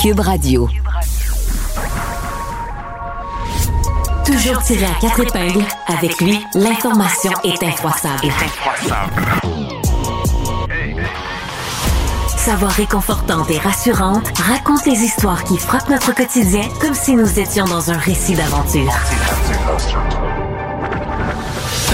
[0.00, 0.66] Cube Radio.
[4.24, 8.32] Toujours tiré à quatre épingles, avec lui, l'information est infroissable.
[12.38, 17.38] Sa voix réconfortante et rassurante raconte les histoires qui frappent notre quotidien comme si nous
[17.38, 18.94] étions dans un récit d'aventure.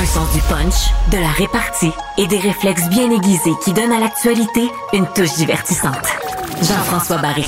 [0.00, 3.98] Un sens du punch, de la répartie et des réflexes bien aiguisés qui donnent à
[3.98, 6.06] l'actualité une touche divertissante.
[6.62, 7.46] Jean-François Barry.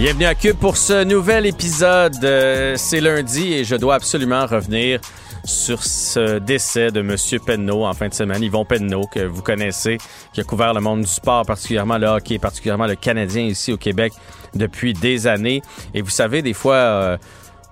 [0.00, 2.24] Bienvenue à Cube pour ce nouvel épisode.
[2.24, 4.98] Euh, c'est lundi et je dois absolument revenir
[5.44, 7.16] sur ce décès de M.
[7.44, 8.42] Penneau en fin de semaine.
[8.42, 9.98] Yvon Penneau, que vous connaissez,
[10.32, 13.76] qui a couvert le monde du sport, particulièrement le hockey, particulièrement le Canadien ici au
[13.76, 14.14] Québec
[14.54, 15.60] depuis des années.
[15.92, 16.76] Et vous savez, des fois...
[16.76, 17.16] Euh,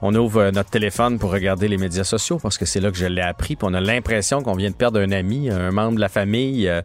[0.02, 3.06] on ouvre notre téléphone pour regarder les médias sociaux parce que c'est là que je
[3.06, 3.56] l'ai appris.
[3.56, 6.68] Puis on a l'impression qu'on vient de perdre un ami, un membre de la famille.
[6.68, 6.82] Euh,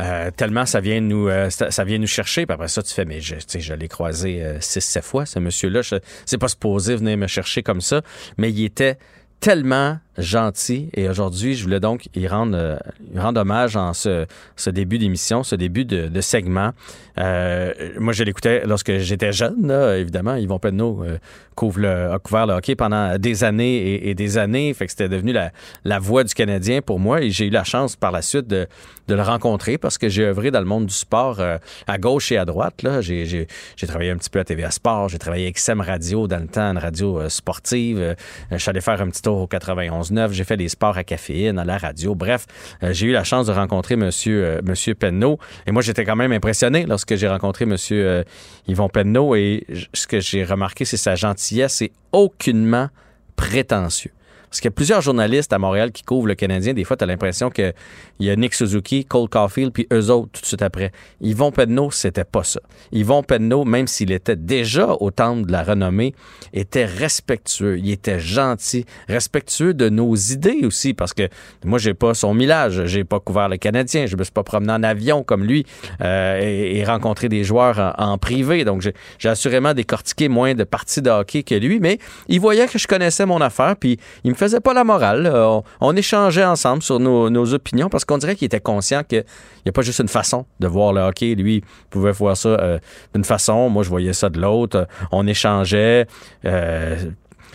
[0.00, 2.46] euh, tellement ça vient nous ça, vient nous chercher.
[2.46, 5.80] Puis après ça, tu fais, mais je, je l'ai croisé six, sept fois, ce monsieur-là.
[6.24, 8.02] C'est pas supposé venir me chercher comme ça.
[8.36, 8.98] Mais il était
[9.40, 10.90] tellement gentil.
[10.94, 12.76] Et aujourd'hui, je voulais donc y rendre, euh,
[13.16, 16.72] rendre hommage en ce, ce début d'émission, ce début de, de segment.
[17.18, 20.36] Euh, moi, je l'écoutais lorsque j'étais jeune, là, évidemment.
[20.36, 21.18] Yvon Penneau euh,
[21.54, 24.72] couvre le, a couvert le hockey pendant des années et, des années.
[24.74, 25.50] Fait que c'était devenu la,
[25.84, 27.22] la voix du Canadien pour moi.
[27.22, 28.68] Et j'ai eu la chance par la suite de,
[29.08, 32.30] de le rencontrer parce que j'ai œuvré dans le monde du sport euh, à gauche
[32.30, 32.82] et à droite.
[32.82, 33.00] Là.
[33.00, 35.08] J'ai, j'ai, j'ai travaillé un petit peu à TVA Sport.
[35.08, 38.14] J'ai travaillé avec SEM Radio dans le temps, une radio sportive.
[38.50, 41.58] je suis allé faire un petit tour au 91 j'ai fait des sports à caféine,
[41.58, 42.14] à la radio.
[42.14, 42.46] Bref,
[42.82, 45.38] euh, j'ai eu la chance de rencontrer Monsieur, euh, Penneau.
[45.66, 48.22] Et moi, j'étais quand même impressionné lorsque j'ai rencontré Monsieur euh,
[48.66, 49.34] Yvon Penneau.
[49.34, 52.88] Et ce que j'ai remarqué, c'est sa gentillesse et aucunement
[53.36, 54.12] prétentieux.
[54.48, 56.72] Parce qu'il y a plusieurs journalistes à Montréal qui couvrent le Canadien.
[56.72, 57.74] Des fois, tu as l'impression qu'il
[58.20, 60.92] y a Nick Suzuki, Cole Caulfield, puis eux autres tout de suite après.
[61.20, 62.60] Yvon Penneau, c'était pas ça.
[62.92, 66.14] Yvon Penneau, même s'il était déjà au temple de la renommée,
[66.52, 67.78] était respectueux.
[67.78, 71.28] Il était gentil, respectueux de nos idées aussi, parce que
[71.64, 72.86] moi, j'ai pas son millage.
[72.86, 74.06] J'ai pas couvert le Canadien.
[74.06, 75.66] Je me suis pas promené en avion comme lui
[76.00, 78.64] euh, et, rencontré des joueurs en, privé.
[78.64, 78.82] Donc,
[79.18, 82.86] j'ai assurément décortiqué moins de parties de hockey que lui, mais il voyait que je
[82.86, 85.30] connaissais mon affaire, puis il me faisait pas la morale.
[85.80, 89.24] On, échangeait ensemble sur nos, opinions parce qu'on dirait qu'il était conscient qu'il
[89.64, 91.34] n'y a pas juste une façon de voir le hockey.
[91.34, 92.78] Lui pouvait voir ça euh,
[93.14, 94.86] d'une façon, moi je voyais ça de l'autre.
[95.12, 96.06] On échangeait.
[96.44, 96.96] Euh,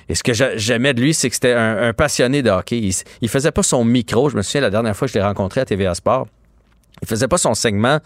[0.09, 2.89] et ce que j'aimais de lui, c'est que c'était un, passionné de hockey.
[3.21, 4.29] Il, faisait pas son micro.
[4.29, 6.27] Je me souviens la dernière fois que je l'ai rencontré à TVA Sport.
[7.01, 7.99] Il faisait pas son segment,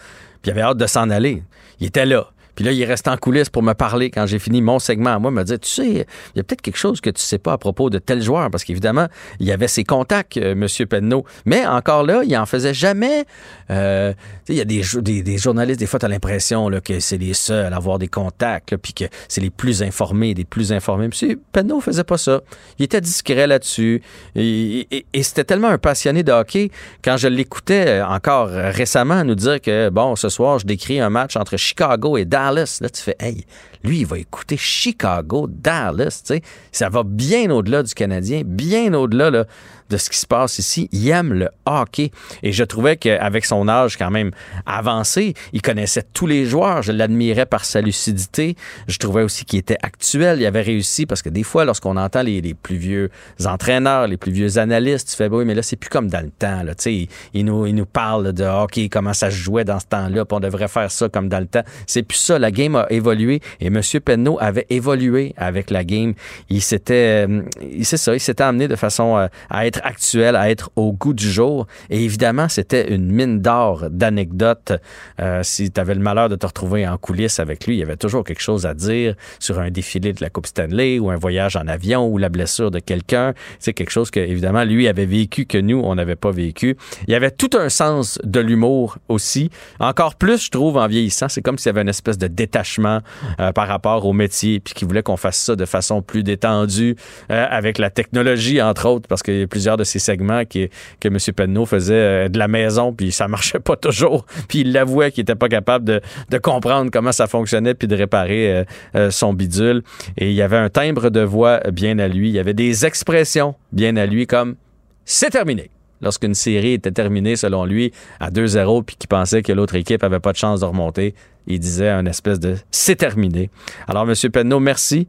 [0.43, 1.43] il avait hâte de s'en aller.
[1.79, 2.27] Il était là.
[2.57, 5.19] Puis là, il reste en coulisses pour me parler quand j'ai fini mon segment.
[5.19, 7.37] Moi, il me dit, tu sais, il y a peut-être quelque chose que tu sais
[7.37, 9.05] pas à propos de tel joueur, parce qu'évidemment,
[9.39, 10.87] il y avait ses contacts, euh, M.
[10.87, 11.23] Penneau.
[11.45, 13.25] Mais encore là, il en faisait jamais.
[13.69, 14.11] Euh,
[14.49, 14.81] il y a des,
[15.21, 18.75] des, journalistes, des fois, tu as l'impression que c'est les seuls à avoir des contacts,
[18.77, 21.05] puis que c'est les plus informés, des plus informés.
[21.05, 21.35] M.
[21.51, 22.41] Penneau faisait pas ça.
[22.79, 24.01] Il était discret là-dessus.
[24.35, 26.71] Et, et c'était tellement un passionné de hockey.
[27.03, 31.35] Quand je l'écoutais encore récemment nous dire que, bon, ce soir, je décris un match
[31.35, 32.79] entre Chicago et Dallas, Dallas.
[32.81, 33.45] Là, tu fais, hey,
[33.83, 36.21] lui, il va écouter Chicago, Dallas.
[36.25, 36.41] Tu sais,
[36.71, 39.45] ça va bien au-delà du Canadien, bien au-delà là,
[39.89, 40.89] de ce qui se passe ici.
[40.91, 42.11] Il aime le hockey.
[42.43, 44.31] Et je trouvais qu'avec son âge quand même
[44.65, 46.81] avancé, il connaissait tous les joueurs.
[46.81, 48.55] Je l'admirais par sa lucidité.
[48.87, 50.39] Je trouvais aussi qu'il était actuel.
[50.39, 53.09] Il avait réussi parce que des fois, lorsqu'on entend les, plus vieux
[53.45, 56.31] entraîneurs, les plus vieux analystes, tu fais, oui, mais là, c'est plus comme dans le
[56.31, 56.63] temps.
[56.63, 56.73] Là.
[56.85, 60.25] Il, il, nous, il nous parle de hockey, comment ça se jouait dans ce temps-là,
[60.25, 61.63] puis on devrait faire ça comme dans le temps.
[61.85, 62.39] C'est plus ça.
[62.39, 63.81] La game a évolué et M.
[64.03, 66.13] Penneau avait évolué avec la game.
[66.49, 67.41] Il s'était, euh,
[67.83, 71.13] c'est ça, il s'était amené de façon euh, à être actuel, à être au goût
[71.13, 71.67] du jour.
[71.89, 74.73] Et évidemment, c'était une mine d'or d'anecdotes.
[75.19, 77.83] Euh, si tu avais le malheur de te retrouver en coulisses avec lui, il y
[77.83, 81.15] avait toujours quelque chose à dire sur un défilé de la Coupe Stanley ou un
[81.15, 83.33] voyage en avion ou la blessure de quelqu'un.
[83.59, 86.77] C'est quelque chose que, évidemment, lui avait vécu que nous, on n'avait pas vécu.
[87.07, 89.49] Il y avait tout un sens de l'humour aussi.
[89.79, 91.29] Encore plus, je trouve, en vieillissant.
[91.29, 93.01] C'est comme s'il y avait une espèce de détachement
[93.39, 96.95] euh, par rapport au métier, puis qu'il voulait qu'on fasse ça de façon plus détendue
[97.31, 100.69] euh, avec la technologie, entre autres, parce qu'il y a plusieurs de ces segments que
[101.03, 101.17] M.
[101.35, 104.25] Penneau faisait euh, de la maison, puis ça marchait pas toujours.
[104.47, 108.51] Puis il l'avouait qu'il était pas capable de, comprendre comment ça fonctionnait, puis de réparer
[108.51, 108.63] euh,
[108.95, 109.81] euh, son bidule.
[110.17, 112.29] Et il y avait un timbre de voix bien à lui.
[112.29, 114.55] Il y avait des expressions bien à lui, comme
[115.05, 115.71] «c'est terminé»
[116.01, 120.19] lorsqu'une série était terminée, selon lui, à 2-0, puis qu'il pensait que l'autre équipe avait
[120.19, 121.15] pas de chance de remonter,
[121.47, 123.49] il disait un espèce de c'est terminé.
[123.87, 124.13] Alors, M.
[124.31, 125.07] Penneau, merci.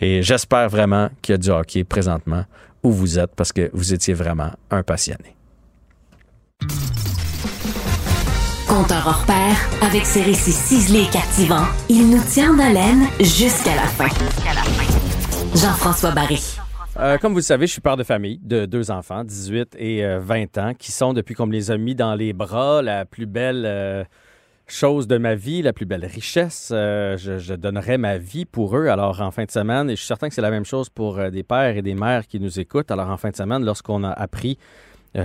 [0.00, 2.44] Et j'espère vraiment qu'il y a du hockey présentement
[2.82, 5.34] où vous êtes parce que vous étiez vraiment un passionné.
[8.68, 13.74] Conteur hors pair, avec ses récits ciselés et captivants, il nous tient en haleine jusqu'à
[13.74, 14.08] la fin.
[15.54, 16.58] Jean-François Barry.
[16.98, 20.04] Euh, comme vous le savez, je suis père de famille de deux enfants, 18 et
[20.18, 23.26] 20 ans, qui sont, depuis qu'on me les a mis dans les bras, la plus
[23.26, 24.04] belle euh,
[24.68, 26.70] chose de ma vie, la plus belle richesse.
[26.72, 28.88] Euh, je, donnerais ma vie pour eux.
[28.88, 31.18] Alors, en fin de semaine, et je suis certain que c'est la même chose pour
[31.30, 32.90] des pères et des mères qui nous écoutent.
[32.90, 34.58] Alors, en fin de semaine, lorsqu'on a appris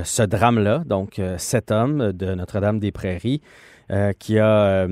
[0.04, 3.42] ce drame-là, donc cet homme de Notre-Dame des Prairies,
[4.18, 4.88] qui a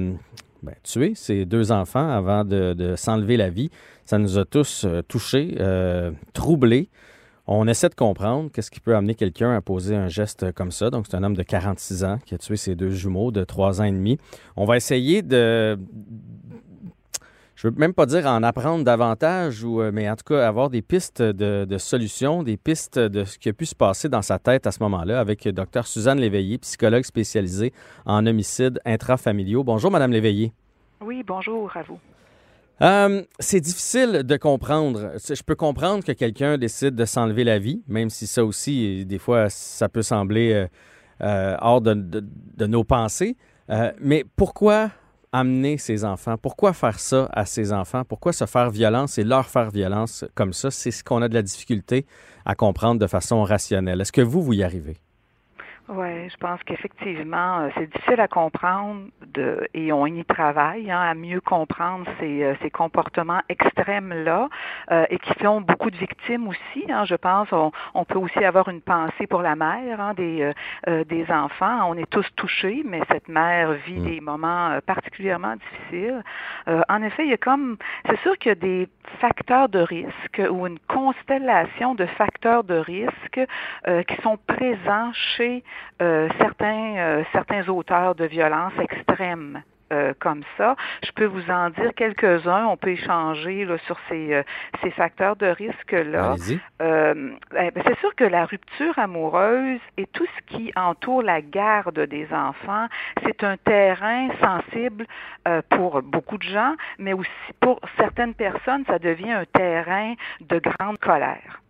[0.64, 3.72] ben, tué ses deux enfants avant de, s'enlever la vie,
[4.06, 6.90] ça nous a tous euh, touchés, euh, troublés.
[7.48, 10.90] On essaie de comprendre qu'est-ce qui peut amener quelqu'un à poser un geste comme ça.
[10.90, 13.82] Donc, c'est un homme de 46 ans qui a tué ses deux jumeaux de 3
[13.82, 14.18] ans et demi.
[14.56, 15.78] On va essayer de.
[17.56, 20.82] Je veux même pas dire en apprendre davantage, euh, mais en tout cas avoir des
[20.82, 24.40] pistes de, de solutions, des pistes de ce qui a pu se passer dans sa
[24.40, 25.86] tête à ce moment-là avec Dr.
[25.86, 27.72] Suzanne Léveillé, psychologue spécialisée
[28.06, 29.64] en homicides intrafamiliaux.
[29.64, 30.54] Bonjour, Madame Léveillé.
[31.02, 32.00] Oui, bonjour à vous.
[32.82, 35.12] Euh, c'est difficile de comprendre.
[35.18, 39.20] Je peux comprendre que quelqu'un décide de s'enlever la vie, même si ça aussi, des
[39.20, 40.68] fois, ça peut sembler euh,
[41.22, 43.38] euh, hors de, nos pensées.
[44.00, 44.90] mais pourquoi
[45.32, 46.38] amener ses enfants?
[46.38, 48.04] Pourquoi faire ça à ses enfants?
[48.04, 50.72] Pourquoi se faire violence et leur faire violence comme ça?
[50.72, 52.06] C'est ce qu'on a de la difficulté
[52.46, 54.02] à comprendre de façon rationnelle.
[54.02, 54.98] Est-ce que vous, vous y arrivez?
[55.94, 61.02] Oui, je pense qu'effectivement, euh, c'est difficile à comprendre de, et on y travaille hein,
[61.02, 64.48] à mieux comprendre ces, euh, ces comportements extrêmes-là
[64.90, 66.86] euh, et qui font beaucoup de victimes aussi.
[66.90, 70.54] Hein, je pense on, on, peut aussi avoir une pensée pour la mère hein, des,
[70.88, 71.90] des enfants.
[71.90, 74.06] On est tous touchés, mais cette mère vit mm.
[74.06, 76.24] des moments particulièrement difficiles.
[76.68, 77.78] en effet, il y a comme,
[78.08, 78.88] c'est sûr qu'il y a des
[79.20, 83.42] facteurs de risque ou une constellation de facteurs de risque
[83.86, 85.64] qui sont présents chez
[86.02, 89.62] euh, certains, euh, certains auteurs de violence extrême.
[89.94, 90.78] Euh, comme ça.
[91.04, 92.66] Je peux vous en dire quelques-uns.
[92.68, 94.42] On peut échanger là, sur ces,
[94.82, 96.36] ces facteurs de risque-là.
[96.80, 102.26] Ben, c'est sûr que la rupture amoureuse et tout ce qui entoure la garde des
[102.32, 102.88] enfants,
[103.26, 105.06] c'est un terrain sensible
[105.72, 107.30] pour beaucoup de gens, mais aussi
[107.60, 111.62] pour certaines personnes, ça devient un terrain de grande colère.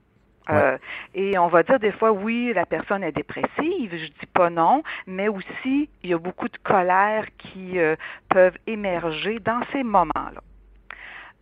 [0.50, 0.78] Euh,
[1.14, 4.84] et on va dire des fois, oui, la personne est dépressive, je dis pas non,
[5.08, 7.96] mais aussi, il y a beaucoup de colère qui euh,
[8.30, 10.42] peuvent émerger dans ces moments-là.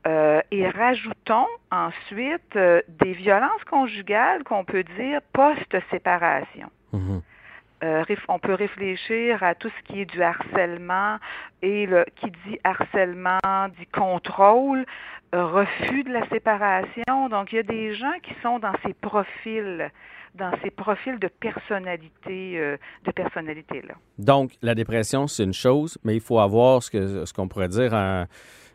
[0.07, 6.69] Euh, et rajoutons ensuite des violences conjugales qu'on peut dire post-séparation.
[6.93, 8.17] Mm-hmm.
[8.29, 11.17] on peut réfléchir à tout ce qui est du harcèlement
[11.61, 13.39] et le, qui dit harcèlement
[13.77, 14.85] dit contrôle,
[15.33, 17.29] refus de la séparation.
[17.29, 19.91] Donc, il y a des gens qui sont dans ces profils
[20.35, 23.95] dans ces profils de personnalité euh, de personnalité là.
[24.17, 27.67] Donc la dépression c'est une chose, mais il faut avoir ce que ce qu'on pourrait
[27.67, 28.27] dire un,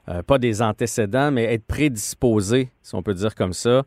[0.08, 3.82] euh, pas des antécédents, mais être prédisposé, si on peut dire comme ça,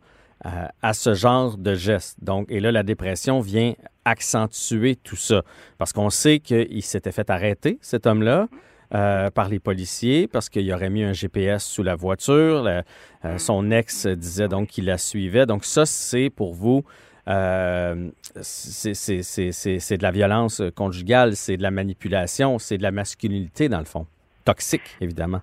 [0.46, 2.24] euh, à ce genre de geste.
[2.24, 3.74] Donc et là la dépression vient
[4.06, 5.42] accentuer tout ça
[5.78, 8.48] parce qu'on sait qu'il s'était fait arrêter cet homme-là.
[8.96, 12.66] Euh, par les policiers parce qu'il aurait mis un GPS sous la voiture.
[12.66, 15.46] Euh, son ex disait donc qu'il la suivait.
[15.46, 16.86] Donc ça, c'est pour vous,
[17.28, 18.10] euh,
[18.42, 23.86] c'est de la violence conjugale, c'est de la manipulation, c'est de la masculinité dans le
[23.86, 24.08] fond.
[24.46, 25.42] Toxique, évidemment.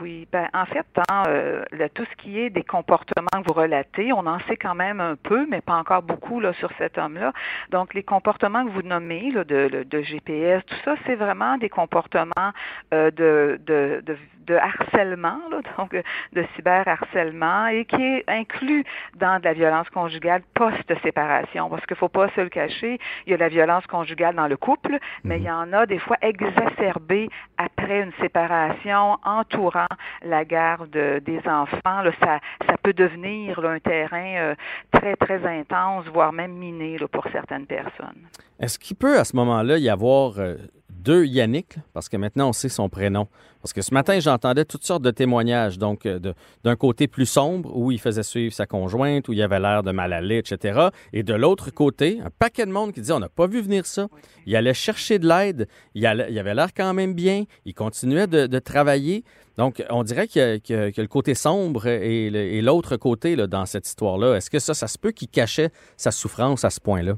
[0.00, 4.12] Oui, ben en fait, hein, euh, tout ce qui est des comportements que vous relatez,
[4.12, 7.32] on en sait quand même un peu, mais pas encore beaucoup là sur cet homme-là.
[7.70, 11.68] Donc les comportements que vous nommez là, de, de, GPS, tout ça, c'est vraiment des
[11.68, 12.52] comportements
[12.94, 15.96] euh, de, de, de, de harcèlement, là, donc
[16.32, 18.84] de cyberharcèlement, et qui est inclus
[19.16, 21.68] dans de la violence conjugale post-séparation.
[21.68, 24.48] Parce qu'il ne faut pas se le cacher, il y a la violence conjugale dans
[24.48, 29.86] le couple, mais il y en a des fois exacerbée après une séparation entourant
[30.22, 32.02] la garde des enfants.
[32.02, 34.54] Là, ça, ça peut devenir un terrain euh,
[34.92, 38.28] très, très intense, voire même miné là, pour certaines personnes.
[38.60, 40.56] Est-ce qu'il peut à ce moment-là y avoir euh,
[41.02, 43.26] deux Yannick, parce que maintenant on sait son prénom.
[43.60, 46.18] Parce que ce matin, j'entendais toutes sortes de témoignages, donc euh,
[46.64, 49.92] d'un côté plus sombre, où il faisait suivre sa conjointe, où il avait l'air de
[49.92, 50.88] mal aller, etc.
[51.12, 53.84] Et de l'autre côté, un paquet de monde qui disait, on n'a pas vu venir
[53.84, 54.08] ça.
[54.46, 59.24] Il allait chercher de l'aide, il, avait l'air quand même bien, il continuait de, travailler.
[59.58, 63.86] Donc, on dirait qu'il y, a le côté sombre et l'autre côté là, dans cette
[63.86, 64.36] histoire-là.
[64.36, 67.16] Est-ce que ça, ça se peut qu'il cachait sa souffrance à ce point-là?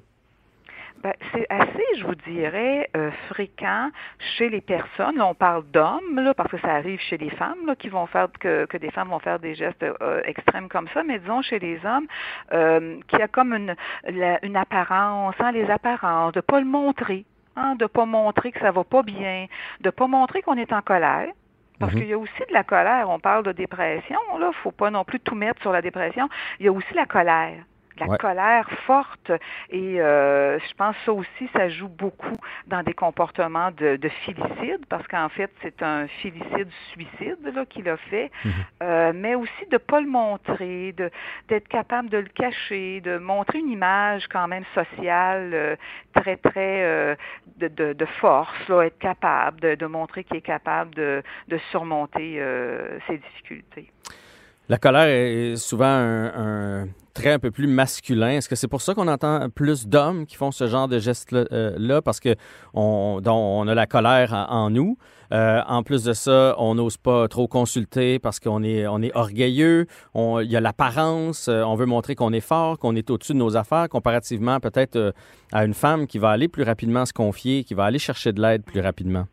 [1.04, 3.90] Ben, c'est assez, je vous dirais, euh, fréquent
[4.38, 5.20] chez les personnes.
[5.20, 8.28] on parle d'hommes, là, parce que ça arrive chez les femmes, là, qui vont faire
[8.40, 11.58] que, que des femmes vont faire des gestes euh, extrêmes comme ça, mais disons chez
[11.58, 12.06] les hommes,
[12.52, 13.76] euh, qui a comme une,
[14.42, 18.70] une apparence, hein, les apparences, de pas le montrer hein, de pas montrer que ça
[18.70, 19.46] va pas bien,
[19.80, 21.28] de pas montrer qu'on est en colère.
[21.80, 22.00] Parce Mhm.
[22.00, 23.10] qu'il y a aussi de la colère.
[23.10, 24.50] On parle de dépression, là.
[24.62, 26.28] Faut pas non plus tout mettre sur la dépression.
[26.60, 27.56] Il y a aussi la colère.
[27.98, 28.18] La Ouais.
[28.18, 29.30] colère forte.
[29.70, 32.36] Et euh, je pense que ça aussi, ça joue beaucoup
[32.66, 38.30] dans des comportements de, de filicide, parce qu'en fait, c'est un filicide-suicide qu'il a fait.
[38.44, 38.52] Mhm.
[38.82, 41.10] Euh, mais aussi de pas le montrer, de
[41.48, 45.76] d'être capable de le cacher, de montrer une image quand même sociale euh,
[46.14, 47.14] très très euh,
[47.58, 51.58] de, de, de force, là, être capable de, de montrer qu'il est capable de, de
[51.70, 53.90] surmonter euh, ses difficultés.
[54.70, 58.30] La colère est souvent un, trait un peu plus masculin.
[58.30, 62.00] Est-ce que c'est pour ça qu'on entend plus d'hommes qui font ce genre de gestes-là?
[62.00, 62.34] parce que
[62.72, 64.96] on, a la colère en, nous.
[65.32, 69.86] Euh, en plus de ça, on n'ose pas trop consulter parce qu'on est, orgueilleux.
[70.14, 71.48] On- Il y a l'apparence.
[71.48, 74.96] euh, on veut montrer qu'on est fort, qu'on est au-dessus de nos affaires, comparativement peut-être
[74.96, 75.12] euh,
[75.52, 78.40] à une femme qui va aller plus rapidement se confier, qui va aller chercher de
[78.40, 79.26] l'aide plus rapidement.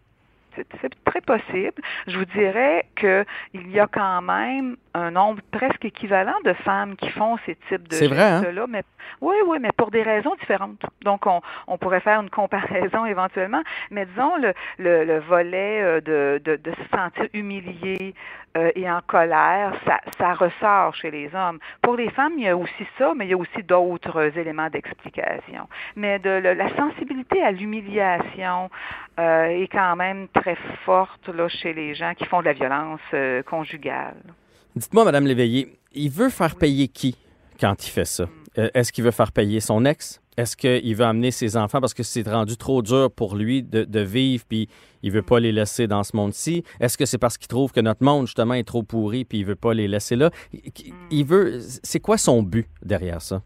[0.55, 1.81] C'est très possible.
[2.07, 7.09] Je vous dirais qu'il y a quand même un nombre presque équivalent de femmes qui
[7.09, 8.41] font ces types de hein?
[8.41, 8.83] gestes-là, mais
[9.21, 10.85] oui, oui, mais pour des raisons différentes.
[11.03, 16.01] Donc, on, on pourrait faire une comparaison éventuellement, mais disons le, le, le volet euh,
[16.01, 18.13] de, de, de se sentir humilié
[18.57, 21.59] euh, et en colère, ça, ça ressort chez les hommes.
[21.81, 24.69] Pour les femmes, il y a aussi ça, mais il y a aussi d'autres éléments
[24.69, 25.67] d'explication.
[25.95, 28.69] Mais de le- la sensibilité à l'humiliation
[29.19, 32.99] euh, est quand même très forte là, chez les gens qui font de la violence
[33.13, 34.15] euh, conjugale.
[34.75, 37.17] Dites-moi, Madame Léveillé, il veut faire payer qui
[37.59, 38.25] quand il fait ça?
[38.57, 40.20] Euh, Est-ce qu'il veut faire payer son ex?
[40.37, 43.83] Est-ce qu'il veut amener ses enfants parce que c'est rendu trop dur pour lui de,
[43.83, 44.69] de vivre puis
[45.03, 46.63] il veut pas les laisser dans ce monde-ci?
[46.79, 49.45] Est-ce que c'est parce qu'il trouve que notre monde, justement, est trop pourri puis il
[49.45, 50.31] veut pas les laisser là?
[51.11, 51.59] Il- veut...
[51.83, 53.41] C'est quoi son but derrière ça,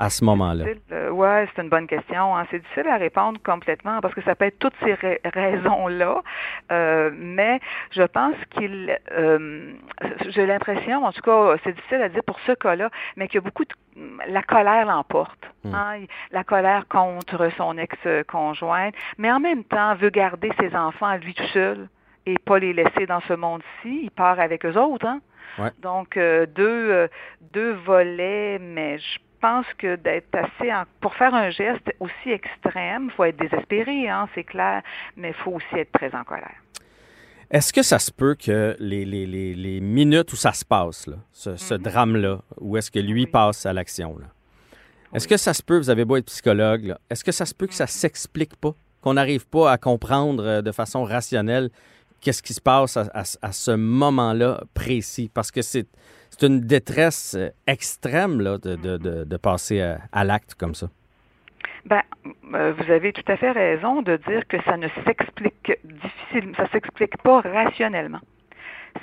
[0.00, 0.64] à ce moment-là?
[0.92, 2.36] Euh, ouais, c'est une bonne question.
[2.36, 2.44] hein.
[2.50, 6.22] C'est difficile à répondre complètement parce que ça peut être toutes ces ra- raisons-là.
[6.72, 7.60] Euh, mais
[7.92, 9.72] je pense qu'il, euh,
[10.28, 13.38] j'ai l'impression, en tout cas, c'est difficile à dire pour ce cas-là, mais qu'il y
[13.38, 13.74] a beaucoup de
[14.26, 15.38] la colère l'emporte.
[15.64, 15.74] Mm.
[15.74, 15.96] hein.
[16.32, 21.34] La colère contre son ex-conjointe, mais en même temps veut garder ses enfants à lui
[21.34, 21.88] tout seul
[22.24, 24.00] et pas les laisser dans ce monde-ci.
[24.04, 25.20] Il part avec eux autres, hein.
[25.58, 25.70] Ouais.
[25.82, 27.08] Donc euh, deux euh,
[27.52, 33.06] deux volets, mais je pense que d'être assez en- pour faire un geste aussi extrême,
[33.06, 34.82] il faut être désespéré, hein, c'est clair,
[35.16, 36.56] mais il faut aussi être très en colère.
[37.50, 41.06] Est-ce que ça se peut que les, les, les, les minutes où ça se passe,
[41.08, 41.82] là, ce, ce Mhm.
[41.82, 43.26] drame-là, où est-ce que lui Oui.
[43.26, 44.26] passe à l'action, là,
[45.12, 45.30] est-ce Oui.
[45.30, 47.74] que ça se peut, vous avez beau être psychologue, est-ce que ça se peut que
[47.74, 51.70] ça s'explique pas, qu'on n'arrive pas à comprendre euh, de façon rationnelle
[52.20, 55.30] qu'est-ce qui se passe à, à- à ce moment-là précis?
[55.32, 55.86] Parce que c'est
[56.30, 60.88] c'est une détresse euh, extrême là, de, de, de, passer à, à l'acte comme ça.
[61.84, 62.02] Ben,
[62.54, 66.68] euh, vous avez tout à fait raison de dire que ça ne s'explique difficilement, ça
[66.70, 68.20] s'explique pas rationnellement.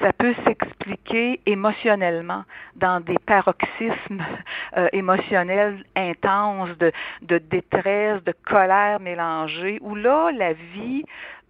[0.02, 2.44] Ça peut s'expliquer émotionnellement
[2.76, 4.24] dans des paroxysmes
[4.78, 6.92] euh, émotionnels intenses de,
[7.22, 11.04] de détresse, de colère mélangée, où là, la vie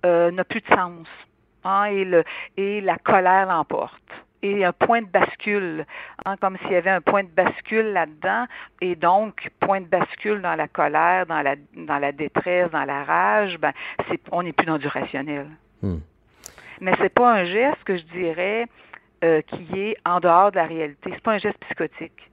[0.05, 1.07] euh, n'a plus de sens.
[1.63, 2.23] hein, et, le,
[2.57, 4.03] et la colère l'emporte.
[4.43, 5.85] Et un point de bascule,
[6.25, 8.45] hein, comme s'il y avait un point de bascule là-dedans,
[8.81, 13.03] et donc point de bascule dans la colère, dans la, dans la détresse, dans la
[13.03, 13.73] rage, ben,
[14.09, 15.47] c'est, on n'est plus dans du rationnel.
[15.81, 15.97] Hmm.
[16.81, 18.67] Mais c'est pas un geste que je dirais
[19.23, 21.09] euh, qui est en dehors de la réalité.
[21.11, 22.29] C'est pas un geste psychotique.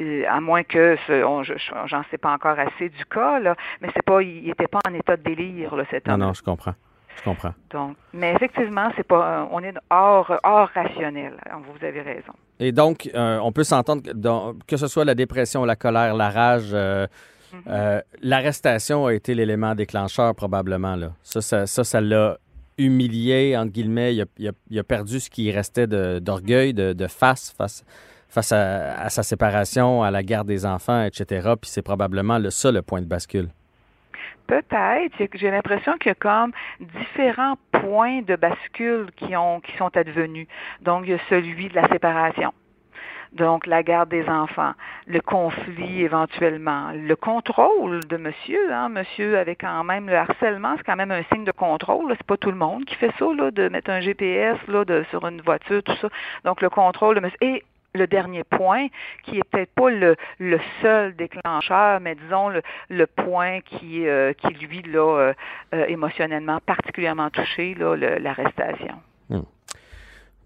[0.00, 3.88] Euh, à moins que ce, on, j'en sais pas encore assez du cas là, mais
[3.94, 6.20] c'est pas, il était pas en état de délire là, cet Non, homme.
[6.20, 6.74] non, je comprends.
[7.18, 7.54] Je comprends.
[7.70, 11.34] Donc, mais effectivement, c'est pas, on est hors, hors rationnel.
[11.52, 12.32] Vous avez raison.
[12.60, 16.14] Et donc, euh, on peut s'entendre que, dans- que ce soit la dépression, la colère,
[16.14, 17.06] la rage, euh,
[17.52, 17.60] Mhm.
[17.68, 20.96] euh, l'arrestation a été l'élément déclencheur probablement.
[20.96, 21.12] Là.
[21.22, 22.36] Ça, ça, ça, ça l'a
[22.78, 24.14] humilié, entre guillemets.
[24.14, 27.54] Il a, il a- il a perdu ce qui restait de- d'orgueil, de, de face,
[27.56, 27.84] face,
[28.28, 31.52] face à, à sa séparation, à la garde des enfants, etc.
[31.60, 33.48] Puis c'est probablement le, ça le point de bascule.
[34.46, 35.14] Peut-être.
[35.34, 40.46] J'ai- l'impression qu'il y a comme différents points de bascule qui ont qui sont advenus.
[40.82, 42.52] Donc, il y a celui de la séparation.
[43.32, 44.74] Donc, la garde des enfants,
[45.08, 48.72] le conflit éventuellement, le contrôle de monsieur.
[48.72, 52.14] Hein, monsieur avait quand même le harcèlement, c'est quand même un signe de contrôle.
[52.16, 55.04] C'est pas tout le monde qui fait ça, là, de mettre un GPS là, de,
[55.10, 56.08] sur une voiture, tout ça.
[56.44, 57.38] Donc, le contrôle de monsieur.
[57.40, 58.88] Et le dernier point,
[59.24, 60.16] qui est peut-être pas le,
[60.82, 65.34] seul déclencheur, mais disons le, le point qui, euh, lui, là, euh,
[65.74, 69.00] euh, émotionnellement particulièrement touché, l'arrestation.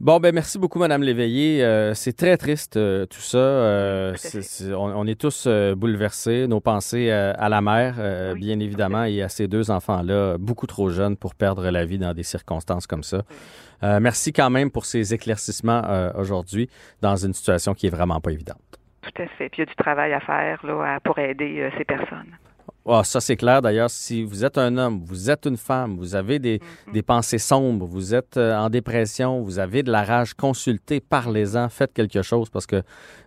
[0.00, 1.64] Bon, ben merci beaucoup, Madame Léveillé.
[1.64, 3.38] Euh, c'est très triste euh, tout ça.
[3.38, 4.14] Euh,
[4.76, 6.46] on, est tous bouleversés.
[6.46, 7.94] Nos pensées à la mère,
[8.34, 12.14] bien évidemment, et à ces deux enfants-là, beaucoup trop jeunes pour perdre la vie dans
[12.14, 13.22] des circonstances comme ça.
[13.82, 15.82] merci quand même pour ces éclaircissements
[16.14, 16.68] aujourd'hui
[17.02, 18.60] dans une situation qui est vraiment pas évidente.
[19.02, 19.48] Tout à fait.
[19.48, 22.36] Puis il y a du travail à faire là, pour aider ces personnes.
[22.90, 23.60] Ah, ça, c'est clair.
[23.60, 27.02] D'ailleurs, si vous êtes un homme, vous êtes une femme, vous avez des, mhm.
[27.02, 31.92] pensées sombres, vous êtes euh, en dépression, vous avez de la rage, consultez, parlez-en, faites
[31.92, 32.82] quelque chose parce que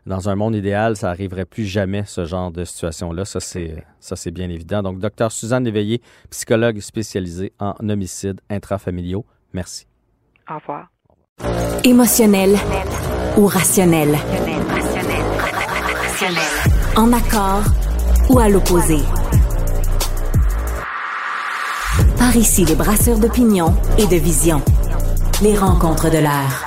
[0.07, 3.23] dans un monde idéal, ça n'arriverait plus jamais, ce genre de situation-là.
[3.23, 4.81] Ça, c'est, ça, c'est bien évident.
[4.81, 6.01] Donc, docteur Suzanne Éveillé,
[6.31, 9.25] psychologue spécialisée en homicides intrafamiliaux.
[9.53, 9.85] Merci.
[10.49, 10.87] Au revoir.
[11.83, 12.55] Émotionnel
[13.37, 14.15] ou rationnel?
[16.95, 17.63] En accord
[18.29, 18.97] ou à l'opposé?
[22.21, 24.61] Par ici, les brasseurs d'opinion et de vision.
[25.41, 26.65] Les rencontres de l'air.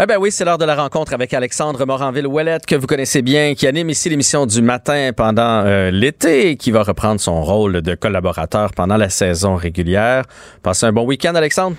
[0.00, 3.54] Eh ben oui, c'est l'heure de la rencontre avec Alexandre Moranville-Ouellette, que vous connaissez bien,
[3.56, 7.82] qui anime ici l'émission du matin pendant euh, l'été et qui va reprendre son rôle
[7.82, 10.26] de collaborateur pendant la saison régulière.
[10.62, 11.74] Passez un bon week-end, Alexandre.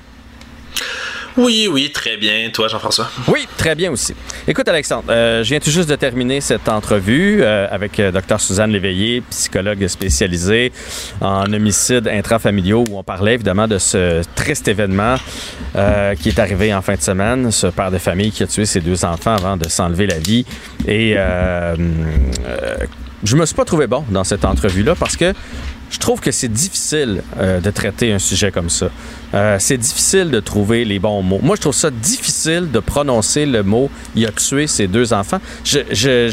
[1.37, 2.49] Oui, oui, très bien.
[2.53, 3.09] Toi, Jean-François?
[3.27, 4.13] Oui, très bien aussi.
[4.47, 8.39] Écoute, Alexandre, euh, je viens tout juste de terminer cette entrevue euh, avec euh, Dr
[8.39, 10.71] Suzanne Léveillé, psychologue spécialisée
[11.19, 15.15] en homicides intrafamiliaux, où on parlait évidemment de ce triste événement
[16.21, 18.79] qui est arrivé en fin de semaine, ce père de famille qui a tué ses
[18.79, 20.45] deux enfants avant de s'enlever la vie.
[20.87, 21.17] Et
[23.23, 25.33] je me suis pas trouvé bon dans cette entrevue-là parce que
[25.89, 28.89] je trouve que c'est difficile euh, de traiter un sujet comme ça.
[29.33, 31.39] Euh, c'est difficile de trouver les bons mots.
[31.41, 35.39] Moi, je trouve ça difficile de prononcer le mot «il a tué ses deux enfants».
[35.63, 36.29] Je,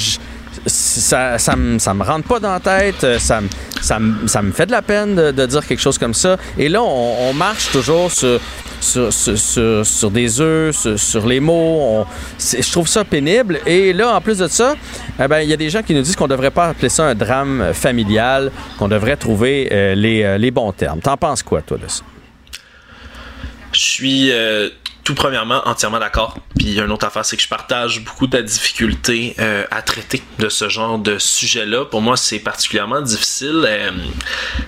[0.67, 3.41] ça, ça, me, ça me rentre pas dans la tête, euh, ça,
[3.81, 6.37] ça, ça me fait de la peine de, dire quelque chose comme ça.
[6.59, 8.41] Et là, on, marche toujours sur,
[8.81, 12.07] sur, sur, sur des œufs, sur, les mots.
[12.39, 13.61] je trouve ça pénible.
[13.67, 14.75] Et là, en plus de ça,
[15.23, 16.89] eh ben, il y a des gens qui nous disent qu'on ne devrait pas appeler
[16.89, 21.01] ça un drame familial, qu'on devrait trouver euh, les, euh, les, bons termes.
[21.01, 22.03] T'en penses quoi, toi, de ça?
[23.73, 24.31] Je suis
[25.05, 26.39] tout premièrement entièrement d'accord.
[26.59, 30.23] Puis une autre affaire, c'est que je partage beaucoup de la difficulté euh, à traiter
[30.39, 31.85] de ce genre de sujet-là.
[31.87, 33.65] Pour moi, c'est particulièrement difficile.
[33.67, 33.91] Euh,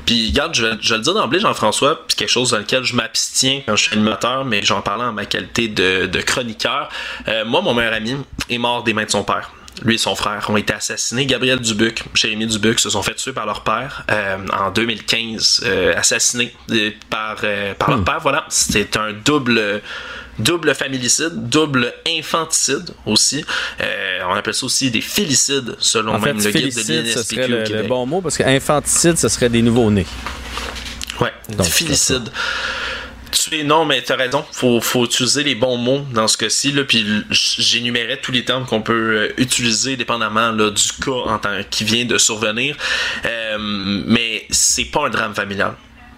[0.06, 2.96] puis regarde, je vais, je le dire d'emblée, Jean-François, puis quelque chose dans lequel je
[2.96, 6.88] m'abstiens quand je suis animateur, mais j'en parlais en ma qualité de, de chroniqueur.
[7.28, 8.16] Euh, moi, mon meilleur ami
[8.48, 11.26] est mort des mains de son père lui et son frère ont été assassinés.
[11.26, 15.94] Gabriel Dubuc, Jérémy Dubuc se sont fait tuer par leur père euh, en 2015, euh,
[15.96, 16.54] assassinés
[17.10, 17.42] par,
[17.78, 18.04] par leur hmm.
[18.04, 18.20] père.
[18.20, 19.82] Voilà, c'était un double
[20.38, 23.44] double familicide, double infanticide aussi.
[23.80, 27.48] Euh, on appelle ça aussi des félicides, selon même le guide de l'INSPQ ce serait
[27.48, 30.06] le, bon mot, parce qu'infanticide, ce serait des nouveaux-nés.
[31.20, 32.30] Ouais, Donc, félicide.
[33.64, 34.44] non, mais t'as raison.
[34.52, 36.72] Faut, faut utiliser les bons mots dans ce cas-ci.
[36.72, 41.38] Là, puis j'énumérais tous les termes qu'on peut euh, utiliser dépendamment là, du cas en
[41.38, 42.76] tant, qui vient de survenir.
[43.24, 45.74] Euh, mais c'est pas un drame familial.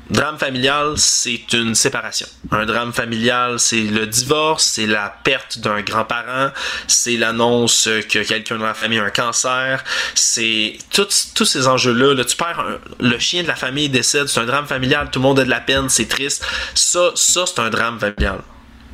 [0.08, 2.28] Drame familial, c'est une séparation.
[2.52, 6.52] Un drame familial, c'est le divorce, c'est la perte d'un grand-parent,
[6.86, 9.82] c'est l'annonce que quelqu'un dans la famille a un cancer,
[10.14, 12.14] c'est tous ces enjeux-là.
[12.14, 12.36] Là, tu
[13.00, 15.50] le chien de la famille décède, c'est un drame familial, tout le monde a de
[15.50, 16.46] la peine, c'est triste.
[16.74, 18.42] Ça, c'est un drame familial.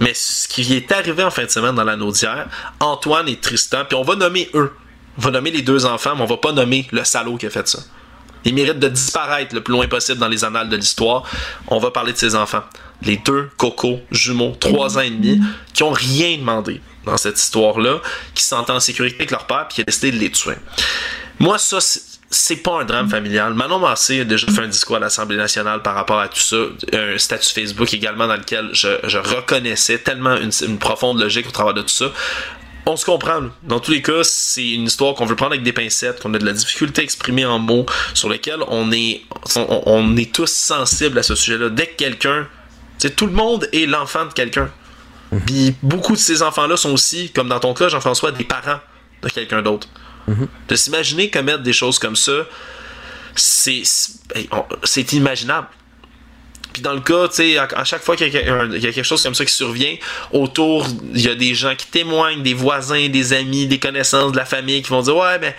[0.00, 2.48] Mais ce qui est arrivé en fin de semaine dans la Naudière,
[2.80, 4.72] Antoine et Tristan, puis on va nommer eux.
[5.18, 7.50] On va nommer les deux enfants, mais on va pas nommer le salaud qui a
[7.50, 7.80] fait ça.
[8.44, 11.24] Il mérite de disparaître le plus loin possible dans les annales de l'histoire.
[11.68, 12.62] On va parler de ses enfants.
[13.02, 15.40] Les deux Coco, jumeaux, trois ans et demi,
[15.72, 18.00] qui ont rien demandé dans cette histoire-là,
[18.34, 20.54] qui se sentent en sécurité avec leur père, puis qui a décidé de les tuer.
[21.40, 23.54] Moi, ça, c'est pas un drame familial.
[23.54, 26.56] Manon Massé a déjà fait un discours à l'Assemblée nationale par rapport à tout ça,
[26.92, 31.74] un statut Facebook également dans lequel je, reconnaissais tellement une, une, profonde logique au travers
[31.74, 32.12] de tout ça
[32.86, 33.42] on se comprend.
[33.62, 36.38] Dans tous les cas, c'est une histoire qu'on veut prendre avec des pincettes, qu'on a
[36.38, 39.22] de la difficulté à exprimer en mots, sur lesquels on est,
[39.56, 41.70] on, est tous sensibles à ce sujet-là.
[41.70, 42.48] Dès que quelqu'un,
[42.98, 44.70] c'est tout le monde est l'enfant de quelqu'un.
[45.30, 45.40] Mhm.
[45.46, 48.80] Puis beaucoup de ces enfants-là sont aussi, comme dans ton cas, Jean-François, des parents
[49.22, 49.88] de quelqu'un d'autre.
[50.26, 50.48] Mhm.
[50.68, 52.46] De s'imaginer commettre des choses comme ça,
[53.34, 53.82] c'est,
[54.84, 55.68] c'est inimaginable.
[56.72, 59.34] Puis dans le cas, tu sais, à, chaque fois qu'il y, a quelque chose comme
[59.34, 59.96] ça qui survient,
[60.32, 64.36] autour, il y a des gens qui témoignent, des voisins, des amis, des connaissances de
[64.36, 65.54] la famille qui vont dire Ouais, mais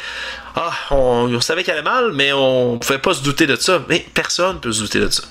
[0.55, 3.83] ah, on, savait qu'elle allait mal, mais on pouvait pas se douter de ça.
[3.89, 5.23] Mais personne peut se douter de ça.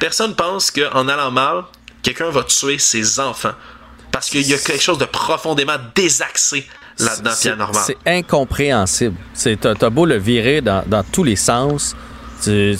[0.00, 1.64] Personne pense qu'en allant mal,
[2.02, 3.52] quelqu'un va tuer ses enfants.
[4.10, 6.66] Parce qu'il y a quelque chose de profondément désaxé
[6.98, 7.82] là-dedans, puis normal.
[7.84, 9.16] C'est incompréhensible.
[9.60, 11.96] T'as beau le virer dans, tous les sens.
[12.42, 12.76] Tu,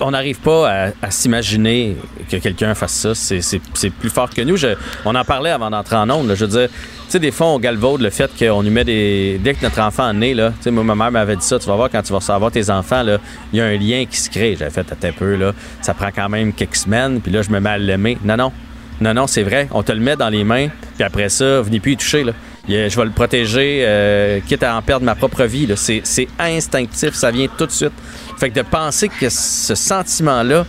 [0.00, 1.96] on n'arrive pas à, s'imaginer
[2.30, 3.14] que quelqu'un fasse ça.
[3.14, 4.56] C'est plus fort que nous.
[5.04, 6.34] on en parlait avant d'entrer en onde.
[6.34, 9.40] je veux dire, tu sais, des fois, on galvaude le fait qu'on nous met des.
[9.42, 11.66] Dès que notre enfant est né, là, tu sais, ma mère m'avait dit ça, tu
[11.66, 13.04] vas voir quand tu vas recevoir tes enfants,
[13.52, 14.56] il y a un lien qui se crée.
[14.58, 15.52] J'avais fait un peu, là.
[15.80, 18.18] Ça prend quand même quelques semaines, puis là, je me mets à l'aimer.
[18.24, 18.52] Non, non.
[19.00, 19.68] Non, non, c'est vrai.
[19.72, 22.24] On te le met dans les mains, puis après ça, venez plus y toucher.
[22.68, 25.68] Je vais le protéger, euh, quitte à en perdre ma propre vie.
[25.76, 27.92] C'est instinctif, ça vient tout de suite.
[28.38, 30.64] Fait que de penser que ce sentiment-là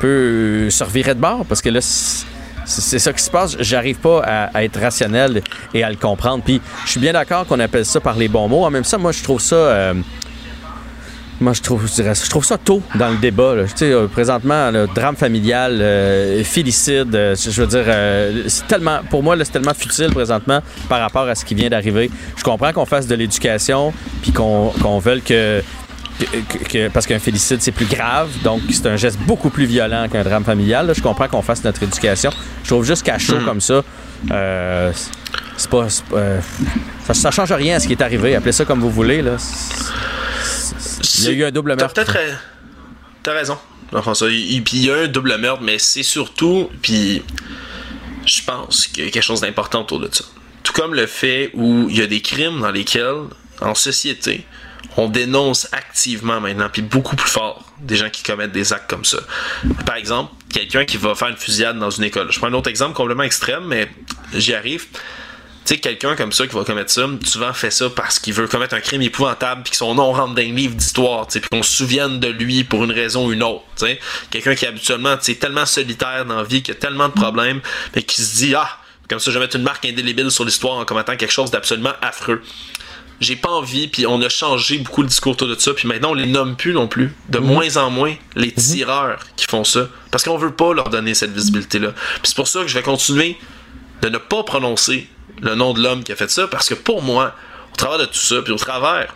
[0.00, 3.56] peut se revirer de bord, parce que là, c'est ça qui se passe.
[3.60, 4.22] J'arrive pas
[4.54, 5.42] à, être rationnel
[5.74, 6.42] et à le comprendre.
[6.44, 8.64] Puis je suis bien d'accord qu'on appelle ça par les bons mots.
[8.64, 9.56] En même temps, moi, je trouve ça.
[9.56, 9.94] Euh,
[11.40, 13.54] moi, je trouve, je, trouve ça tôt dans le débat.
[13.68, 17.84] Tu sais, euh, présentement, le drame familial, euh, félicide, je veux dire,
[18.48, 22.10] c'est tellement, pour moi, c'est tellement futile présentement par rapport à ce qui vient d'arriver.
[22.36, 25.62] Je comprends qu'on fasse de l'éducation, puis qu'on qu veuille que
[26.92, 28.28] parce qu'un félicide, c'est plus grave.
[28.42, 30.92] Donc, c'est un geste beaucoup plus violent qu'un drame familial.
[30.94, 32.30] je comprends qu'on fasse notre éducation.
[32.62, 33.44] Je trouve juste qu'à chaud hmm.
[33.44, 33.82] comme ça,
[34.30, 34.92] euh,
[35.56, 35.86] c'est pas.
[36.12, 36.40] Euh,
[37.12, 38.34] ça, change rien à ce qui est arrivé.
[38.34, 39.22] Appelez ça comme vous voulez.
[39.22, 39.36] Là.
[41.18, 41.94] Il y a eu un double meurtre.
[41.94, 42.38] T'as peut-être.
[43.22, 43.58] T'as raison.
[43.92, 44.30] François.
[44.30, 46.70] il y a un double meurtre, mais c'est surtout.
[46.82, 47.22] Puis,
[48.26, 50.24] je pense qu'il y a quelque chose d'important autour de ça.
[50.62, 53.24] Tout comme le fait où il y a des crimes dans lesquels,
[53.60, 54.44] en société,
[54.96, 59.04] on dénonce activement maintenant, puis beaucoup plus fort, des gens qui commettent des actes comme
[59.04, 59.18] ça.
[59.86, 62.30] Par exemple, quelqu'un qui va faire une fusillade dans une école.
[62.32, 63.88] Je prends un autre exemple complètement extrême, mais
[64.34, 64.86] j'y arrive.
[65.68, 68.48] Tu sais, quelqu'un comme ça qui va commettre ça, souvent fait ça parce qu'il veut
[68.48, 71.62] commettre un crime épouvantable, puis que son nom rentre dans un livre d'histoire, puis qu'on
[71.62, 73.64] se souvienne de lui pour une raison ou une autre.
[74.30, 77.60] Quelqu'un qui habituellement est tellement solitaire dans la vie, qui a tellement de problèmes,
[77.94, 78.78] mais qui se dit Ah,
[79.10, 81.92] comme ça, je vais mettre une marque indélébile sur l'histoire en commettant quelque chose d'absolument
[82.00, 82.40] affreux
[83.20, 86.12] j'ai pas envie, puis on a changé beaucoup le discours autour de ça, puis maintenant
[86.12, 87.46] on les nomme plus non plus, de mhm.
[87.46, 88.62] moins en moins les mhm.
[88.62, 91.94] tireurs qui font ça, parce qu'on veut pas leur donner cette visibilité-là.
[92.22, 93.36] Puis c'est pour ça que je vais continuer
[94.02, 95.08] de ne pas prononcer
[95.40, 97.34] le nom de l'homme qui a fait ça, parce que pour moi,
[97.72, 99.14] au travers de tout ça, puis au travers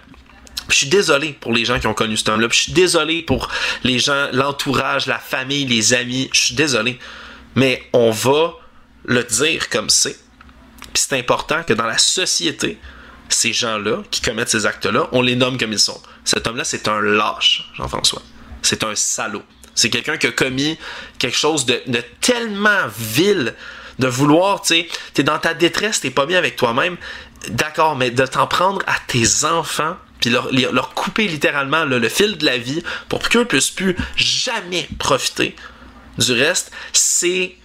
[0.69, 2.49] je suis désolé pour les gens qui ont connu ce homme-là.
[2.51, 3.49] Je suis désolé pour
[3.83, 6.31] les gens, l'entourage, la famille, les amis.
[6.33, 6.99] Je suis désolé.
[7.57, 8.55] Mais on va
[9.05, 10.19] le dire comme c'est.
[10.93, 12.79] Puis c'est important que dans la société,
[13.29, 16.01] ces gens-là qui commettent ces actes-là, on les nomme comme ils sont.
[16.25, 18.23] Cet homme-là, c'est un lâche, Jean-François.
[18.63, 19.43] C'est un salaud.
[19.75, 20.79] C'est quelqu'un qui a commis
[21.19, 21.81] quelque chose de,
[22.21, 23.55] tellement vil
[23.99, 26.97] de vouloir, tu sais, t'es dans ta détresse, t'es pas bien avec toi-même,
[27.49, 32.39] d'accord, mais de t'en prendre à tes enfants, puis leur, leur couper littéralement le fil
[32.39, 35.57] de la vie pour qu'eux puissent plus jamais profiter
[36.19, 37.57] du reste, c'est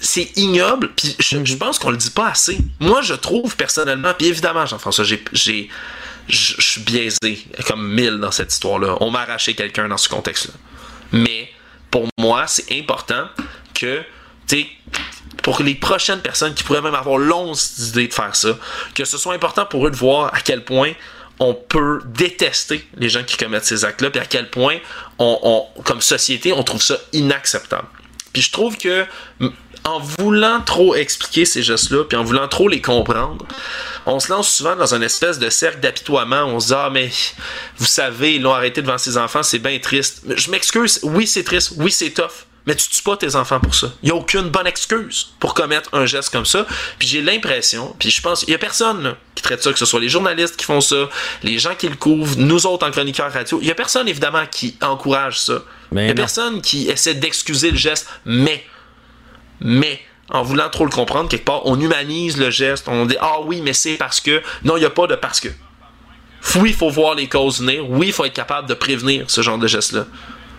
[0.00, 1.58] c'est ignoble, puis je, mhm.
[1.58, 2.58] pense qu'on le dit pas assez.
[2.80, 5.68] Moi, je trouve personnellement, puis évidemment, Jean-François, j'ai, j'ai,
[6.28, 8.96] je suis biaisé comme mille dans cette histoire-là.
[9.00, 10.54] On m'a arraché quelqu'un dans ce contexte-là.
[11.12, 11.50] Mais
[11.90, 13.28] pour moi, c'est important
[13.74, 14.02] que,
[14.46, 14.66] tu
[15.42, 18.58] pour les prochaines personnes qui pourraient même avoir l'once d'idée de faire ça,
[18.94, 20.92] que ce soit important pour eux de voir à quel point
[21.40, 24.78] on peut détester les gens qui commettent ces actes-là, puis à quel point,
[25.18, 27.86] comme société, on trouve ça inacceptable.
[28.32, 29.06] Puis je trouve que
[29.84, 33.46] en voulant trop expliquer ces gestes-là, puis en voulant trop les comprendre,
[34.04, 36.44] on se lance souvent dans une espèce de cercle d'apitoiement.
[36.44, 37.10] On se dit, ah, mais
[37.78, 40.22] vous savez, ils l'ont arrêté devant ses enfants, c'est bien triste.
[40.36, 42.47] Je m'excuse, oui, c'est triste, oui, c'est tough.
[42.68, 43.90] Mais tu tues pas tes enfants pour ça.
[44.02, 46.66] Il n'y a aucune bonne excuse pour commettre un geste comme ça.
[46.98, 49.86] Puis j'ai l'impression, puis je pense, il y a personne qui traite ça, que ce
[49.86, 51.08] soit les journalistes qui font ça,
[51.42, 53.58] les gens qui le couvrent, nous autres en chroniqueur radio.
[53.62, 55.62] Il y a personne évidemment qui encourage ça.
[55.92, 58.62] Il y a personne qui essaie d'excuser le geste, mais
[59.60, 63.40] mais en voulant trop le comprendre, quelque part, on humanise le geste, on dit Ah
[63.46, 64.42] oui, mais c'est parce que.
[64.62, 65.48] Non, il n'y a pas de parce que.
[66.56, 67.88] Oui, il faut voir les causes venir.
[67.88, 70.06] Oui, il faut être capable de prévenir ce genre de geste-là.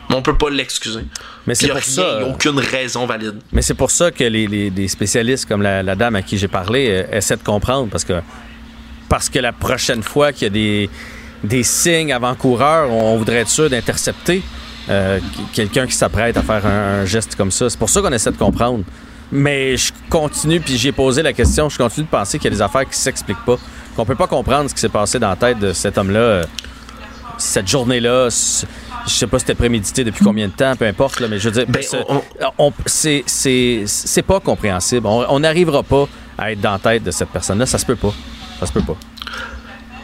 [0.10, 1.02] Mais on peut pas l'excuser.
[1.46, 2.18] Mais c'est pour ça.
[2.20, 3.36] Il n'y a aucune raison valide.
[3.52, 7.18] Mais c'est pour ça que les, spécialistes comme la, dame à qui j'ai parlé euh,
[7.18, 8.14] essaient de comprendre parce que
[9.08, 10.90] parce que la prochaine fois qu'il y a des,
[11.44, 14.44] des signes avant-coureurs, on voudrait être sûr d'intercepter.
[14.90, 15.20] Euh,
[15.54, 17.70] quelqu'un qui s'apprête à faire un, geste comme ça.
[17.70, 18.84] C'est pour ça qu'on essaie de comprendre.
[19.32, 22.56] Mais je continue, puis j'ai posé la question, je continue de penser qu'il y a
[22.56, 23.58] des affaires qui s'expliquent pas,
[23.96, 26.44] qu'on peut pas comprendre ce qui s'est passé dans la tête de cet homme-là, euh,
[27.38, 28.30] cette journée-là.
[29.10, 31.50] Je sais pas si c'était prémédité depuis combien de temps, peu importe, là, mais je
[31.50, 31.84] veux dire, ben,
[33.86, 35.08] c'est pas compréhensible.
[35.08, 37.66] On n'arrivera pas à être dans la tête de cette personne-là.
[37.66, 38.14] Ça se peut pas.
[38.60, 38.98] Ça se peut pas.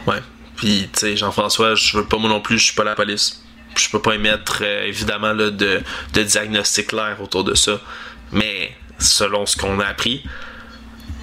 [0.06, 0.20] Ouais.
[0.56, 3.42] Puis, tu sais, Jean-François, je veux pas moi non plus, je suis pas la police
[3.80, 7.80] je peux pas émettre euh, évidemment de, de, diagnostic clair autour de ça.
[8.32, 10.24] Mais selon ce qu'on a appris,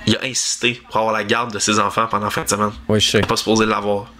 [0.06, 2.72] il a insisté pour avoir la garde de ses enfants pendant la fin de semaine.
[2.88, 3.17] Oui, je sais.
[3.19, 4.13] Il n'est pas supposé l'avoir.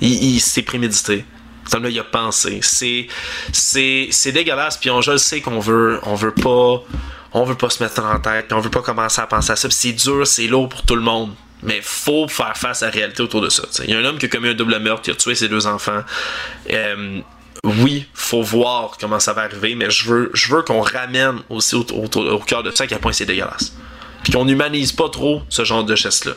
[0.00, 1.24] Il, il s'est prémédité.
[1.66, 2.60] Cet homme-là, il a pensé.
[2.62, 3.06] C'est,
[3.52, 4.78] c'est, c'est dégueulasse.
[4.78, 6.82] Puis on, je le sais qu'on veut, on veut pas,
[7.32, 8.52] on veut pas se mettre en tête.
[8.52, 9.68] On veut pas commencer à penser à ça.
[9.70, 11.34] c'est dur, c'est lourd pour tout le monde.
[11.62, 13.64] Mais faut faire face à la réalité autour de ça.
[13.84, 15.48] Il y a un homme qui a commis un double meurtre, qui a tué ses
[15.48, 16.02] deux enfants.
[16.70, 17.20] Euh,
[17.64, 21.74] oui, faut voir comment ça va arriver, mais je veux, je veux qu'on ramène aussi
[21.74, 23.74] au, au, cœur de ça à quel point c'est dégueulasse.
[24.22, 26.34] Puis qu'on n'humanise pas trop ce genre de geste-là.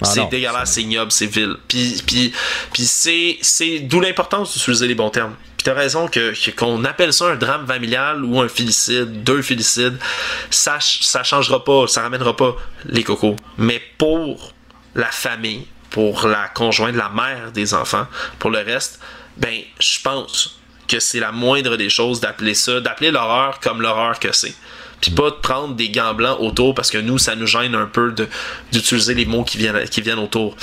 [0.00, 1.56] Ah c'est dégueulasse, c'est ignoble, c'est vil.
[1.68, 2.32] Puis, puis,
[2.72, 5.34] puis c'est, c'est d'où l'importance d'utiliser les bons termes.
[5.56, 9.98] Puis t'as raison que, qu'on appelle ça un drame familial ou un filicide, deux filicides,
[10.50, 13.36] ça, ça changera pas, ça ramènera pas les cocos.
[13.58, 14.52] Mais pour
[14.94, 18.06] la famille, pour la conjointe, la mère des enfants,
[18.38, 19.00] pour le reste,
[19.36, 24.18] ben, je pense que c'est la moindre des choses d'appeler ça, d'appeler l'horreur comme l'horreur
[24.18, 24.54] que c'est.
[25.00, 27.86] Puis pas de prendre des gants blancs autour parce que nous, ça nous gêne un
[27.86, 28.14] peu
[28.72, 30.56] d'utiliser les mots qui viennent, autour.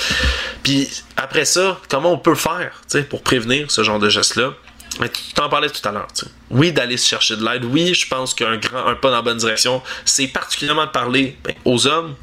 [0.62, 4.54] Puis après ça, comment on peut faire pour prévenir ce genre de geste-là?
[5.00, 6.06] Tu t'en parlais tout à l'heure.
[6.50, 7.64] Oui, d'aller se chercher de l'aide.
[7.64, 11.36] Oui, je pense qu'un grand un pas dans la bonne direction, c'est particulièrement de parler
[11.42, 12.14] ben, aux hommes,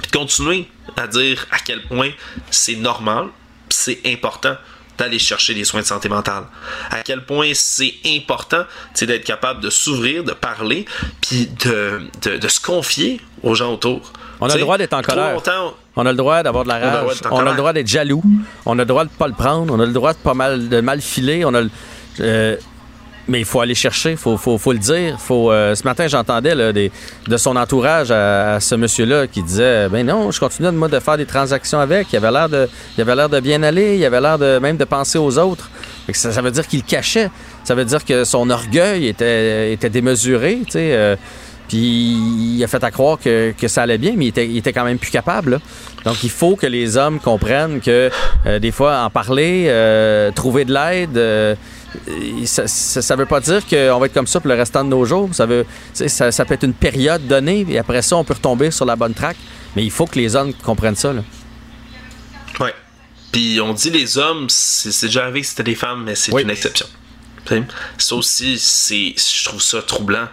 [0.00, 2.10] puis de continuer à dire à quel point
[2.50, 3.28] c'est normal,
[3.68, 4.56] c'est important
[4.98, 6.44] d'aller chercher des soins de santé mentale.
[6.90, 8.64] À quel point c'est important
[9.00, 10.86] d'être capable de s'ouvrir, de parler,
[11.20, 14.12] puis de, de, se confier aux gens autour.
[14.40, 15.38] On a le droit d'être en colère.
[15.96, 17.20] On a le droit d'avoir de la rage.
[17.30, 18.22] On a le droit d'être jaloux.
[18.66, 19.72] On a le droit de pas le prendre.
[19.72, 21.44] On a le droit de pas mal de mal filer.
[21.44, 21.62] On a
[22.20, 22.56] euh,
[23.26, 25.18] mais il faut aller chercher, il faut, faut, faut, le dire.
[25.18, 30.30] Faut, euh, ce matin, j'entendais de son entourage à, ce monsieur-là qui disait Ben non,
[30.30, 32.12] je continue de, de faire des transactions avec.
[32.12, 34.76] Il avait l'air de, il avait l'air de bien aller, il avait l'air de même
[34.76, 35.70] de penser aux autres.
[36.12, 37.30] Ça, ça, veut dire qu'il cachait.
[37.64, 40.60] Ça veut dire que son orgueil était, était démesuré.
[40.76, 41.16] Euh,
[41.66, 44.58] puis il a fait à croire que, que, ça allait bien, mais il était, il
[44.58, 45.60] était quand même plus capable.
[46.04, 48.10] Donc il faut que les hommes comprennent que
[48.44, 49.72] euh, des fois, en parler,
[50.34, 51.56] trouver de l'aide
[52.46, 55.04] ça, ne veut pas dire qu'on va être comme ça pour le restant de nos
[55.04, 55.30] jours.
[55.32, 58.84] Ça, veut, ça, peut être une période donnée, et après ça, on peut retomber sur
[58.84, 59.36] la bonne traque.
[59.76, 61.12] Mais il faut que les hommes comprennent ça.
[61.12, 61.22] Là.
[62.60, 62.74] Ouais.
[63.32, 66.50] Puis on dit les hommes, c'est déjà arrivé que c'était des femmes, mais c'est une
[66.50, 66.86] exception.
[67.98, 70.28] Ça aussi, je trouve ça troublant.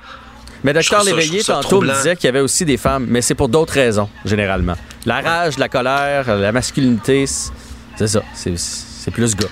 [0.63, 3.49] Mais Docteur Léveillé, tantôt, me disait qu'il y avait aussi des femmes, mais c'est pour
[3.49, 4.75] d'autres raisons, généralement.
[5.05, 7.25] La rage, la colère, la masculinité,
[7.97, 8.21] c'est ça.
[8.35, 9.47] C'est plus gars.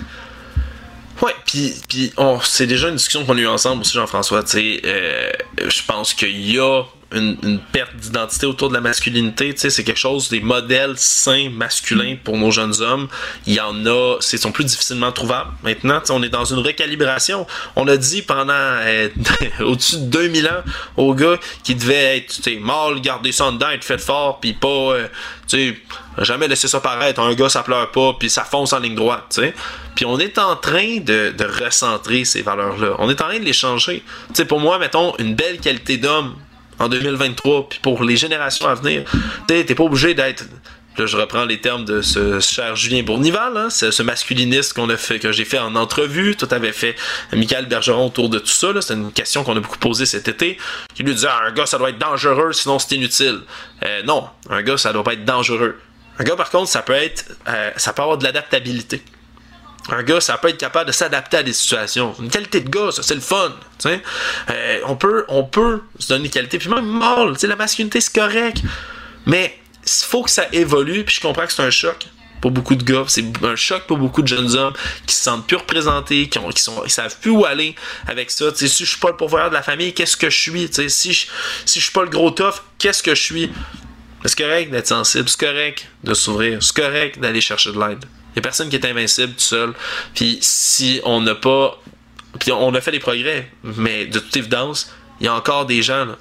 [1.21, 4.43] Ouais, puis, puis c'est déjà une discussion qu'on a eue ensemble aussi, Jean-François.
[4.43, 5.32] Tu sais, euh,
[5.67, 9.54] je pense qu'il y a une, perte d'identité autour de la masculinité.
[9.56, 13.08] C'est quelque chose, des modèles sains masculins pour nos jeunes hommes.
[13.48, 15.52] Il y en a, c'est sont plus difficilement trouvables.
[15.63, 17.48] Maintenant, on est dans une recalibration.
[17.76, 19.10] On a dit pendant euh,
[19.60, 20.63] au-dessus de 2000 ans
[20.98, 24.39] aux gars qui devaient être tu sais, mâle, garder ça en dedans, être fait fort,
[24.39, 25.08] puis pas, euh,
[25.48, 25.78] tu sais,
[26.24, 27.19] jamais laisser ça paraître.
[27.19, 29.54] Un gars, ça pleure pas, puis ça fonce en ligne droite, tu sais.
[29.95, 32.95] Puis on est en train de, de recentrer ces valeurs-là.
[33.00, 34.04] On est en train de les changer.
[34.34, 36.36] Tu pour moi, mettons, une belle qualité d'homme
[36.79, 39.03] en 2023, puis pour les générations à venir.
[39.47, 40.45] T'es pas obligé d'être
[40.99, 44.97] Là, je reprends les termes de ce cher Julien Bournival, hein, ce masculiniste qu'on a
[44.97, 46.35] fait, que j'ai fait en entrevue.
[46.35, 46.93] Tout avait fait
[47.31, 48.73] Michael Bergeron autour de tout ça.
[48.81, 50.57] C'est une question qu'on a beaucoup posée cet été.
[50.93, 53.39] Qui lui disait ah, un gars, ça doit être dangereux, sinon c'est inutile.
[53.85, 55.79] Euh, non, un gars, ça doit pas être dangereux.
[56.17, 59.01] Un gars, par contre, ça peut être, euh, ça peut avoir de l'adaptabilité.
[59.91, 62.13] Un gars, ça peut être capable de s'adapter à des situations.
[62.19, 63.54] Une qualité de gars, ça, c'est le fun.
[63.86, 66.60] Euh, on, peut, on peut se donner une qualité.
[66.60, 68.62] Puis même mal, la masculinité, c'est correct.
[69.25, 71.04] Mais il faut que ça évolue.
[71.04, 72.08] Puis je comprends que c'est un choc
[72.41, 73.06] pour beaucoup de gars.
[73.08, 74.73] C'est un choc pour beaucoup de jeunes hommes
[75.06, 76.49] qui se sentent plus représentés, qui, ont,
[76.88, 77.75] savent plus où aller
[78.08, 78.54] avec ça.
[78.56, 80.69] si je suis pas le pourvoyeur de la famille, qu'est-ce que je suis?
[80.89, 81.28] si je,
[81.65, 83.52] si suis pas le gros tough, qu'est-ce que je suis?
[84.25, 88.06] C'est correct d'être sensible, c'est correct de s'ouvrir, c'est correct d'aller chercher de l'aide.
[88.29, 89.73] Il n'y a personne qui est invincible tout seul.
[90.13, 91.81] Puis si on n'a pas.
[92.39, 95.81] Puis on a fait des progrès, mais de toute évidence, il y a encore des
[95.81, 96.15] gens, là,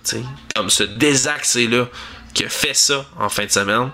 [0.57, 1.87] comme ce désaxé-là,
[2.35, 3.91] qui a fait ça en fin de semaine,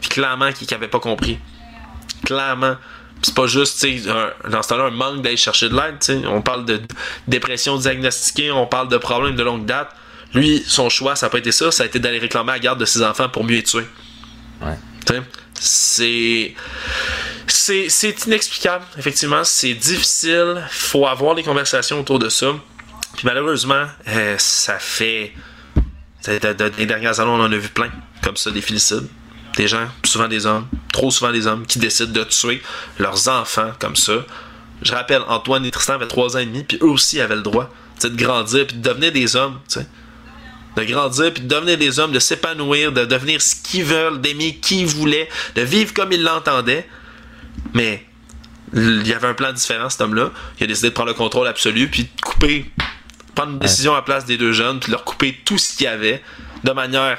[0.00, 1.38] puis clairement qui n'avait pas compris.
[2.24, 2.76] Clairement.
[3.22, 3.86] c'est pas juste,
[4.48, 6.26] dans ce temps-là, un manque d'aller chercher de l'aide.
[6.26, 6.80] On parle de
[7.28, 9.88] dépression diagnostiquée, on parle de problèmes de longue date.
[10.34, 12.80] Lui, son choix, ça n'a pas été ça, ça a été d'aller réclamer la garde
[12.80, 13.86] de ses enfants pour mieux les tuer.
[14.60, 14.76] Ouais.
[15.64, 16.54] C'est
[17.46, 19.44] c'est inexplicable, effectivement.
[19.44, 20.60] C'est difficile.
[20.70, 22.52] faut avoir des conversations autour de ça.
[23.14, 25.32] Puis malheureusement, euh, ça fait.
[26.26, 27.90] Des dernières années, on en a vu plein,
[28.22, 29.06] comme ça, des filicides.
[29.56, 32.62] Des gens, souvent des hommes, trop souvent des hommes, qui décident de tuer
[32.98, 34.24] leurs enfants comme ça.
[34.82, 37.42] Je rappelle, Antoine et Tristan avaient 3 ans et demi, puis eux aussi avaient le
[37.42, 37.70] droit
[38.02, 39.60] de grandir, puis de devenir des hommes.
[40.76, 44.56] De grandir, puis de devenir des hommes, de s'épanouir, de devenir ce qu'ils veulent, d'aimer
[44.56, 46.88] qui ils voulaient, de vivre comme ils l'entendaient.
[47.74, 48.06] Mais
[48.74, 50.30] il y avait un plan différent, cet homme-là.
[50.58, 52.70] Il a décidé de prendre le contrôle absolu, puis de couper,
[53.34, 55.76] prendre une décision à la place des deux jeunes, puis de leur couper tout ce
[55.76, 56.22] qu'il y avait
[56.64, 57.18] de manière,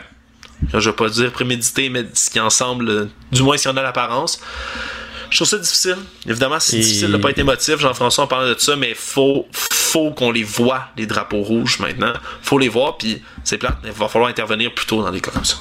[0.73, 4.39] je vais pas dire préméditée, mais ce qui ensemble, du moins si on a l'apparence.
[5.33, 5.97] Je trouve ça difficile.
[6.27, 10.11] Évidemment, c'est difficile de pas être émotif, Jean-François, en parlant de ça, mais faut, faut
[10.11, 12.13] qu'on les voit, les drapeaux rouges maintenant.
[12.43, 15.31] Faut les voir, puis c'est plate, il va falloir intervenir plus tôt dans des cas
[15.31, 15.55] comme ça.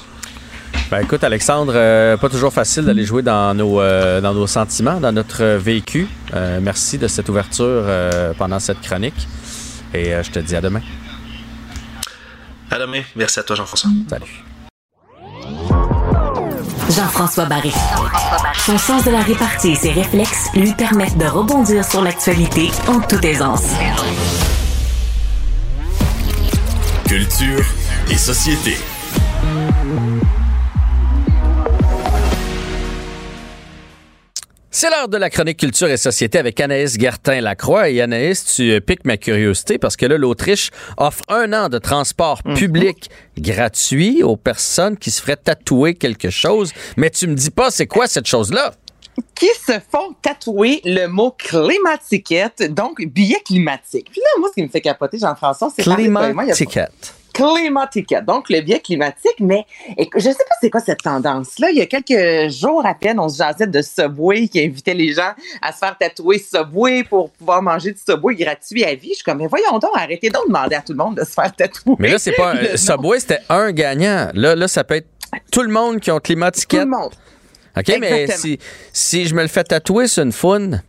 [0.91, 4.99] Ben écoute, Alexandre, euh, pas toujours facile d'aller jouer dans nos, euh, dans nos sentiments,
[4.99, 6.07] dans notre vécu.
[6.35, 7.83] Euh, merci de cette ouverture
[8.37, 9.27] pendant cette chronique.
[9.91, 10.81] Et je te dis à demain.
[12.69, 13.01] À demain.
[13.15, 13.89] Merci à toi, Jean-François.
[14.07, 14.43] Salut.
[16.95, 17.73] Jean-François Barry.
[18.65, 22.99] Son sens de la répartie et ses réflexes lui permettent de rebondir sur l'actualité en
[22.99, 23.63] toute aisance.
[27.07, 27.65] Culture
[28.11, 28.77] et société.
[34.83, 37.89] C'est l'heure de la chronique culture et société avec Anaïs Gertin-Lacroix.
[37.89, 42.41] Et Anaïs, tu piques ma curiosité parce que là, l'Autriche offre un an de transport
[42.43, 42.55] mhm.
[42.55, 46.73] public gratuit aux personnes qui se feraient tatouer quelque chose.
[46.97, 48.73] Mais tu me dis pas, c'est quoi cette chose-là?
[49.35, 54.09] qui se font tatouer le mot climatiquette, donc billet climatique.
[54.11, 57.13] Puis là, moi, ce qui me fait capoter, Jean-François, c'est Climatiquette.
[57.33, 59.65] Climatique, donc le biais climatique, mais
[59.97, 61.71] je sais pas c'est quoi cette tendance-là.
[61.71, 65.13] Il y a quelques jours à peine, on se jasait de Subway qui invitait les
[65.13, 69.09] gens à se faire tatouer Subway pour pouvoir manger du Subway gratuit à vie.
[69.09, 71.23] Je suis comme, mais voyons donc, arrêtez donc de demander à tout le monde de
[71.23, 71.95] se faire tatouer.
[71.99, 74.29] Mais là, c'est pas un, Subway, c'était un gagnant.
[74.33, 75.09] Là, là, ça peut être
[75.51, 76.81] tout le monde qui ont Climatiquette.
[76.81, 77.11] Tout le monde.
[77.75, 78.59] OK, mais si,
[78.91, 80.83] si je me le fais tatouer sur une foune,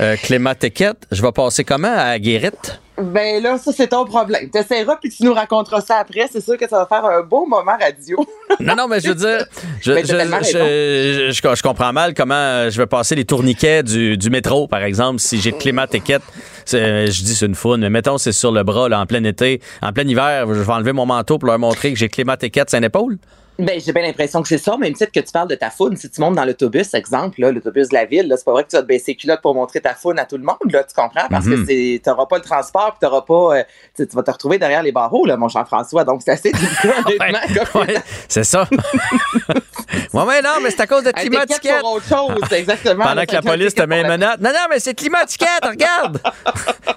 [0.00, 2.80] euh, je vais passer comment à Guérite?
[2.98, 4.50] Ben là, ça, c'est ton problème.
[4.52, 6.28] Tu essaieras, puis tu nous raconteras ça après.
[6.30, 8.24] C'est sûr que ça va faire un beau moment radio.
[8.60, 9.46] non, non, mais je veux dire,
[9.80, 14.82] je, ben, je, comprends mal comment je vais passer les tourniquets du, du métro, par
[14.82, 16.22] exemple, si j'ai Clément Tequette.
[16.66, 19.60] Je dis c'est une foune, mais mettons, c'est sur le bras, là, en plein été,
[19.80, 22.68] en plein hiver, je vais enlever mon manteau pour leur montrer que j'ai Clément Tequette
[22.70, 23.18] c'est une épaule.
[23.58, 25.94] Ben, j'ai bien l'impression que c'est ça, même titre que tu parles de ta faune.
[25.96, 28.76] Si tu montes dans l'autobus, exemple, l'autobus de la ville, c'est pas vrai que tu
[28.76, 31.28] vas te baisser culotte pour montrer ta faune à tout le monde, là, tu comprends?
[31.28, 31.66] Parce que mhm.
[31.66, 33.58] tu n'auras pas le transport, tu n'auras pas.
[33.58, 33.62] Euh,
[33.94, 36.04] tu vas te retrouver derrière les barreaux, là, mon Jean-François.
[36.04, 36.92] Donc, c'est assez difficile,
[38.28, 38.66] c'est ça.
[38.72, 41.80] ouais, mais non, mais c'est à cause de climatiquette.
[41.80, 43.04] pour autre chose, exactement.
[43.04, 44.40] Pendant que la police te met une menate.
[44.40, 46.20] Non, non, mais c'est climatiquette, regarde!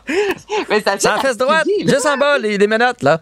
[0.70, 3.20] mais ça, ça en fait droite, juste en bas, les, les menottes, là.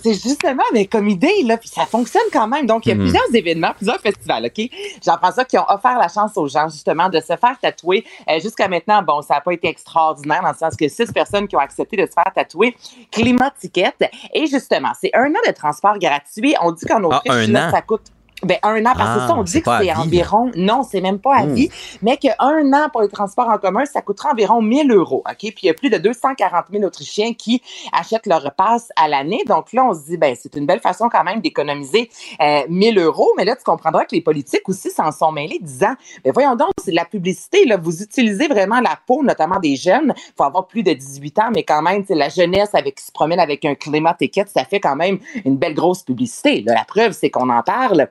[0.00, 2.67] c'est justement, mais comme idée, là, puis ça fonctionne quand même.
[2.68, 3.00] Donc, il y a mhm.
[3.00, 4.70] plusieurs événements, plusieurs festivals, OK?
[5.04, 8.04] J'en ça qui ont offert la chance aux gens, justement, de se faire tatouer.
[8.28, 11.48] Euh, jusqu'à maintenant, bon, ça n'a pas été extraordinaire dans le sens que six personnes
[11.48, 12.76] qui ont accepté de se faire tatouer
[13.10, 14.04] Climatiquette.
[14.34, 16.54] Et justement, c'est un an de transport gratuit.
[16.60, 18.12] On dit qu'en ah, Autriche, ça coûte
[18.44, 21.18] ben, un an, parce que ça, on ah, dit que c'est environ, non, c'est même
[21.18, 21.54] pas à hmm.
[21.54, 21.70] vie,
[22.02, 25.38] mais qu'un an pour les transports en commun, ça coûtera environ 1000 euros, OK?
[25.38, 29.42] Puis il y a plus de 240 000 Autrichiens qui achètent leur repasse à l'année.
[29.46, 32.98] Donc là, on se dit, ben, c'est une belle façon quand même d'économiser euh, 1000
[32.98, 33.28] euros.
[33.36, 36.70] Mais là, tu comprendras que les politiques aussi s'en sont mêlés, disant, ben, voyons donc,
[36.82, 37.76] c'est de la publicité, là.
[37.76, 40.14] Vous utilisez vraiment la peau, notamment des jeunes.
[40.16, 43.04] Il faut avoir plus de 18 ans, mais quand même, c'est la jeunesse avec, qui
[43.04, 46.62] se promène avec un climat étiquette, ça fait quand même une belle grosse publicité.
[46.64, 48.08] la preuve, c'est qu'on en parle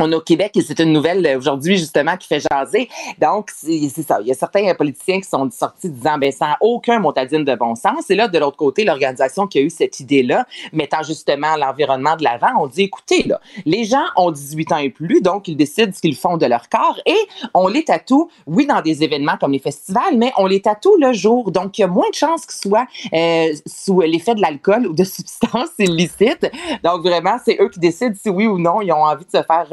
[0.00, 2.88] on est au Québec et c'est une nouvelle euh, aujourd'hui justement qui fait jaser.
[3.18, 4.18] Donc, c'est ça.
[4.20, 7.74] Il y a certains politiciens qui sont sortis disant, ben, sans aucun motadine de bon
[7.74, 8.08] sens.
[8.10, 12.24] Et là, de l'autre côté, l'organisation qui a eu cette idée-là, mettant justement l'environnement de
[12.24, 15.92] l'avant, on dit, écoutez, là, les gens ont 18 ans et plus, donc ils décident
[15.92, 17.18] ce qu'ils font de leur corps et
[17.54, 21.12] on les tatoue, oui, dans des événements comme les festivals, mais on les tatoue le
[21.12, 21.50] jour.
[21.50, 24.92] Donc, il y a moins de chances qu'ils soient euh, sous l'effet de l'alcool ou
[24.92, 26.50] de substances illicites.
[26.84, 29.42] Donc, vraiment, c'est eux qui décident si oui ou non ils ont envie de se
[29.42, 29.66] faire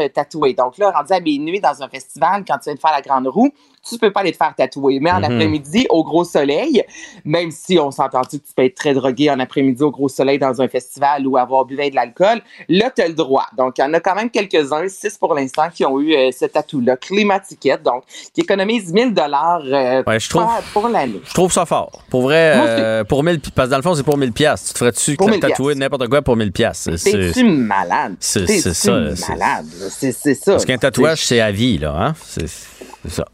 [0.53, 3.27] Donc là, rendu à minuit dans un festival, quand tu viens de faire la grande
[3.27, 3.51] roue,
[3.87, 4.99] tu peux pas aller te faire tatouer.
[4.99, 5.25] Mais en mhm.
[5.25, 6.83] après-midi, au gros soleil,
[7.23, 10.39] même si on s'entend que tu peux être très drogué en après-midi au gros soleil
[10.39, 13.47] dans un festival ou avoir bu de l'alcool, là, tu as le droit.
[13.57, 16.31] Donc, il y en a quand même quelques-uns, six pour l'instant, qui ont eu euh,
[16.31, 20.03] ce tatou-là, Climatiquette, donc, qui économise 1000 dollars euh,
[20.73, 21.21] pour l'année.
[21.25, 22.03] Je trouve ça fort.
[22.09, 24.65] Pour vrai, euh, pour 1000 parce que dans le fond, c'est pour 1000 pièces.
[24.65, 26.89] Tu te ferais-tu tatouer n'importe quoi pour 1000 pièces?
[26.95, 28.15] C'est malade?
[28.19, 28.91] C'est ça.
[29.29, 29.65] malade?
[29.89, 30.51] C'est ça.
[30.53, 31.95] Parce qu'un tatouage, c'est à vie, là.
[31.97, 32.13] Hein?
[32.23, 32.47] C'est
[33.09, 33.25] ça.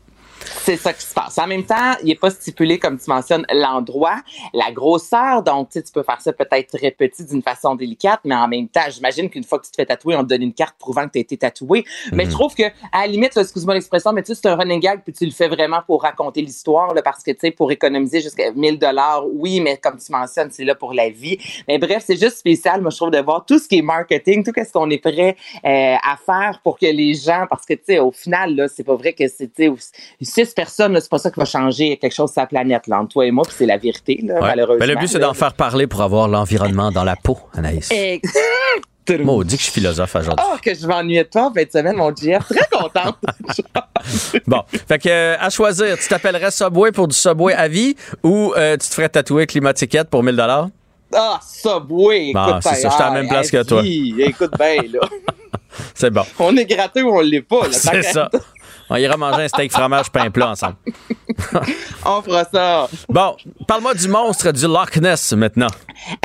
[0.64, 1.40] C'est ça qui se passe.
[1.40, 4.18] En même temps, il n'est pas stipulé, comme tu mentionnes, l'endroit,
[4.54, 5.42] la grosseur.
[5.42, 8.86] Donc, tu peux faire ça peut-être très petit d'une façon délicate, mais en même temps,
[8.90, 11.14] j'imagine qu'une fois que tu te fais tatouer, on te donne une carte prouvant que
[11.14, 11.84] tu as été tatoué.
[12.12, 12.36] Mais je mhm.
[12.36, 15.14] trouve que, à la limite, excuse-moi l'expression, mais tu sais, c'est un running gag, puis
[15.14, 18.78] tu le fais vraiment pour raconter l'histoire, parce que, tu sais, pour économiser jusqu'à 1000
[18.78, 21.40] dollars, oui, mais comme tu mentionnes, c'est là pour la vie.
[21.68, 24.44] Mais bref, c'est juste spécial, moi, je trouve, de voir tout ce qui est marketing,
[24.44, 25.36] tout ce qu'on est prêt
[25.66, 28.84] euh, à faire pour que les gens, parce que, tu sais, au final, là, c'est
[28.84, 29.50] pas vrai que c'est,
[30.52, 33.14] six personnes, c'est pas ça qui va changer quelque chose sur la planète, là, entre
[33.14, 34.86] toi et moi, puis c'est la vérité, là, malheureusement.
[34.86, 37.90] Mais le but, c'est d'en faire parler pour avoir l'environnement dans la peau, Anaïs.
[39.20, 40.46] Maudit que je suis philosophe aujourd'hui.
[40.48, 42.46] Oh, que je m'ennuyais de toi en fin de semaine, mon GF.
[42.48, 43.18] Très contente.
[44.48, 48.54] bon, fait que euh, à choisir, tu t'appellerais Subway pour du Subway à vie ou
[48.56, 50.40] euh, tu te ferais tatouer Climatiquette pour 1000
[51.14, 52.32] Ah, Subway!
[52.34, 53.82] Bon, c'est ça, je suis à la même place que toi.
[53.84, 55.00] Écoute bien, là.
[55.94, 56.24] c'est bon.
[56.40, 57.70] On est gratté ou on l'est pas, là.
[57.72, 58.30] C'est ça.
[58.94, 60.76] On ira manger un steak fromage pain plat ensemble.
[62.06, 62.90] On fera ça.
[63.08, 65.70] Bon, parle-moi du monstre du Loch Ness maintenant.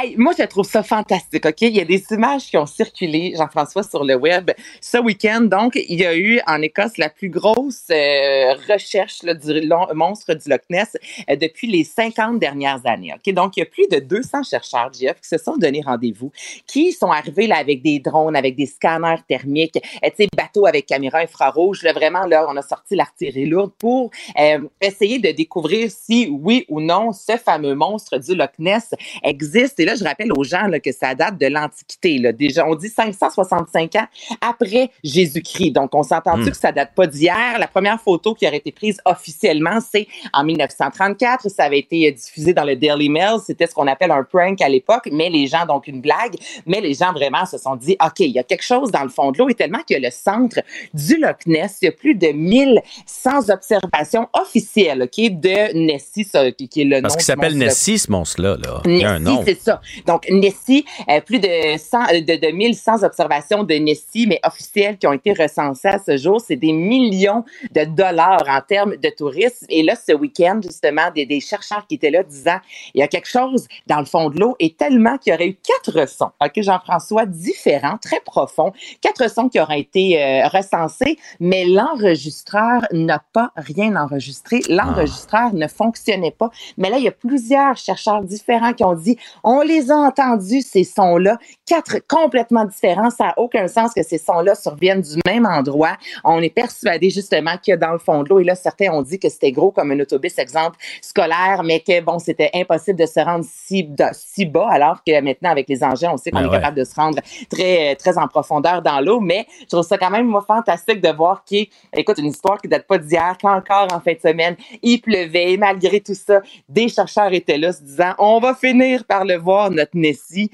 [0.00, 1.60] Hey, moi, je trouve ça fantastique, OK?
[1.60, 4.50] Il y a des images qui ont circulé, Jean-François, sur le web
[4.80, 5.42] ce week-end.
[5.42, 10.34] Donc, il y a eu en Écosse la plus grosse euh, recherche là, du monstre
[10.34, 10.96] du Loch Ness
[11.30, 13.32] euh, depuis les 50 dernières années, OK?
[13.32, 16.32] Donc, il y a plus de 200 chercheurs, Jeff, qui se sont donné rendez-vous,
[16.66, 20.66] qui sont arrivés là, avec des drones, avec des scanners thermiques, euh, tu sais, bateaux
[20.66, 21.82] avec caméra infrarouge.
[21.82, 26.64] Là, vraiment, là, on a sorti l'artillerie lourde pour euh, essayer de découvrir si, oui
[26.68, 29.80] ou non, ce fameux monstre du Loch Ness existe.
[29.80, 32.32] Et là, je rappelle aux gens là, que ça date de l'Antiquité.
[32.32, 34.06] Déjà, on dit 565 ans
[34.40, 35.72] après Jésus-Christ.
[35.72, 36.50] Donc, on s'entend entendu hmm.
[36.50, 37.58] que ça date pas d'hier?
[37.58, 41.48] La première photo qui aurait été prise officiellement, c'est en 1934.
[41.48, 43.36] Ça avait été diffusé dans le Daily Mail.
[43.44, 46.36] C'était ce qu'on appelle un prank à l'époque, mais les gens, donc une blague,
[46.66, 49.08] mais les gens vraiment se sont dit, OK, il y a quelque chose dans le
[49.08, 50.60] fond de l'eau et tellement que le centre
[50.94, 56.26] du Loch Ness, il y a plus de 1100 observations officielles OK, de Nessie,
[56.56, 57.02] qui est le nom.
[57.02, 58.56] Parce qu'il s'appelle Nessie, ce monstre-là.
[58.56, 58.82] Là.
[58.86, 59.42] Il y a un nom.
[59.44, 59.80] c'est ça.
[60.06, 64.98] Donc, Nessie, euh, plus de, 100, euh, de, de 1100 observations de Nessie, mais officielles,
[64.98, 66.40] qui ont été recensées à ce jour.
[66.40, 69.66] C'est des millions de dollars en termes de tourisme.
[69.68, 72.58] Et là, ce week-end, justement, des, des, chercheurs qui étaient là disant
[72.94, 75.48] il y a quelque chose dans le fond de l'eau et tellement qu'il y aurait
[75.48, 81.18] eu quatre sons, OK, Jean-François, différents, très profonds, quatre sons qui auraient été euh, recensés,
[81.40, 84.60] mais l'enregistrement l'enregistreur n'a pas rien enregistré.
[84.68, 86.50] L'enregistreur ne fonctionnait pas.
[86.76, 90.62] Mais là, il y a plusieurs chercheurs différents qui ont dit, on les a entendus,
[90.62, 93.10] ces sons-là, quatre complètement différents.
[93.10, 95.96] Ça n'a aucun sens que ces sons-là surviennent du même endroit.
[96.24, 98.40] On est persuadé justement qu'il y a dans le fond de l'eau.
[98.40, 102.00] Et là, certains ont dit que c'était gros comme un autobus, exemple, scolaire, mais que
[102.00, 106.10] bon, c'était impossible de se rendre si, si bas, alors que maintenant, avec les engins,
[106.12, 109.20] on sait qu'on ben est capable de se rendre très, très en profondeur dans l'eau.
[109.20, 112.68] Mais je trouve ça quand même, moi, fantastique de voir qu'il, écoute, une histoire qui
[112.68, 117.32] date pas d'hier, qu'encore en fin de semaine, il pleuvait, malgré tout ça, des chercheurs
[117.32, 120.50] étaient là se disant, on va finir par le voir, notre Nessie.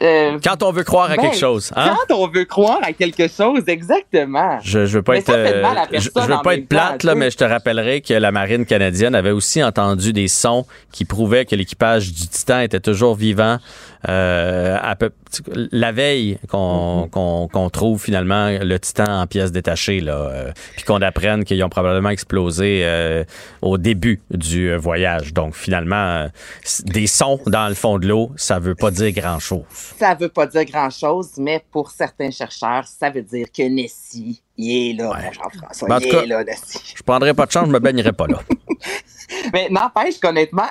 [0.00, 1.72] Euh, quand on veut croire à quelque ben, chose.
[1.74, 1.96] Hein?
[2.06, 4.58] Quand on veut croire à quelque chose, exactement.
[4.62, 7.42] Je, je veux pas être, euh, je, veux pas être plate, là, mais je te
[7.42, 12.28] rappellerai que la marine canadienne avait aussi entendu des sons qui prouvaient que l'équipage du
[12.28, 13.58] Titan était toujours vivant
[14.08, 15.10] euh, à peu,
[15.72, 17.70] la veille qu'on mm-hmm.
[17.70, 22.10] trouve finalement le Titan en pièces détachées, là, euh, puis qu'on apprenne qu'ils ont probablement
[22.10, 23.24] explosé euh,
[23.62, 25.32] au début du voyage.
[25.32, 26.28] Donc finalement,
[26.84, 29.64] des sons dans le fond de l'eau, ça veut pas dire grand-chose.
[29.98, 34.90] Ça veut pas dire grand-chose, mais pour certains chercheurs, ça veut dire que Nessie, il
[34.90, 35.88] est là, Jean-François.
[35.88, 36.94] Ben, il est là, Nessie.
[36.96, 38.40] Je prendrai pas de chance, je me baignerai pas là.
[39.52, 40.66] Mais n'empêche qu'honnêtement,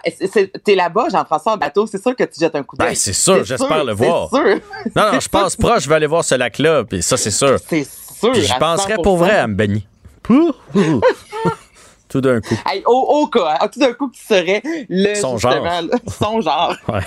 [0.63, 2.89] t'es là-bas, Jean-François, en bateau, c'est sûr que tu jettes un coup d'œil.
[2.89, 4.29] Ben, c'est sûr, j'espère le voir.
[4.29, 4.59] Sûr.
[4.95, 7.57] Non, non, je pense proche, je vais aller voir ce lac-là, puis ça, c'est sûr.
[7.67, 8.33] C'est sûr.
[8.33, 9.87] Je penserais pour vrai à me baigner.
[12.09, 12.55] Tout d'un coup.
[12.85, 15.15] au, cas, hein, tout d'un coup, qui serait le.
[15.15, 15.65] Son genre.
[16.07, 16.75] son genre.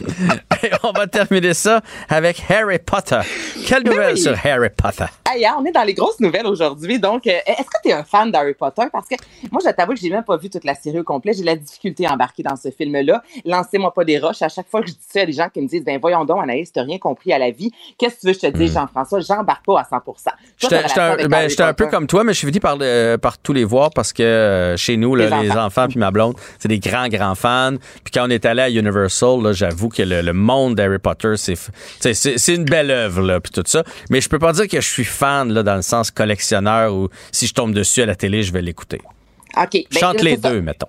[0.82, 3.20] on va terminer ça avec Harry Potter.
[3.66, 5.04] Quelle nouvelle sur Harry Potter?
[5.28, 6.98] Hey, hein, on est dans les grosses nouvelles aujourd'hui.
[6.98, 8.84] Donc, euh, est-ce que tu es un fan d'Harry Potter?
[8.92, 9.14] Parce que
[9.50, 11.32] moi, je t'avoue que j'ai même pas vu toute la série au complet.
[11.32, 13.22] J'ai la difficulté à embarquer dans ce film-là.
[13.44, 14.42] Lancez-moi pas des roches.
[14.42, 16.24] À chaque fois que je dis ça, a des gens qui me disent, ben voyons
[16.24, 17.70] donc, Anaïs, t'as rien compris à la vie.
[17.98, 18.74] Qu'est-ce que tu veux que je te dise, hmm.
[18.74, 19.20] Jean-François?
[19.20, 20.02] J'embarque pas à 100
[20.58, 22.76] J'étais un, ben, un peu comme toi, mais je suis venu par,
[23.20, 25.88] par tous les voir parce que euh, chez nous, les, enfants.
[25.88, 27.76] puis ma blonde, c'est des grands, grands fans.
[28.04, 32.64] Puis quand on est allé à Universal, j'avoue que le, monde d'Harry Potter, c'est une
[32.64, 33.84] belle œuvre, puis tout ça.
[34.10, 37.08] Mais je peux pas dire que je suis fan, là, dans le sens collectionneur, ou
[37.30, 39.00] si je tombe dessus à la télé, je vais l'écouter.
[39.56, 39.72] OK.
[39.72, 40.88] Ben, Chante les deux, mettons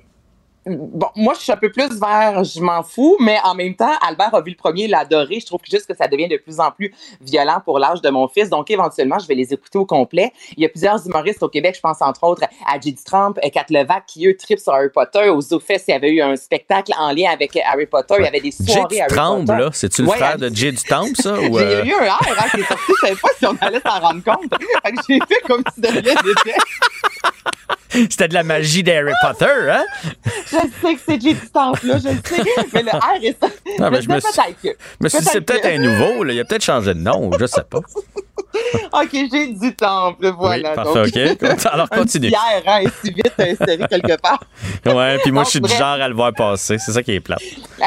[0.66, 3.92] bon, moi, je suis un peu plus vers je m'en fous, mais en même temps,
[4.06, 5.40] Albert a vu le premier, l'a adoré.
[5.40, 8.28] Je trouve juste que ça devient de plus en plus violent pour l'âge de mon
[8.28, 8.50] fils.
[8.50, 10.32] Donc, éventuellement, je vais les écouter au complet.
[10.56, 13.00] Il y a plusieurs humoristes au Québec, je pense entre autres à J.D.
[13.06, 15.30] Trump, et Kat Levac, qui eux tripent sur Harry Potter.
[15.30, 18.16] Aux Zoufest, il y avait eu un spectacle en lien avec Harry Potter.
[18.20, 20.78] Il y avait des soirées Harry Trump, là, c'est-tu le frère de J.D.
[20.88, 21.34] Trump, ça?
[21.34, 21.86] Ou J'ai euh?
[21.86, 24.24] eu un air hein, qui est sorti, je savais pas si on allait s'en rendre
[24.24, 24.52] compte.
[24.84, 26.58] Fait que j'ai fait comme si de rien n'était.
[28.10, 29.84] C'était de la magie d'Harry Potter, hein?
[30.26, 31.38] Je sais que c'est J.D.
[31.54, 32.44] Trump, là, je sais.
[32.74, 33.48] Mais le R est ça.
[33.80, 34.30] Non, mais je me suis...
[35.00, 36.34] Mais c'est peut-être un nouveau, là.
[36.34, 37.80] Il a peut-être changé de nom, je sais pas.
[38.94, 40.70] OK, j'ai du temple, voilà.
[40.70, 41.66] Oui, parfait, OK.
[41.72, 42.28] Alors, continue.
[42.28, 44.44] Pierre, hein, si vite inséré quelque part.
[44.86, 46.78] ouais, puis moi, je suis du genre à le voir passer.
[46.78, 47.38] C'est ça qui est plat.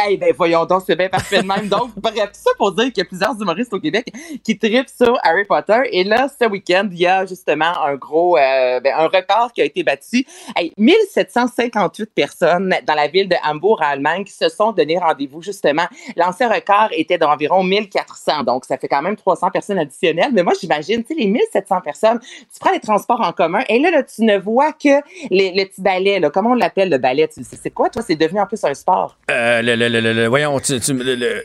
[0.08, 1.68] Eh ben, voyons donc, c'est bien parfait de même.
[1.68, 4.06] Donc, bref, tout ça pour dire qu'il y a plusieurs humoristes au Québec
[4.42, 5.80] qui tripent sur Harry Potter.
[5.92, 9.62] Et là, ce week-end, il y a justement un gros, euh, ben, un record qui
[9.62, 10.26] a été battu.
[10.56, 15.42] Hey, 1758 personnes dans la ville de Hambourg, en Allemagne, qui se sont donné rendez-vous,
[15.42, 15.86] justement.
[16.16, 18.42] L'ancien record était d'environ 1400.
[18.44, 20.30] Donc, ça fait quand même 300 personnes additionnelles.
[20.32, 23.78] Mais moi, j'imagine, tu sais, les 1700 personnes, tu prends les transports en commun et
[23.78, 25.00] là, là tu ne vois que
[25.30, 26.30] les, le petit ballet, là.
[26.30, 27.28] Comment on l'appelle, le ballet?
[27.30, 28.02] C'est quoi, toi?
[28.06, 29.16] C'est devenu en plus un sport?
[29.30, 31.42] Euh, le, le, le, le, voyons, tu, tu, le,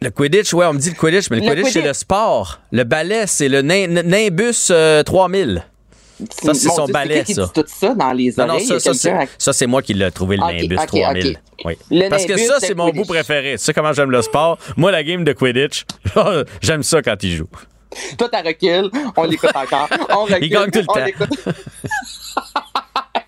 [0.00, 2.60] le Quidditch, ouais, on me dit le Quidditch, mais le, Quidditch, c'est le sport.
[2.70, 4.72] Le ballet, c'est le Nimbus
[5.04, 5.64] 3000.
[6.42, 7.44] Ça, c'est son ballet, ça.
[7.44, 8.68] Dit tout ça dans les non, oreilles?
[8.68, 8.92] Non, ça,
[9.38, 11.38] ça c'est moi qui l'ai trouvé, le okay, Nimbus okay, 3000.
[11.60, 11.78] Okay.
[11.90, 12.08] Oui.
[12.08, 13.52] Parce que ça, c'est mon bout préféré.
[13.52, 14.58] Tu sais comment j'aime le sport?
[14.76, 15.84] Moi, la game de Quidditch,
[16.62, 17.48] j'aime ça quand il joue.
[18.18, 19.88] Toi, t'as recul, on l'écoute encore.
[20.10, 20.94] On recule, il gagne tout le temps.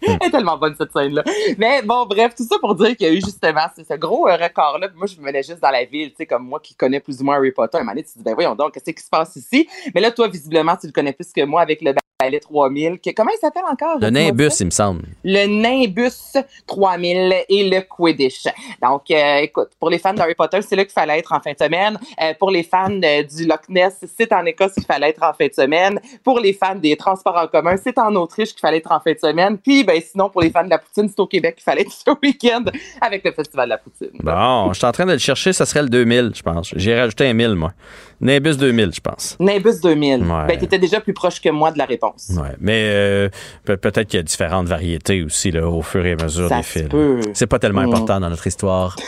[0.02, 1.22] Elle est tellement bonne cette scène-là.
[1.58, 4.36] Mais bon, bref, tout ça pour dire qu'il y a eu justement ce, gros euh,
[4.36, 4.88] record-là.
[4.94, 7.20] Moi, je me menais juste dans la ville, tu sais, comme moi qui connais plus
[7.20, 7.76] ou moins Harry Potter.
[7.76, 9.68] À un moment donné, tu te dis, ben voyons donc, qu'est-ce qui se passe ici?
[9.94, 12.98] Mais là, toi, visiblement, tu le connais plus que moi avec le ballet 3000.
[13.16, 13.98] comment il s'appelle encore?
[13.98, 15.02] Le Nimbus, il me semble.
[15.24, 18.44] Le Nimbus 3000 et le Quidditch.
[18.82, 21.52] Donc, euh, écoute, pour les fans d'Harry Potter, c'est là qu'il fallait être en fin
[21.52, 21.98] de semaine.
[22.22, 25.46] Euh, pour les fans du Loch Ness, c'est en Écosse qu'il fallait être en fin
[25.46, 26.00] de semaine.
[26.22, 29.12] Pour les fans des transports en commun, c'est en Autriche qu'il fallait être en fin
[29.12, 29.58] de semaine.
[29.58, 31.92] Puis, ben, sinon, pour les fans de la poutine, c'est au Québec qu'il fallait être
[31.92, 32.64] ce week-end
[33.00, 34.10] avec le Festival de la poutine.
[34.22, 36.72] Bon, je suis en train de le chercher, ça serait le 2000, je pense.
[36.76, 37.72] J'ai rajouté un 1000, moi.
[38.20, 39.36] Nimbus 2000, je pense.
[39.40, 40.22] Nimbus 2000.
[40.22, 40.46] Ouais.
[40.46, 42.30] Ben, t'étais déjà plus proche que moi de la réponse.
[42.36, 42.54] Ouais.
[42.60, 43.28] Mais euh,
[43.64, 47.20] peut-être qu'il y a différentes variétés aussi, là, au fur et à mesure des films.
[47.32, 47.92] C'est pas tellement mm.
[47.92, 48.96] important dans notre histoire.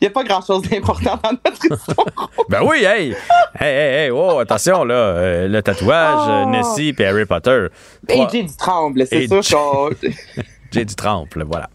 [0.00, 2.30] Il n'y a pas grand-chose d'important dans notre histoire.
[2.48, 3.16] ben oui, hey!
[3.58, 4.10] Hey, hey, hey!
[4.10, 4.94] Oh, attention, là.
[4.94, 6.50] Euh, le tatouage, oh.
[6.50, 7.66] Nessie et Harry Potter.
[8.08, 8.44] Et J.
[8.44, 9.40] du Tremble, c'est ça.
[10.72, 11.68] J'ai du tremble, voilà.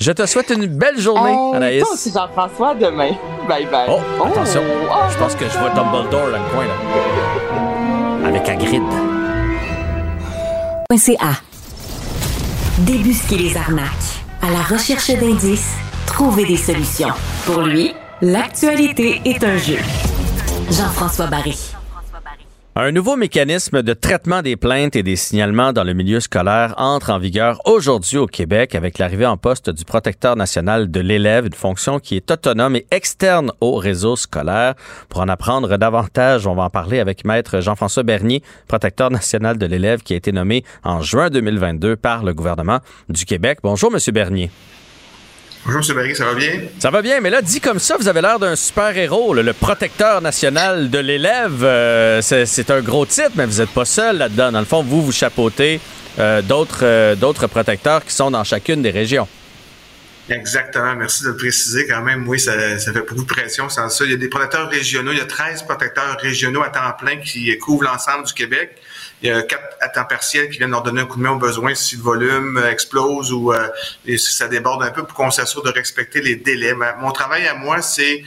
[0.00, 1.82] Je te souhaite une belle journée, hey, Anaïs.
[1.84, 3.12] Toi aussi, Jean-François, demain.
[3.48, 3.86] Bye bye.
[3.88, 4.24] Oh, oh.
[4.24, 4.62] attention.
[5.10, 8.28] Je pense que je vois Dumbledore dans le coin, là.
[8.28, 8.82] Avec Hagrid.
[10.96, 11.16] .ca
[12.78, 13.88] Débusquer les arnaques.
[14.42, 15.74] À la recherche d'indices,
[16.06, 17.14] trouver des solutions.
[17.46, 19.78] Pour lui, l'actualité est un jeu.
[20.70, 21.74] Jean-François Barry.
[22.76, 27.10] Un nouveau mécanisme de traitement des plaintes et des signalements dans le milieu scolaire entre
[27.10, 31.52] en vigueur aujourd'hui au Québec avec l'arrivée en poste du protecteur national de l'élève, une
[31.52, 34.74] fonction qui est autonome et externe au réseau scolaire.
[35.08, 39.66] Pour en apprendre davantage, on va en parler avec maître Jean-François Bernier, protecteur national de
[39.66, 43.60] l'élève qui a été nommé en juin 2022 par le gouvernement du Québec.
[43.62, 44.50] Bonjour, monsieur Bernier.
[45.66, 45.96] Bonjour, M.
[45.96, 46.60] Barry, ça va bien?
[46.78, 50.20] Ça va bien, mais là, dit comme ça, vous avez l'air d'un super-héros, le protecteur
[50.20, 51.64] national de l'élève.
[51.64, 54.52] Euh, c'est un gros titre, mais vous n'êtes pas seul là-dedans.
[54.52, 55.80] Dans le fond, vous, vous chapeautez
[56.18, 56.42] euh,
[56.82, 59.26] euh, d'autres protecteurs qui sont dans chacune des régions.
[60.28, 62.28] Exactement, merci de le préciser quand même.
[62.28, 64.04] Oui, ça, fait beaucoup de pression sans ça.
[64.04, 67.16] Il y a des protecteurs régionaux, il y a 13 protecteurs régionaux à temps plein
[67.16, 68.76] qui couvrent l'ensemble du Québec.
[69.22, 71.30] Il y a quatre à temps partiel qui viennent leur donner un coup de main
[71.30, 73.68] au besoin si le volume euh, explose ou euh,
[74.04, 76.74] si ça déborde un peu pour qu'on s'assure de respecter les délais.
[76.98, 78.22] Mon travail à moi, c'est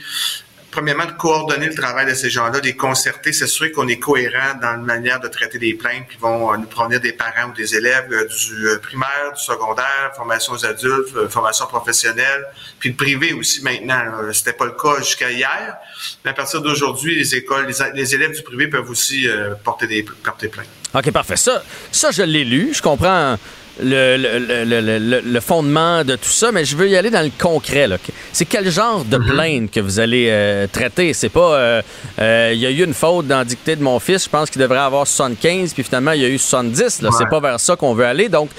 [0.70, 4.54] premièrement, de coordonner le travail de ces gens-là, de les concerter, s'assurer qu'on est cohérent
[4.60, 7.52] dans la manière de traiter des plaintes qui vont euh, nous provenir des parents ou
[7.52, 12.46] des élèves du primaire, du secondaire, formation aux adultes, formation professionnelle,
[12.78, 14.02] puis le privé aussi maintenant.
[14.32, 15.76] C'était pas le cas jusqu'à hier,
[16.24, 19.28] mais à partir d'aujourd'hui, les écoles, les, élèves du privé peuvent aussi
[19.64, 20.68] porter des porter plaintes.
[20.94, 21.36] OK, parfait.
[21.36, 21.62] Ça,
[21.92, 22.70] ça je l'ai lu.
[22.72, 23.36] Je comprends
[23.82, 24.16] le,
[24.64, 27.88] le, le, fondement de tout ça, mais je veux y aller dans le concret.
[28.32, 29.26] C'est quel genre de mhm.
[29.26, 31.12] plainte que vous allez euh, traiter?
[31.12, 31.54] C'est pas...
[31.54, 31.82] Euh,
[32.20, 34.50] euh, il y a eu une faute dans la dictée de mon fils, je pense
[34.50, 37.02] qu'il devrait avoir 75, puis finalement, il y a eu 70.
[37.02, 37.10] Là.
[37.16, 38.28] C'est pas vers ça qu'on veut aller.
[38.28, 38.50] Donc,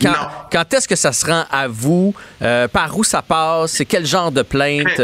[0.00, 0.14] quand,
[0.50, 2.14] quand est-ce que ça se rend à vous?
[2.72, 3.72] par où ça passe?
[3.72, 5.00] C'est quel genre de plainte?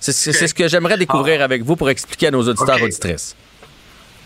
[0.00, 1.44] c'est ce que j'aimerais découvrir ah.
[1.44, 3.34] avec vous pour expliquer à nos auditeurs et auditrices.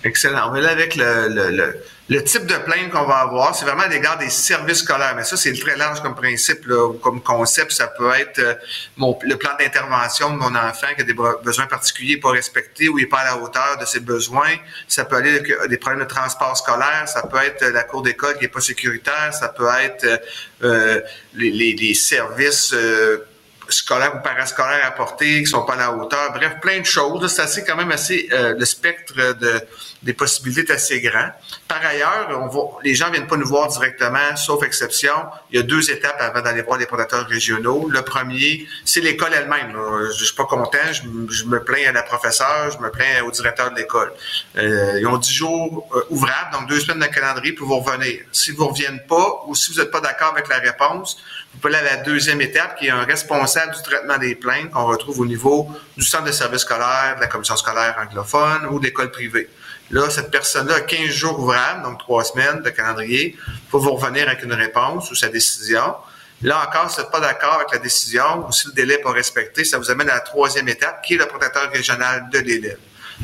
[0.05, 0.49] Excellent.
[0.49, 3.55] On va aller avec le, le, le, type de plainte qu'on va avoir.
[3.55, 5.15] C'est vraiment à l'égard des services scolaires.
[5.17, 7.73] Mais ça, c'est très large comme principe, là, comme concept.
[7.73, 8.55] Ça peut être euh,
[8.97, 12.99] mon, le plan d'intervention de mon enfant qui a des besoins particuliers pas respectés ou
[12.99, 14.57] il n'est pas à la hauteur de ses besoins.
[14.89, 17.05] Ça peut aller avec des problèmes de transport scolaire.
[17.07, 19.33] Ça peut être la cour d'école qui n'est pas sécuritaire.
[19.33, 20.21] Ça peut être
[20.63, 21.01] euh,
[21.35, 22.73] les, les, les, services...
[22.75, 23.27] Euh,
[23.71, 26.33] scolaires ou parascolaires à porter, qui sont pas à la hauteur.
[26.33, 27.33] Bref, plein de choses.
[27.33, 29.61] C'est assez quand même assez euh, le spectre de
[30.03, 31.31] des possibilités est assez grand.
[31.69, 35.13] Par ailleurs, on va, les gens viennent pas nous voir directement, sauf exception.
[35.51, 37.89] Il y a deux étapes avant d'aller voir les prédateurs régionaux.
[37.89, 39.77] Le premier, c'est l'école elle-même.
[40.17, 43.71] Je suis pas content, je, me plains à la professeure, je me plains au directeur
[43.71, 44.13] de l'école.
[44.57, 48.21] Euh, ils ont dix jours euh, ouvrables, donc deux semaines de calendrier pour vous revenir.
[48.33, 51.19] Si vous reviennent pas ou si vous n'êtes pas d'accord avec la réponse,
[51.53, 54.71] vous pouvez aller à la deuxième étape, qui est un responsable du traitement des plaintes
[54.71, 58.79] qu'on retrouve au niveau du centre de service scolaire, de la commission scolaire anglophone ou
[58.79, 59.49] de l'école privée.
[59.91, 63.37] Là, cette personne-là a 15 jours ouvrables, donc trois semaines de calendrier,
[63.69, 65.95] pour vous revenir avec une réponse ou sa décision.
[66.43, 69.03] Là encore, si vous n'êtes pas d'accord avec la décision ou si le délai n'est
[69.03, 72.39] pas respecté, ça vous amène à la troisième étape, qui est le protecteur régional de
[72.39, 72.79] l'élève.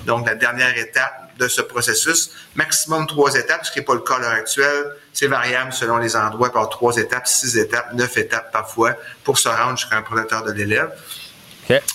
[0.07, 4.00] Donc, la dernière étape de ce processus, maximum trois étapes, ce qui n'est pas le
[4.00, 4.86] cas à l'heure actuelle.
[5.12, 8.94] C'est variable selon les endroits, par trois étapes, six étapes, neuf étapes parfois,
[9.24, 10.90] pour se rendre jusqu'à un protecteur de l'élève.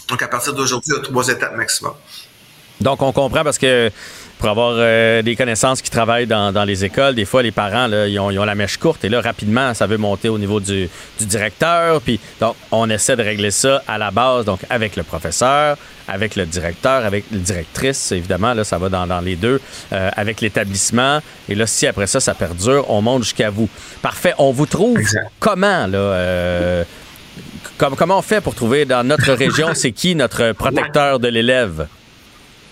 [0.10, 1.94] Donc, à partir d'aujourd'hui, il y a trois étapes maximum.
[2.82, 3.90] Donc, on comprend parce que
[4.42, 8.08] pour avoir euh, des connaissances qui travaillent dans, les écoles, des fois, les parents, là,
[8.08, 10.90] ils, ont, la mèche courte et là, rapidement, ça veut monter au niveau du,
[11.20, 12.02] directeur.
[12.02, 15.78] Puis, donc, on essaie de régler ça à la base, donc avec le professeur,
[16.08, 19.62] avec le directeur, avec la directrice, évidemment, là, ça va dans, les deux,
[19.94, 21.20] euh, avec l'établissement.
[21.48, 23.70] Et là, si après ça, ça perdure, on monte jusqu'à vous.
[24.02, 24.34] Parfait.
[24.40, 24.98] On vous trouve
[25.40, 25.98] comment, là?
[26.00, 26.84] Euh,
[27.78, 31.86] comment on fait pour trouver dans notre région, c'est qui notre protecteur de l'élève?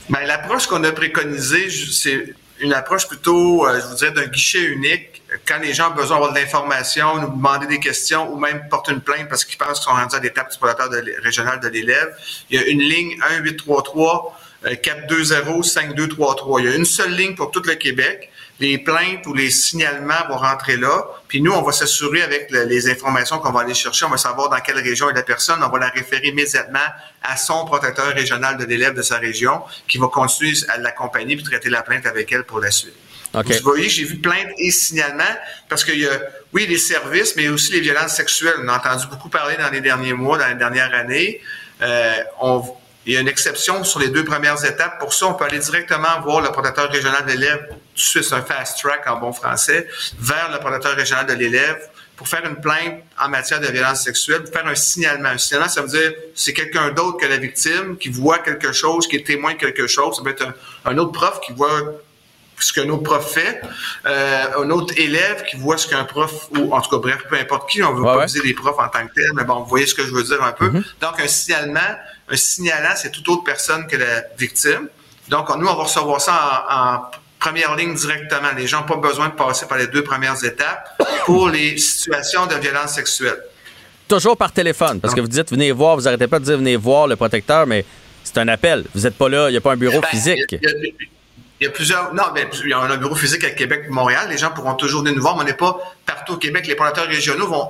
[0.10, 4.64] Ben, l'approche qu'on a préconisée, c'est une approche plutôt, euh, je vous dirais, d'un guichet
[4.64, 5.22] unique.
[5.45, 8.91] Quand les gens ont besoin d'avoir de l'information, nous demander des questions ou même porter
[8.91, 10.89] une plainte parce qu'ils pensent qu'ils sont rendus à l'étape du protecteur
[11.24, 12.16] régional de l'élève,
[12.49, 14.39] il y a une ligne 1833
[14.82, 16.62] 420 5233.
[16.62, 20.28] Il y a une seule ligne pour tout le Québec les plaintes ou les signalements
[20.30, 21.05] vont rentrer là.
[21.28, 24.49] Puis nous, on va s'assurer avec les informations qu'on va aller chercher, on va savoir
[24.49, 26.80] dans quelle région est la personne, on va la référer immédiatement
[27.24, 31.45] à son protecteur régional de l'élève de sa région, qui va continuer à l'accompagner puis
[31.45, 32.95] traiter la plainte avec elle pour la suite.
[33.34, 35.24] Vous voyez, j'ai vu plainte et signalement
[35.70, 36.20] parce qu'il y a,
[36.51, 38.55] oui, les services, mais aussi les violences sexuelles.
[38.64, 41.39] On a entendu beaucoup parler dans les derniers mois, dans les dernières années.
[41.82, 42.64] Euh, on,
[43.05, 44.99] il y a une exception sur les deux premières étapes.
[44.99, 47.68] Pour ça, on peut aller directement voir le protecteur régional de l'élève,
[47.99, 49.87] c'est un fast track en bon français,
[50.19, 51.79] vers le protecteur régional de l'élève
[52.15, 55.29] pour faire une plainte en matière de violence sexuelle, pour faire un signalement.
[55.29, 59.07] Un signalement, ça veut dire c'est quelqu'un d'autre que la victime qui voit quelque chose,
[59.07, 60.17] qui est témoin de quelque chose.
[60.17, 60.45] Ça peut être
[60.83, 61.93] un, autre prof qui voit
[62.59, 63.61] ce qu'un autre prof fait,
[64.05, 67.37] euh, un autre élève qui voit ce qu'un prof, ou en tout cas, bref, peu
[67.37, 69.69] importe qui, on veut pas viser les profs en tant que tel, mais bon, vous
[69.69, 70.69] voyez ce que je veux dire un peu.
[70.69, 70.83] Mm-hmm.
[70.99, 71.79] Donc, un signalement,
[72.27, 74.89] un signalant, c'est toute autre personne que la victime.
[75.29, 78.49] Donc, nous, on va recevoir ça en, première ligne directement.
[78.55, 82.45] Les gens n'ont pas besoin de passer par les deux premières étapes pour les situations
[82.45, 83.41] de violence sexuelle.
[84.07, 86.75] Toujours par téléphone, parce que vous dites venez voir, vous n'arrêtez pas de dire venez
[86.75, 87.85] voir le protecteur, mais
[88.23, 88.85] c'est un appel.
[88.93, 90.55] Vous n'êtes pas là, il n'y a pas un bureau ben, physique.
[91.61, 92.13] Il y, a, plusieurs.
[92.13, 94.27] Non, mais il y a un bureau physique à Québec Montréal.
[94.29, 96.65] Les gens pourront toujours venir nous voir, mais on n'est pas partout au Québec.
[96.67, 97.69] Les protecteurs régionaux vont,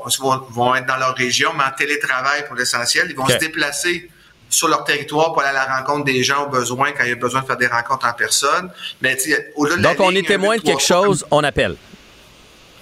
[0.51, 3.07] vont, être dans leur région, mais en télétravail pour l'essentiel.
[3.09, 4.09] Ils vont se déplacer
[4.49, 7.13] sur leur territoire pour aller à la rencontre des gens au besoin quand il y
[7.13, 8.71] a besoin de faire des rencontres en personne.
[9.01, 9.17] Mais
[9.55, 11.75] au-delà de Donc, on est témoin de quelque chose, on appelle.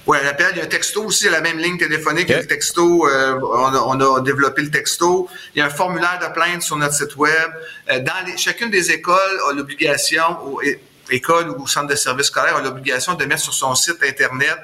[0.07, 0.51] Oui, on appelle.
[0.51, 2.29] Il y a un texto aussi, la même ligne téléphonique.
[2.29, 5.27] Le texto, euh, on, a, développé le texto.
[5.53, 7.51] Il y a un formulaire de plainte sur notre site web.
[7.91, 10.61] Euh, dans les, chacune des écoles a l'obligation, ou
[11.09, 14.57] école ou centre de service scolaire, a l'obligation de mettre sur son site Internet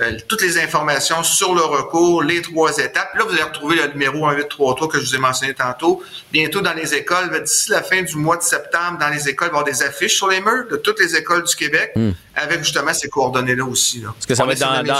[0.00, 3.14] euh, toutes les informations sur le recours, les trois étapes.
[3.14, 6.02] Là, vous allez retrouver le numéro 1833 que je vous ai mentionné tantôt.
[6.32, 9.52] Bientôt dans les écoles, d'ici la fin du mois de septembre, dans les écoles, il
[9.52, 12.10] va y avoir des affiches sur les murs de toutes les écoles du Québec hmm.
[12.34, 14.00] Avec justement ces coordonnées-là aussi.
[14.00, 14.14] Là.
[14.26, 14.94] Que ça va être dans, dans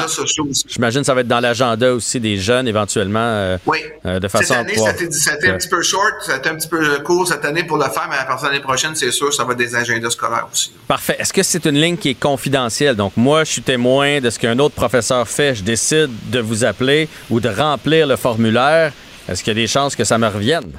[0.67, 3.19] J'imagine que ça va être dans l'agenda aussi des jeunes éventuellement.
[3.21, 3.79] Euh, oui.
[4.05, 6.49] Euh, de façon cette année, ça a été un petit peu short, ça a été
[6.49, 8.95] un petit peu court cette année pour le faire, mais à partir de l'année prochaine,
[8.95, 10.73] c'est sûr, ça va être des agendas scolaires aussi.
[10.89, 11.17] Parfait.
[11.19, 12.97] Est-ce que c'est une ligne qui est confidentielle?
[12.97, 16.65] Donc, moi, je suis témoin de ce qu'un autre professeur fait, je décide de vous
[16.65, 18.93] appeler ou de remplir le formulaire,
[19.29, 20.73] est-ce qu'il y a des chances que ça me revienne?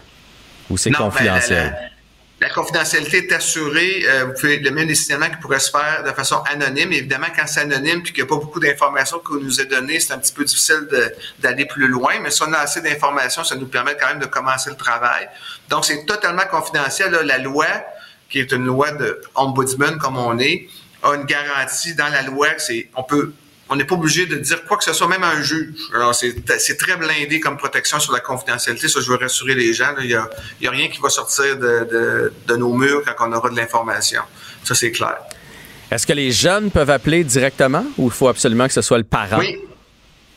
[0.70, 1.74] Ou c'est ben, confidentiel?
[1.74, 1.91] la,
[2.50, 4.04] confidentialité est assurée.
[4.08, 6.92] Euh, vous pouvez le même des signalements qui pourrait se faire de façon anonyme.
[6.92, 10.00] Évidemment, quand c'est anonyme et qu'il n'y a pas beaucoup d'informations qu'on nous a données,
[10.00, 10.88] c'est un petit peu difficile
[11.40, 12.20] d'aller plus loin.
[12.20, 15.30] Mais si on a assez d'informations, ça nous permet quand même de commencer le travail.
[15.70, 17.12] Donc, c'est totalement confidentiel.
[17.12, 17.68] la loi,
[18.30, 20.68] qui est une loi de ombudsman comme on est,
[21.04, 22.48] a une garantie dans la loi.
[22.58, 23.34] C'est on peut
[23.72, 25.70] on n'est pas obligé de dire quoi que ce soit, même un juge.
[25.96, 28.90] Alors, c'est très blindé comme protection sur la confidentialité.
[28.90, 29.96] Ça, je veux rassurer les gens.
[30.02, 34.24] Il n'y a, rien qui va sortir de, nos murs quand on aura de l'information.
[34.66, 35.18] Ça, c'est clair.
[35.90, 39.06] Est-ce que les jeunes peuvent appeler directement ou il faut absolument que ce soit le
[39.06, 39.40] parent?
[39.40, 39.58] Oui.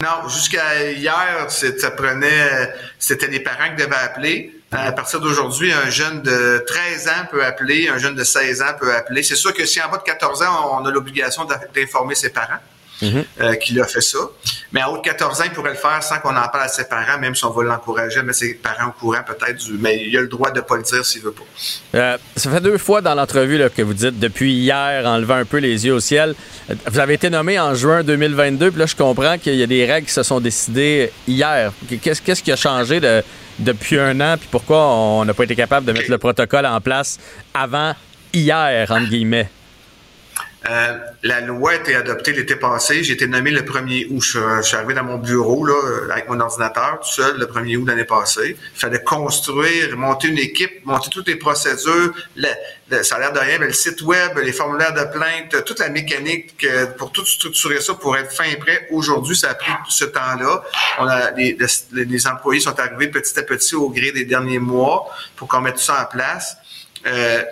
[0.01, 4.61] Non, jusqu'à hier, ça prenait, c'était les parents qui devaient appeler.
[4.70, 8.74] À partir d'aujourd'hui, un jeune de 13 ans peut appeler, un jeune de 16 ans
[8.78, 9.24] peut appeler.
[9.24, 12.61] C'est sûr que si en bas de 14 ans, on a l'obligation d'informer ses parents.
[13.03, 13.24] Mhm.
[13.40, 14.18] Euh, qui l'a fait ça.
[14.72, 16.68] Mais à haut de 14 ans, il pourrait le faire sans qu'on en parle à
[16.68, 19.64] ses parents, même si on va l'encourager, mais ses parents au courant peut-être.
[19.80, 21.42] Mais il a le droit de ne pas le dire s'il veut pas.
[21.97, 25.45] Euh, ça fait deux fois dans l'entrevue que vous dites depuis hier, en levant un
[25.45, 26.34] peu les yeux au ciel.
[26.86, 29.84] Vous avez été nommé en juin 2022, puis là, je comprends qu'il y a des
[29.84, 31.72] règles qui se sont décidées hier.
[32.03, 33.01] Qu'est-ce qui a changé
[33.59, 36.80] depuis un an, puis pourquoi on n'a pas été capable de mettre le protocole en
[36.80, 37.18] place
[37.53, 37.95] avant
[38.32, 39.49] hier, entre guillemets?
[40.69, 43.05] Euh, la loi a été adoptée l'été passé.
[43.05, 44.23] J'ai été nommé le 1er août.
[44.23, 45.75] Je, suis arrivé dans mon bureau là,
[46.11, 48.57] avec mon ordinateur tout seul le 1er août l'année passée.
[48.75, 52.15] Il fallait construire, monter une équipe, monter toutes les procédures.
[52.37, 55.81] Le, ça a l'air de rien, mais le site web, les formulaires de plainte, toute
[55.81, 58.89] la mécanique pour tout structurer ça pour être fin prêt.
[58.91, 60.62] Aujourd'hui, ça a pris ce temps-là.
[60.99, 61.57] On a les,
[61.93, 65.75] les, employés sont arrivés petit à petit au gré des derniers mois pour qu'on mette
[65.75, 66.57] tout ça en place.
[67.07, 67.43] Euh,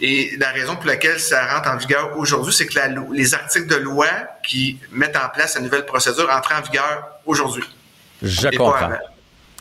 [0.00, 2.74] et la raison pour laquelle ça rentre en vigueur aujourd'hui, c'est que
[3.12, 4.08] les articles de loi
[4.46, 7.64] qui mettent en place la nouvelle procédure entrent en vigueur aujourd'hui.
[8.22, 8.90] Je comprends.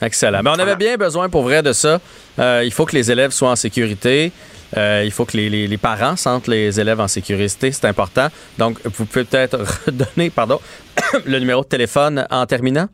[0.02, 0.42] Excellent.
[0.44, 2.02] Mais on avait bien besoin pour vrai de ça.
[2.40, 4.32] Euh, il faut que les élèves soient en sécurité.
[4.76, 7.72] Euh, il faut que les, parents sentent les élèves en sécurité.
[7.72, 8.30] C'est important.
[8.58, 10.60] Donc, vous pouvez peut-être redonner pardon,
[11.26, 12.90] le numéro de téléphone en terminant?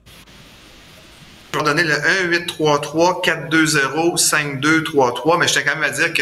[1.54, 1.96] Je vais donner le
[2.48, 6.22] 1-833-420-5233, mais je tiens quand même à dire que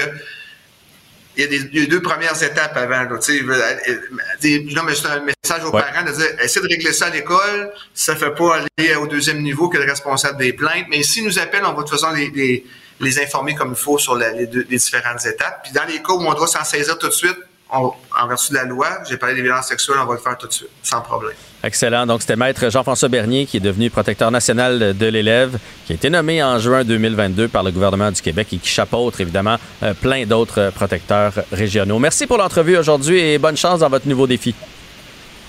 [1.37, 3.03] il y a des deux premières étapes avant.
[3.03, 7.09] Là, non, mais c'est un message aux parents de dire essayez de régler ça à
[7.09, 10.85] l'école, ça ne fait pas aller au deuxième niveau que le responsable des plaintes.
[10.89, 12.63] Mais s'ils nous appellent, on va de toute façon les,
[12.99, 15.61] les, informer comme il faut sur les, les différentes étapes.
[15.63, 17.37] Puis dans les cas où on doit s'en saisir tout de suite,
[17.69, 20.47] en vertu de la loi, j'ai parlé des violences sexuelles, on va le faire tout
[20.47, 21.35] de suite, sans problème.
[21.63, 22.05] Excellent.
[22.05, 26.09] Donc, c'était Maître Jean-François Bernier, qui est devenu protecteur national de l'élève, qui a été
[26.09, 30.25] nommé en juin 2022 par le gouvernement du Québec et qui chapeaute, évidemment, euh, plein
[30.25, 31.99] d'autres protecteurs régionaux.
[31.99, 34.53] Merci pour l'entrevue aujourd'hui et bonne chance dans votre nouveau défi.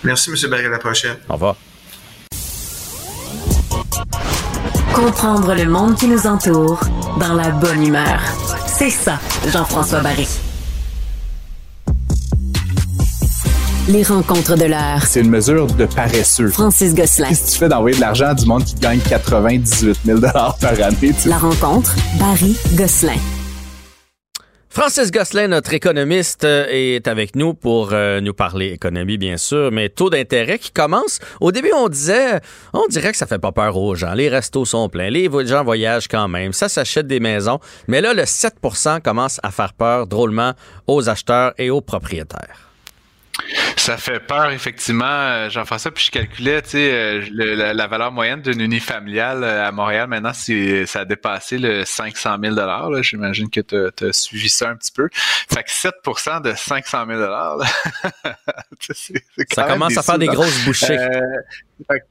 [0.03, 0.51] Merci, M.
[0.51, 0.67] Berger.
[0.67, 1.17] À la prochaine.
[1.29, 1.57] Au revoir.
[4.95, 6.81] Comprendre le monde qui nous entoure
[7.21, 8.21] dans la bonne humeur.
[8.67, 9.21] C'est ça,
[9.53, 10.27] Jean-François Barry.
[13.89, 15.03] Les rencontres de l'heure.
[15.07, 16.49] C'est une mesure de paresseux.
[16.49, 17.33] Francis Gosselin.
[17.33, 21.15] Si tu fais d'envoyer de l'argent à du monde qui gagne 98 000 par année.
[21.25, 23.17] La rencontre, Barry Gosselin.
[24.69, 29.71] Francis Gosselin, notre économiste, euh, est avec nous pour euh, nous parler économie, bien sûr,
[29.73, 31.19] mais taux d'intérêt qui commence.
[31.41, 32.41] Au début, on disait,
[32.75, 34.13] on dirait que ça fait pas peur aux gens.
[34.13, 37.59] Les restos sont pleins, les gens voyagent quand même, ça s'achète des maisons.
[37.87, 40.53] Mais là, le 7% commence à faire peur drôlement
[40.87, 42.68] aux acheteurs et aux propriétaires.
[43.77, 45.91] Ça fait peur, effectivement, euh, Jean-François.
[45.91, 50.33] Puis je calculais, tu sais, euh, la, valeur moyenne d'une unifamiliale euh, à Montréal, maintenant,
[50.33, 52.57] ça a dépassé le 500 000
[53.03, 55.09] J'imagine que tu as, suivi ça un petit peu.
[55.13, 57.21] Fait que 7% de 500 000
[59.51, 60.99] Ça commence à faire des grosses bouchées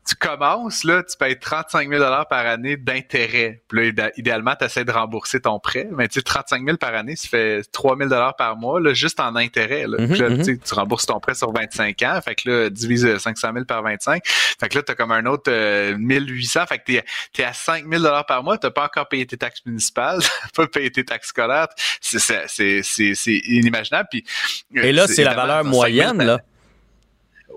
[0.07, 3.61] tu commences, là, tu payes 35 000 par année d'intérêt.
[3.67, 5.87] Puis là, idéalement, tu essaies de rembourser ton prêt.
[5.91, 9.19] Mais tu sais, 35 000 par année, ça fait 3 000 par mois, là, juste
[9.19, 9.85] en intérêt.
[9.87, 9.97] Là.
[9.99, 10.59] Mhm, là, mhm.
[10.59, 12.19] tu rembourses ton prêt sur 25 ans.
[12.23, 14.21] Fait que là, divise 500 000 par 25.
[14.25, 15.51] Fait que là, tu as comme un autre
[15.95, 16.61] 1800.
[16.61, 16.83] Euh, fait que
[17.33, 18.57] tu es, à 5 000 par mois.
[18.57, 20.19] Tu pas encore payé tes taxes municipales.
[20.43, 21.67] tu pas payé tes taxes scolaires.
[22.01, 24.07] C'est inimaginable.
[24.09, 24.25] Puis,
[24.75, 26.39] Et là, c'est la valeur moyenne, là.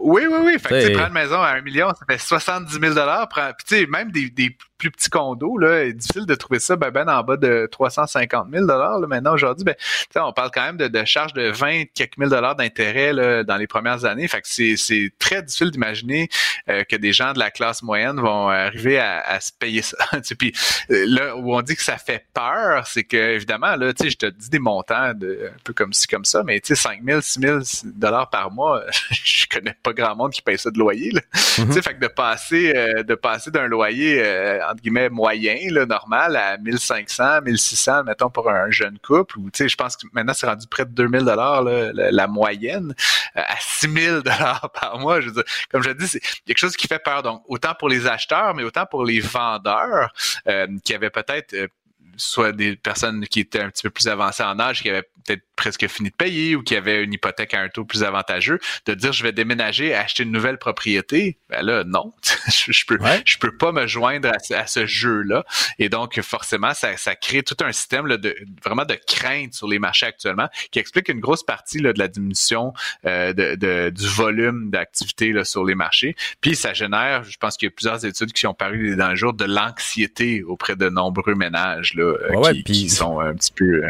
[0.03, 0.59] Oui, oui, oui.
[0.59, 2.95] Fait que tu prends une maison à un million, ça fait 70 000
[3.27, 6.77] Puis tu sais, même des, des plus petits condos, là, c'est difficile de trouver ça
[6.77, 9.75] ben, ben en bas de 350 000 là, Maintenant, aujourd'hui, ben,
[10.17, 13.67] on parle quand même de, de charges de 20 quelques mille dollars d'intérêt dans les
[13.67, 14.27] premières années.
[14.27, 16.29] Fait que c'est très difficile d'imaginer
[16.69, 19.97] euh, que des gens de la classe moyenne vont arriver à, se payer ça.
[20.39, 20.53] Puis
[20.91, 24.27] euh, là où on dit que ça fait peur, c'est que évidemment, là, je te
[24.27, 27.59] dis des montants de, un peu comme ci, comme ça, mais 5 000, 6 000
[27.85, 31.11] dollars par mois, je connais pas grand monde qui paye ça de loyer.
[31.11, 31.21] Là.
[31.35, 31.83] Mm-hmm.
[31.83, 34.23] Fait que de passer, euh, de passer d'un loyer
[34.71, 39.65] entre guillemets, moyen, là, normal, à 1500, 1600, mettons, pour un jeune couple, ou, tu
[39.65, 42.95] sais, je pense que maintenant, c'est rendu près de 2000 dollars, la, moyenne,
[43.37, 45.21] euh, à 6000 dollars par mois.
[45.21, 47.23] Je veux dire, comme je dis, c'est quelque chose qui fait peur.
[47.23, 50.13] Donc, autant pour les acheteurs, mais autant pour les vendeurs,
[50.47, 51.69] euh, qui avaient peut-être euh,
[52.17, 55.43] soit des personnes qui étaient un petit peu plus avancées en âge, qui avaient peut-être
[55.61, 58.95] presque fini de payer ou qui avaient une hypothèque à un taux plus avantageux, de
[58.95, 62.15] dire je vais déménager, acheter une nouvelle propriété, ben là, non.
[62.49, 65.45] je, peux, je peux pas me joindre à, ce jeu-là.
[65.79, 68.35] Et donc, forcément, ça, ça crée tout un système là, de
[68.65, 72.09] vraiment de crainte sur les marchés actuellement qui explique une grosse partie là, de la
[72.09, 72.73] diminution
[73.05, 76.17] euh, de, de, du volume d'activité sur les marchés.
[76.41, 79.17] Puis ça génère, je pense qu'il y a plusieurs études qui ont paru dans le
[79.17, 83.83] jour, de l'anxiété auprès de nombreux ménages là, euh, qui, sont un petit peu...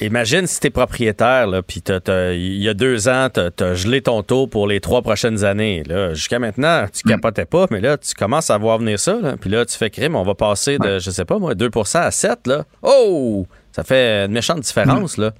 [0.00, 4.22] Imagine si t'es propriétaire, là, puis il y a deux ans, tu as gelé ton
[4.22, 5.82] taux pour les trois prochaines années.
[6.12, 7.10] Jusqu'à maintenant, tu hmm.
[7.10, 9.18] capotais pas, mais là, tu commences à voir venir ça.
[9.40, 12.10] Puis là, tu fais crime, on va passer de, je sais pas moi, 2 à
[12.10, 12.46] 7.
[12.46, 12.64] Là.
[12.82, 13.46] Oh!
[13.72, 15.16] Ça fait une méchante différence.
[15.16, 15.32] là.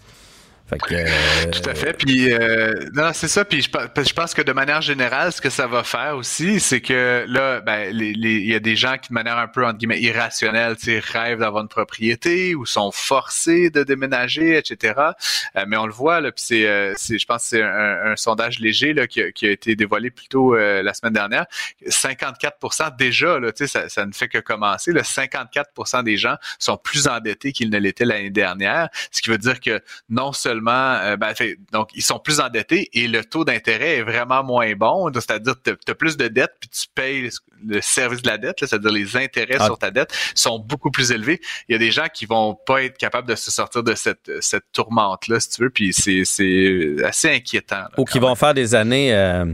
[0.73, 1.07] Euh,
[1.53, 1.93] Tout à fait.
[1.95, 3.45] Puis euh, non, c'est ça.
[3.45, 6.81] Puis je, je, pense que de manière générale, ce que ça va faire aussi, c'est
[6.81, 10.01] que là, ben, il y a des gens qui, de manière un peu entre guillemets
[10.01, 10.77] irrationnelle,
[11.13, 14.95] rêvent d'avoir une propriété ou sont forcés de déménager, etc.
[15.57, 16.33] Euh, mais on le voit là.
[16.33, 19.47] Puis c'est, euh, je pense, que c'est un, un, sondage léger là qui a, qui
[19.47, 21.47] a été dévoilé plus tôt la semaine dernière.
[21.87, 24.93] 54% déjà là, ça, ça ne fait que commencer.
[24.93, 29.39] Le 54% des gens sont plus endettés qu'ils ne l'étaient l'année dernière, ce qui veut
[29.39, 31.33] dire que non seulement euh, ben,
[31.73, 35.11] donc ils sont plus endettés et le taux d'intérêt est vraiment moins bon.
[35.13, 37.31] C'est-à-dire que tu as plus de dettes puis tu payes
[37.67, 39.67] le service de la dette, c'est-à-dire les intérêts ah.
[39.67, 41.41] sur ta dette sont beaucoup plus élevés.
[41.69, 44.31] Il y a des gens qui vont pas être capables de se sortir de cette,
[44.41, 46.23] cette tourmente-là, si tu veux, puis c'est
[47.05, 47.85] assez inquiétant.
[47.99, 49.47] Ou qui vont faire des années euh,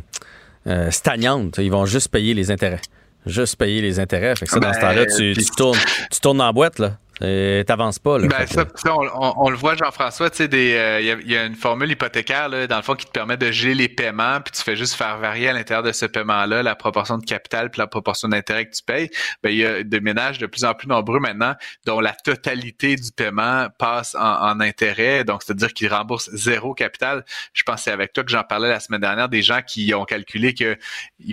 [0.66, 1.58] euh, stagnantes.
[1.58, 2.80] Ils vont juste payer les intérêts.
[3.24, 4.36] Juste payer les intérêts.
[4.36, 5.78] Fait que ça, dans ce ben, temps-là, tu, tu, tournes,
[6.10, 6.98] tu tournes en boîte, là.
[7.18, 8.28] T'avances pas, là.
[8.28, 12.50] Ben, ça, on, le voit, Jean-François, tu sais, il euh, y, a une formule hypothécaire,
[12.50, 14.94] là, dans le fond, qui te permet de geler les paiements, puis tu fais juste
[14.94, 18.66] faire varier à l'intérieur de ce paiement-là la proportion de capital puis la proportion d'intérêt
[18.66, 19.10] que tu payes.
[19.42, 21.54] Ben, il y a des ménages de plus en plus nombreux maintenant
[21.86, 27.24] dont la totalité du paiement passe en, intérêt, donc c'est-à-dire qu'ils remboursent zéro capital.
[27.52, 29.92] Je pense que c'est avec toi que j'en parlais la semaine dernière, des gens qui
[29.94, 30.76] ont calculé qu'ils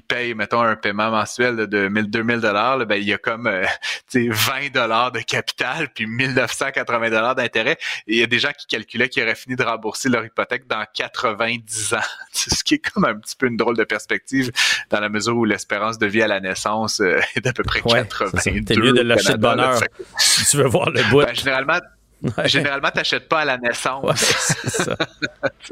[0.07, 3.65] payent, mettons, un paiement mensuel de 1000, 2000 dollars, ben, il y a comme, euh,
[4.11, 7.78] tu sais, 20 dollars de capital puis 1980 dollars d'intérêt.
[8.07, 10.67] Et il y a des gens qui calculaient qu'ils auraient fini de rembourser leur hypothèque
[10.67, 11.97] dans 90 ans.
[12.32, 14.51] Ce qui est comme un petit peu une drôle de perspective
[14.89, 17.82] dans la mesure où l'espérance de vie à la naissance euh, est d'à peu près
[17.84, 18.63] ouais, 82.
[18.65, 19.80] T'es mieux de lâcher de bonheur
[20.17, 21.24] si tu veux voir le bout.
[21.24, 21.80] Ben, généralement,
[22.45, 24.15] Généralement, tu n'achètes pas à la naissance.
[24.15, 24.95] ça.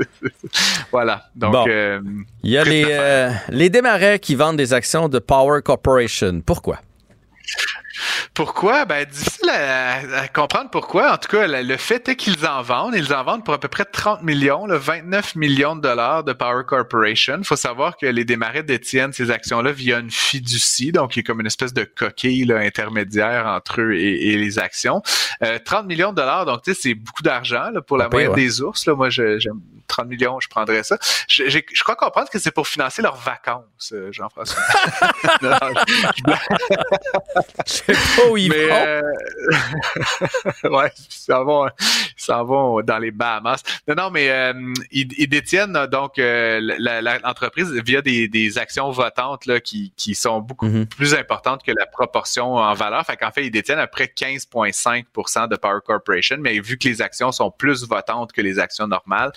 [0.91, 1.25] voilà.
[1.35, 2.01] Donc, euh,
[2.43, 6.41] il y a les, euh, les démarrais qui vendent des actions de Power Corporation.
[6.45, 6.79] Pourquoi?
[8.33, 8.85] Pourquoi?
[8.85, 11.13] Ben, difficile à, comprendre pourquoi.
[11.13, 12.95] En tout cas, le, fait est qu'ils en vendent.
[12.95, 16.33] Ils en vendent pour à peu près 30 millions, le 29 millions de dollars de
[16.33, 17.37] Power Corporation.
[17.39, 21.21] Il faut savoir que les démarrés détiennent ces actions-là via une fiducie, donc il y
[21.21, 25.01] a comme une espèce de coquille là, intermédiaire entre eux et, les actions.
[25.41, 28.61] 30 euh, millions de dollars, donc tu sais, c'est beaucoup d'argent pour la moyenne des
[28.61, 28.85] ours.
[28.85, 28.95] Là.
[28.95, 29.61] Moi, j'aime
[29.91, 30.97] 30 millions, je prendrais ça.
[31.27, 34.61] Je, je crois comprendre que c'est pour financer leurs vacances, euh, Jean-François.
[37.65, 38.57] je sais pas où ils vont.
[38.57, 39.01] Euh...
[40.69, 43.61] ouais, ils s'en vont, ils vont dans les Bahamas.
[43.87, 44.53] Non, non, mais euh,
[44.91, 46.59] ils, détiennent donc euh,
[47.23, 50.85] l'entreprise via des, des, actions votantes là, qui, qui sont beaucoup mhm.
[50.85, 53.05] plus importantes que la proportion en valeur.
[53.05, 57.01] Fait qu'en fait, ils détiennent à près 15,5% de Power Corporation, mais vu que les
[57.01, 59.31] actions sont plus votantes que les actions normales,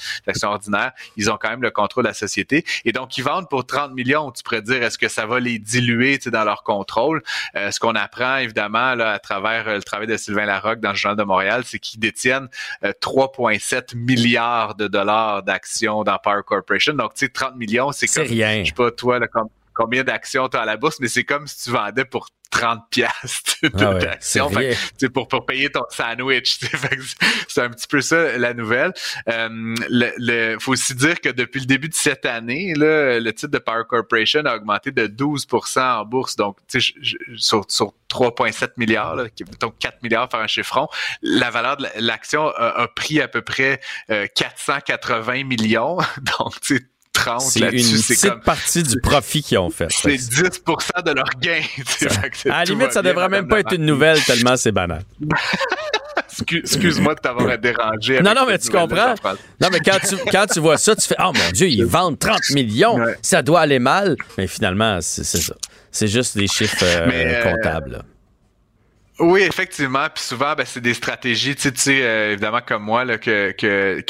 [0.45, 2.65] ordinaires, ils ont quand même le contrôle de la société.
[2.85, 4.31] Et donc, ils vendent pour 30 millions.
[4.31, 7.23] Tu pourrais dire, est-ce que ça va les diluer dans leur contrôle?
[7.57, 10.91] Euh, ce qu'on apprend, évidemment, là, à travers euh, le travail de Sylvain Larocque dans
[10.91, 12.49] le Journal de Montréal, c'est qu'ils détiennent
[12.83, 16.95] 3,7 euh, milliards de dollars d'actions dans Power Corporation.
[16.95, 18.63] Donc, tu sais, 30 millions, c'est comme, rien.
[18.63, 19.27] je sais pas, toi, là,
[19.75, 22.83] combien d'actions tu as à la bourse, mais c'est comme si tu vendais pour 30
[22.89, 24.49] piastres ah d'action
[25.13, 26.61] pour, pour payer ton sandwich.
[27.49, 28.93] C'est un petit peu ça la nouvelle.
[29.29, 33.51] Euh, le, faut aussi dire que depuis le début de cette année, là, le titre
[33.51, 36.37] de Power Corporation a augmenté de 12% en bourse.
[36.37, 36.59] Donc,
[37.37, 39.25] sur, sur 3,7 milliards, là,
[39.61, 40.87] donc 4 milliards faire un chiffron,
[41.23, 45.99] la valeur de l'action a, pris à peu près 480 euh, millions.
[46.39, 46.55] Donc,
[47.41, 49.87] c'est une petite partie du profit qu'ils ont fait.
[49.91, 51.61] C'est 10% de leur gain.
[52.51, 55.03] à la limite, ça devrait même pas être une nouvelle tellement c'est banal.
[56.53, 58.21] Excuse-moi de t'avoir dérangé.
[58.21, 59.15] Non, non, mais tu comprends.
[59.61, 62.19] Non, mais quand tu, quand tu vois ça, tu fais Oh mon Dieu, ils vendent
[62.19, 62.99] 30 millions.
[63.23, 64.17] Ça doit aller mal.
[64.37, 65.55] Mais finalement, c'est ça.
[65.91, 68.03] C'est juste des chiffres euh, euh, comptables.
[69.21, 70.09] Oui, effectivement.
[70.13, 73.55] Puis souvent, ben, c'est des stratégies, tu sais, euh, évidemment comme moi, là, que,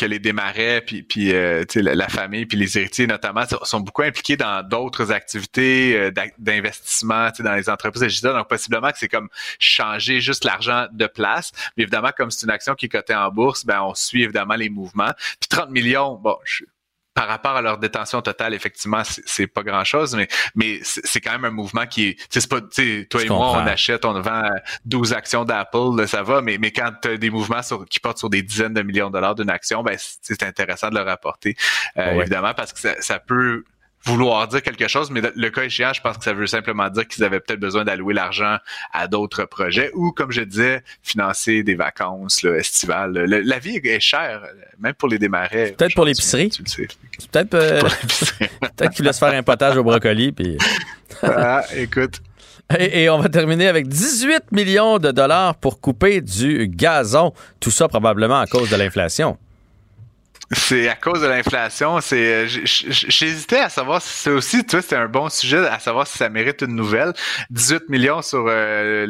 [0.06, 5.12] les démarrais, puis, euh, la, famille, puis les héritiers notamment, sont beaucoup impliqués dans d'autres
[5.12, 8.32] activités euh, d'investissement dans les entreprises digitales.
[8.32, 9.28] Donc, possiblement que c'est comme
[9.58, 11.52] changer juste l'argent de place.
[11.76, 14.54] Mais évidemment, comme c'est une action qui est cotée en bourse, ben, on suit évidemment
[14.54, 15.12] les mouvements.
[15.38, 16.64] Puis 30 millions, bon, je,
[17.14, 21.32] par rapport à leur détention totale, effectivement, c'est pas grand chose, mais, mais c'est quand
[21.32, 24.42] même un mouvement qui est, c'est pas, tu toi et moi, on achète, on vend
[24.84, 28.18] 12 actions d'Apple, ça va, mais, mais quand tu as des mouvements sur, qui portent
[28.18, 31.56] sur des dizaines de millions de dollars d'une action, ben, c'est intéressant de le rapporter,
[31.96, 33.64] euh, évidemment, parce que ça, ça peut
[34.04, 37.06] vouloir dire quelque chose, mais le cas échéant, je pense que ça veut simplement dire
[37.08, 38.58] qu'ils avaient peut-être besoin d'allouer l'argent
[38.92, 43.12] à d'autres projets ou, comme je disais, financer des vacances là, estivales.
[43.12, 44.42] la vie est chère,
[44.78, 45.74] même pour les démarrer.
[45.78, 46.50] Peut-être pour l'épicerie.
[47.32, 47.80] Peut-être euh,
[48.76, 50.32] peut qu'il laisse faire un potage au brocoli.
[50.32, 50.58] Puis...
[51.22, 52.20] ah, écoute.
[52.78, 57.32] Et, et, on va terminer avec 18 millions de dollars pour couper du gazon.
[57.60, 59.36] Tout ça probablement à cause de l'inflation.
[60.50, 62.00] C'est à cause de l'inflation.
[62.00, 66.06] C'est, j'hésitais à savoir si c'est aussi, tu vois, c'est un bon sujet à savoir
[66.06, 67.12] si ça mérite une nouvelle.
[67.50, 69.06] 18 millions sur euh,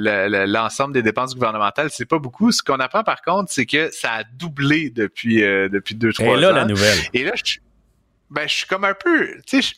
[0.47, 2.53] l'ensemble des dépenses gouvernementales, c'est pas beaucoup.
[2.53, 6.35] Ce qu'on apprend par contre, c'est que ça a doublé depuis euh, depuis deux trois
[6.35, 6.39] ans.
[6.39, 6.99] Et là la nouvelle.
[7.13, 7.57] Et là, je,
[8.31, 9.75] ben je suis comme un peu, tu sais,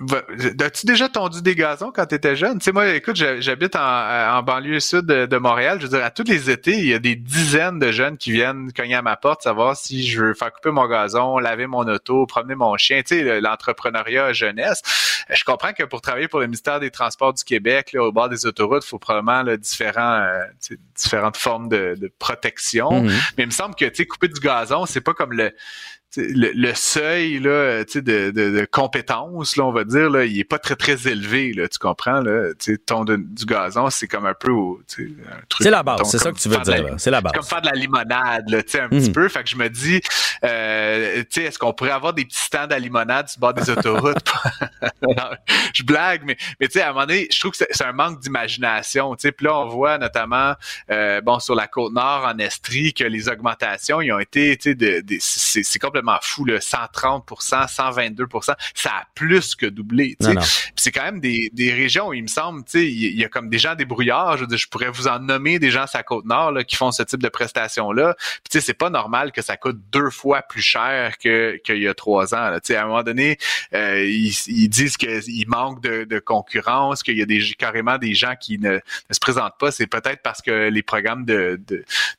[0.00, 2.58] As-tu déjà tondu des gazons quand tu étais jeune?
[2.58, 5.78] Tu sais, moi, écoute, j'habite en, banlieue sud de, Montréal.
[5.80, 8.32] Je veux dire, à tous les étés, il y a des dizaines de jeunes qui
[8.32, 11.86] viennent cogner à ma porte, savoir si je veux faire couper mon gazon, laver mon
[11.86, 13.02] auto, promener mon chien.
[13.02, 14.82] Tu sais, l'entrepreneuriat jeunesse.
[15.28, 18.28] Je comprends que pour travailler pour le ministère des Transports du Québec, là, au bord
[18.28, 20.44] des autoroutes, il faut probablement là, différents, euh,
[20.96, 22.90] différentes formes de, protection.
[22.90, 23.32] Mm-hmm.
[23.36, 25.52] Mais il me semble que, tu sais, couper du gazon, c'est pas comme le
[26.16, 30.58] le, seuil là, de, de, de compétence, là, on va dire, là, il est pas
[30.58, 32.50] très très élevé, là, tu comprends là,
[32.86, 35.64] ton du gazon, c'est comme un peu un truc.
[35.64, 36.94] C'est la base, c'est ça que tu veux dire.
[36.98, 37.32] C'est la base.
[37.32, 39.12] Comme faire de la limonade, là, un petit mhm.
[39.12, 39.28] peu.
[39.28, 40.00] Fait que je me dis,
[40.44, 44.32] euh, est-ce qu'on pourrait avoir des petits stands à limonade sur le bord des autoroutes?
[45.74, 47.92] Je blague, mais mais tu sais, à un moment donné, je trouve que c'est un
[47.92, 49.14] manque d'imagination.
[49.14, 50.54] Tu sais, puis là, on voit notamment,
[50.90, 54.58] euh, bon, sur la côte nord en Estrie, que les augmentations, ils ont été,
[55.20, 58.26] c'est complètement fou, le 130 122
[58.74, 60.16] ça a plus que doublé.
[60.76, 63.74] C'est quand même des, régions où il me semble, il y, a comme des gens
[63.74, 64.38] débrouillards.
[64.38, 67.02] Je, je pourrais vous en nommer des gens à la côte nord qui font ce
[67.02, 68.16] type de prestations-là.
[68.48, 72.34] Puis c'est pas normal que ça coûte deux fois plus cher qu'il y a trois
[72.34, 72.38] ans.
[72.38, 73.38] À un moment donné,
[73.74, 78.58] euh, ils, disent qu'il manque de, concurrence, qu'il y a des, carrément des gens qui
[78.58, 78.78] ne,
[79.10, 79.70] se présentent pas.
[79.70, 81.60] C'est peut-être parce que les programmes de,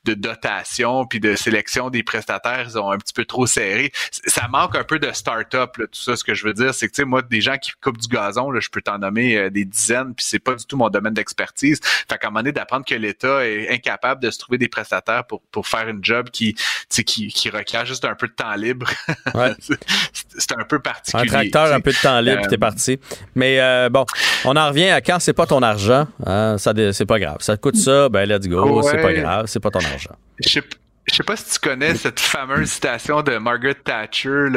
[0.06, 3.71] de, dotation puis de sélection des prestataires ils ont un petit peu trop serré
[4.10, 6.16] ça manque un peu de start-up, tout ça.
[6.16, 8.08] Ce que je veux dire, c'est que, tu sais, moi, des gens qui coupent du
[8.08, 10.90] gazon, là, je peux t'en nommer euh, des dizaines, puis c'est pas du tout mon
[10.90, 11.80] domaine d'expertise.
[11.84, 15.26] Fait qu'à un moment donné, d'apprendre que l'État est incapable de se trouver des prestataires
[15.26, 16.56] pour, pour faire une job qui,
[16.90, 18.90] qui, qui requiert juste un peu de temps libre.
[19.60, 21.24] c'est un peu particulier.
[21.24, 23.00] Un tracteur, un peu de temps libre, t'es euh, parti.
[23.36, 24.06] Mais euh, bon,
[24.46, 27.38] on en revient à quand c'est pas ton argent, hein, ça c'est pas grave.
[27.40, 30.16] Ça coûte ça, ben let's go, c'est pas grave, c'est pas ton argent.
[30.40, 30.60] Je
[31.08, 34.50] je sais pas si tu connais cette fameuse citation de Margaret Thatcher,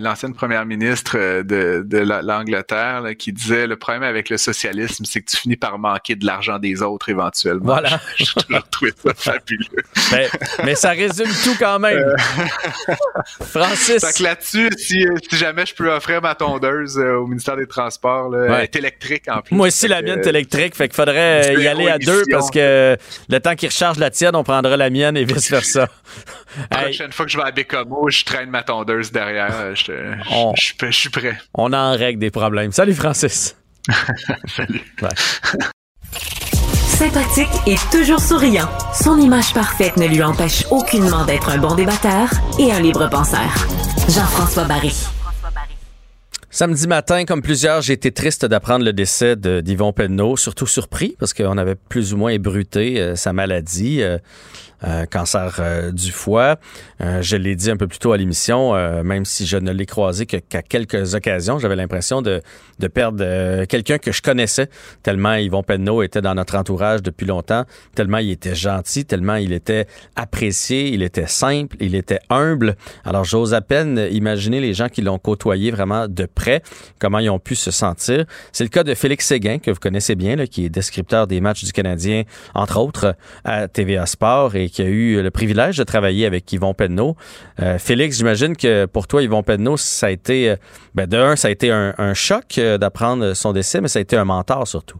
[0.00, 5.20] l'ancienne première ministre euh, de, de l'Angleterre, qui disait le problème avec le socialisme, c'est
[5.20, 7.64] que tu finis par manquer de l'argent des autres éventuellement.
[7.64, 8.00] Voilà.
[8.16, 9.82] Je, je trouvé ça fabuleux.
[10.10, 10.28] Mais,
[10.64, 11.98] mais, ça résume tout quand même.
[11.98, 12.14] Euh,
[13.40, 14.04] Francis.
[14.04, 17.66] Fait que là-dessus, si, si, jamais je peux offrir ma tondeuse euh, au ministère des
[17.66, 19.54] Transports, là, elle est électrique en plus.
[19.54, 22.96] Moi aussi, la mienne est électrique, fait qu'il faudrait y aller à deux parce que
[23.28, 25.88] le temps qu'il recharge la tienne, on prendra la mienne et vice-versa.
[26.70, 29.74] La prochaine fois que je vais à Bécamo, je traîne ma tondeuse derrière.
[29.74, 31.38] Je, suis prêt.
[31.54, 32.72] On en règle des problèmes.
[32.72, 33.56] Salut, Francis.
[34.46, 34.82] Salut.
[37.02, 42.28] Sympathique et toujours souriant, son image parfaite ne lui empêche aucunement d'être un bon débatteur
[42.60, 43.52] et un libre penseur.
[44.08, 44.94] Jean-François Barry.
[46.54, 51.32] Samedi matin, comme plusieurs, j'ai été triste d'apprendre le décès d'Yvon Penneau, surtout surpris parce
[51.32, 54.02] qu'on avait plus ou moins ébruté euh, sa maladie.
[54.02, 54.18] Euh,
[54.84, 56.56] euh, cancer euh, du foie.
[57.00, 58.72] Euh, je l'ai dit un peu plus tôt à l'émission,
[59.02, 62.40] même si je ne l'ai croisé qu'à quelques occasions, j'avais l'impression de,
[62.78, 64.68] de perdre quelqu'un que je connaissais,
[65.02, 67.64] tellement Yvon Penneau était dans notre entourage depuis longtemps,
[67.94, 72.76] tellement il était gentil, tellement il était apprécié, il était simple, il était humble.
[73.04, 76.62] Alors j'ose à peine imaginer les gens qui l'ont côtoyé vraiment de près,
[76.98, 78.24] comment ils ont pu se sentir.
[78.52, 81.40] C'est le cas de Félix Séguin, que vous connaissez bien, là, qui est descripteur des
[81.40, 82.22] matchs du Canadien,
[82.54, 86.74] entre autres, à TVA Sport et qui a eu le privilège de travailler avec Yvon
[86.74, 87.14] Penneau.
[87.60, 90.56] Euh, Félix, j'imagine que pour toi, Yvon Penneau, ça a été, euh,
[90.94, 94.02] ben de un, ça a été un, choc euh, d'apprendre son décès, mais ça a
[94.02, 94.98] été un mentor surtout.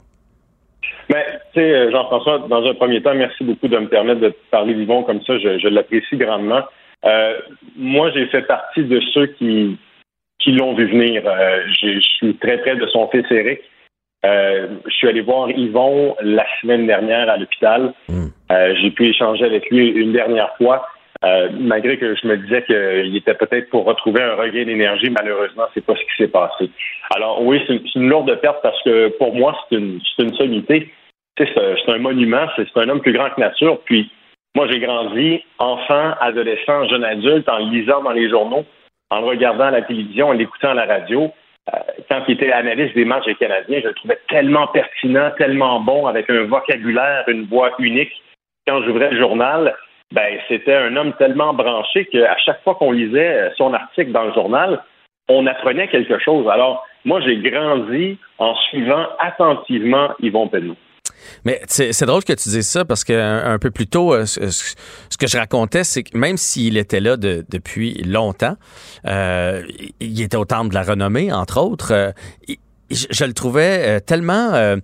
[1.08, 4.74] Ben, tu sais, Jean-François, dans un premier temps, merci beaucoup de me permettre de parler
[4.74, 5.38] d'Yvon comme ça.
[5.38, 6.62] Je, l'apprécie grandement.
[7.04, 7.38] Euh,
[7.76, 9.78] moi, j'ai fait partie de ceux qui,
[10.38, 11.22] qui l'ont vu venir.
[11.26, 13.60] Euh, je suis très près de son fils Eric.
[14.24, 17.92] Euh, je suis allé voir Yvon la semaine dernière à l'hôpital.
[18.52, 18.74] Hmm.
[18.76, 20.86] j'ai pu échanger avec lui une dernière fois.
[21.52, 25.84] malgré que je me disais qu'il était peut-être pour retrouver un regain d'énergie, malheureusement, c'est
[25.84, 26.70] pas ce qui s'est passé.
[27.14, 30.90] Alors oui, c'est une, lourde perte parce que pour moi, c'est une, une sommité
[31.38, 33.80] c'est un monument, c'est un homme plus grand que nature.
[33.84, 34.10] Puis
[34.54, 38.64] moi, j'ai grandi enfant, adolescent, jeune adulte en lisant dans les journaux,
[39.10, 41.32] en regardant la télévision, en l'écoutant à la radio.
[41.72, 41.78] Euh,
[42.10, 46.06] quand il était analyste des matchs des Canadiens, je le trouvais tellement pertinent, tellement bon,
[46.06, 48.12] avec un vocabulaire, une voix unique.
[48.66, 49.74] Quand j'ouvrais le journal,
[50.12, 54.32] ben c'était un homme tellement branché qu'à chaque fois qu'on lisait son article dans le
[54.32, 54.82] journal,
[55.28, 56.46] on apprenait quelque chose.
[56.48, 60.76] Alors, moi, j'ai grandi en suivant attentivement Yvon Penneau.
[61.44, 65.16] Mais c'est drôle que tu dises ça parce que un, peu plus tôt, euh, ce,
[65.18, 68.56] que je racontais, c'est que même s'il était là depuis longtemps,
[69.06, 69.62] euh,
[70.00, 71.92] il était au temple de la renommée, entre autres.
[71.92, 72.10] Euh,
[72.92, 74.76] je, le trouvais tellement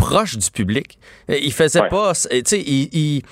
[0.00, 0.98] proche du public.
[1.28, 3.22] Il faisait pas, tu sais, il,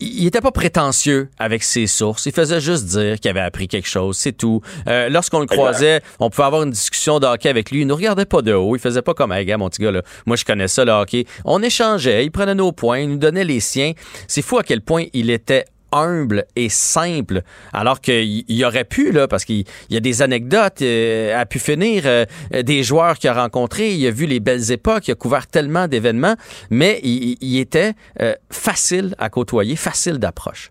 [0.00, 2.26] il, était pas prétentieux avec ses sources.
[2.26, 4.62] Il faisait juste dire qu'il avait appris quelque chose, c'est tout.
[4.88, 7.82] Euh, lorsqu'on le croisait, on pouvait avoir une discussion de hockey avec lui.
[7.82, 8.74] Il nous regardait pas de haut.
[8.74, 10.02] Il faisait pas comme, hey, gars, mon petit gars, là.
[10.24, 11.26] Moi, je connais ça, le hockey.
[11.44, 13.92] On échangeait, il prenait nos points, il nous donnait les siens.
[14.26, 17.40] C'est fou à quel point il était humble et simple,
[17.72, 21.58] alors qu'il y aurait pu, là, parce qu'il y a des anecdotes, euh, a pu
[21.58, 22.24] finir euh,
[22.62, 25.88] des joueurs qu'il a rencontrés, il a vu les belles époques, il a couvert tellement
[25.88, 26.34] d'événements,
[26.70, 30.70] mais il, était euh, facile à côtoyer, facile d'approche.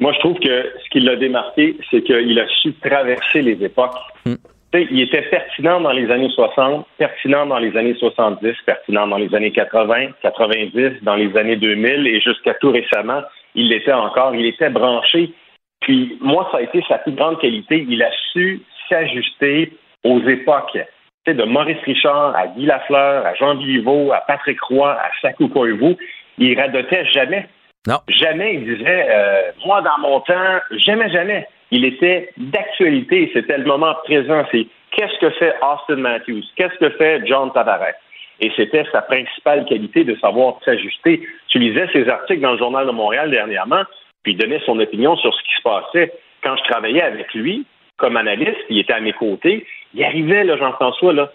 [0.00, 3.96] Moi, je trouve que ce qui l'a démarqué, c'est qu'il a su traverser les époques.
[4.26, 4.34] Hmm.
[4.74, 9.34] Il était pertinent dans les années 60, pertinent dans les années 70, pertinent dans les
[9.34, 13.22] années 80, 90, dans les années 2000 et jusqu'à tout récemment,
[13.56, 14.34] il l'était encore.
[14.34, 15.32] Il était branché.
[15.80, 17.84] Puis moi, ça a été sa plus grande qualité.
[17.88, 19.72] Il a su s'ajuster
[20.04, 20.78] aux époques.
[21.26, 25.48] Tu de Maurice Richard à Guy Lafleur, à Jean Biliveau, à Patrick Roy, à Sakou
[25.48, 25.96] Koivu,
[26.38, 27.48] il radotait jamais.
[27.86, 27.98] Non.
[28.08, 31.48] Jamais il disait euh, moi dans mon temps, jamais, jamais.
[31.72, 33.30] Il était d'actualité.
[33.32, 34.44] C'était le moment présent.
[34.52, 36.44] C'est qu'est-ce que fait Austin Matthews?
[36.56, 37.94] Qu'est-ce que fait John Tavares?
[38.40, 41.26] Et c'était sa principale qualité de savoir s'ajuster.
[41.48, 43.82] Tu lisais ses articles dans le Journal de Montréal dernièrement,
[44.22, 46.12] puis il donnait son opinion sur ce qui se passait.
[46.42, 47.64] Quand je travaillais avec lui,
[47.96, 51.32] comme analyste, il était à mes côtés, il arrivait, là, Jean-François, là,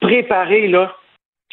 [0.00, 0.96] préparé, là,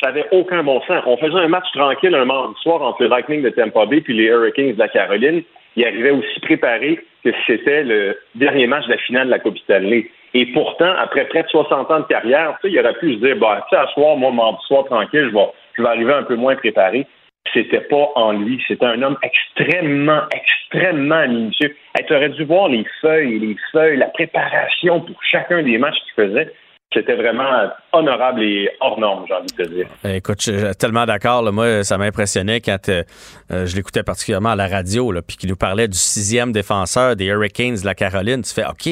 [0.02, 1.04] ça n'avait aucun bon sens.
[1.06, 4.16] On faisait un match tranquille un mardi soir entre le Lightning de Tampa Bay puis
[4.16, 5.44] les Hurricanes de la Caroline.
[5.76, 9.60] Il arrivait aussi préparé que c'était le dernier match de la finale de la Coupe
[9.60, 10.10] Stanley.
[10.34, 13.66] Et pourtant, après près de 60 ans de carrière, il aurait pu se dire, bah,
[13.70, 16.56] tu sais, à moi, mardi soir, tranquille, je vais, je vais arriver un peu moins
[16.56, 17.06] préparé.
[17.54, 18.64] C'était pas en lui.
[18.68, 21.76] C'était un homme extrêmement, extrêmement minutieux.
[22.08, 26.26] Tu aurais dû voir les feuilles, les feuilles, la préparation pour chacun des matchs qu'il
[26.26, 26.54] faisait
[26.94, 29.88] c'était vraiment honorable et hors norme, j'ai envie de te dire.
[30.04, 31.50] Eh, écoute, je suis tellement d'accord.
[31.54, 33.04] Moi, ça m'impressionnait quand euh,
[33.52, 37.26] euh, je l'écoutais particulièrement à la radio, puis qu'il nous parlait du sixième défenseur des
[37.26, 38.42] Hurricanes de la Caroline.
[38.42, 38.90] Tu fais OK,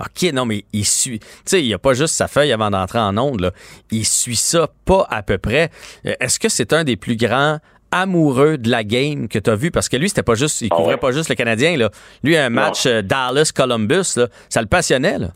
[0.00, 1.20] OK, non, mais il suit.
[1.20, 3.40] Tu sais, il n'y a pas juste sa feuille avant d'entrer en onde.
[3.40, 3.50] Là.
[3.90, 5.70] Il suit ça pas à peu près.
[6.04, 7.58] Euh, est-ce que c'est un des plus grands
[7.90, 9.70] amoureux de la game que tu as vu?
[9.70, 11.88] Parce que lui c'était pas juste il ah couvrait pas juste le Canadien là.
[12.22, 14.18] Lui un match Dallas Columbus
[14.50, 15.28] ça le passionnait là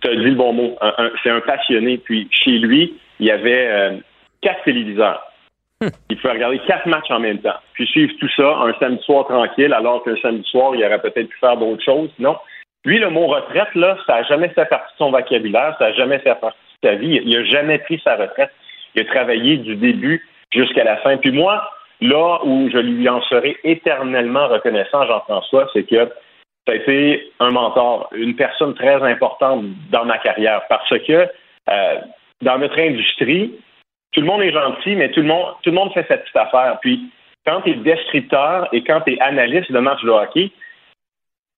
[0.00, 0.78] tu as dit le bon mot.
[1.22, 1.98] c'est un passionné.
[1.98, 3.96] Puis chez lui, il y avait euh,
[4.40, 5.22] quatre téléviseurs.
[5.80, 5.88] Hmm.
[6.10, 7.56] Il pouvait regarder quatre matchs en même temps.
[7.74, 11.28] Puis suivre tout ça un samedi soir tranquille, alors qu'un samedi soir, il aurait peut-être
[11.28, 12.10] pu faire d'autres choses.
[12.18, 12.36] Non.
[12.84, 15.94] Lui, le mot retraite, là, ça n'a jamais fait partie de son vocabulaire, ça n'a
[15.94, 17.20] jamais fait partie de sa vie.
[17.24, 18.50] Il n'a jamais pris sa retraite.
[18.94, 21.16] Il a travaillé du début jusqu'à la fin.
[21.18, 21.62] Puis moi,
[22.00, 26.10] là où je lui en serai éternellement reconnaissant, Jean-François, c'est que
[26.66, 31.28] ça a été un mentor, une personne très importante dans ma carrière parce que
[31.68, 31.96] euh,
[32.42, 33.54] dans notre industrie,
[34.12, 36.36] tout le monde est gentil, mais tout le monde, tout le monde fait sa petite
[36.36, 36.78] affaire.
[36.80, 37.10] Puis
[37.46, 40.50] quand tu es descripteur et quand tu es analyste de match de hockey,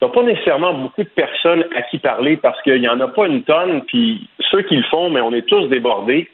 [0.01, 3.27] tu pas nécessairement beaucoup de personnes à qui parler parce qu'il n'y en a pas
[3.27, 6.29] une tonne, puis ceux qui le font, mais on est tous débordés.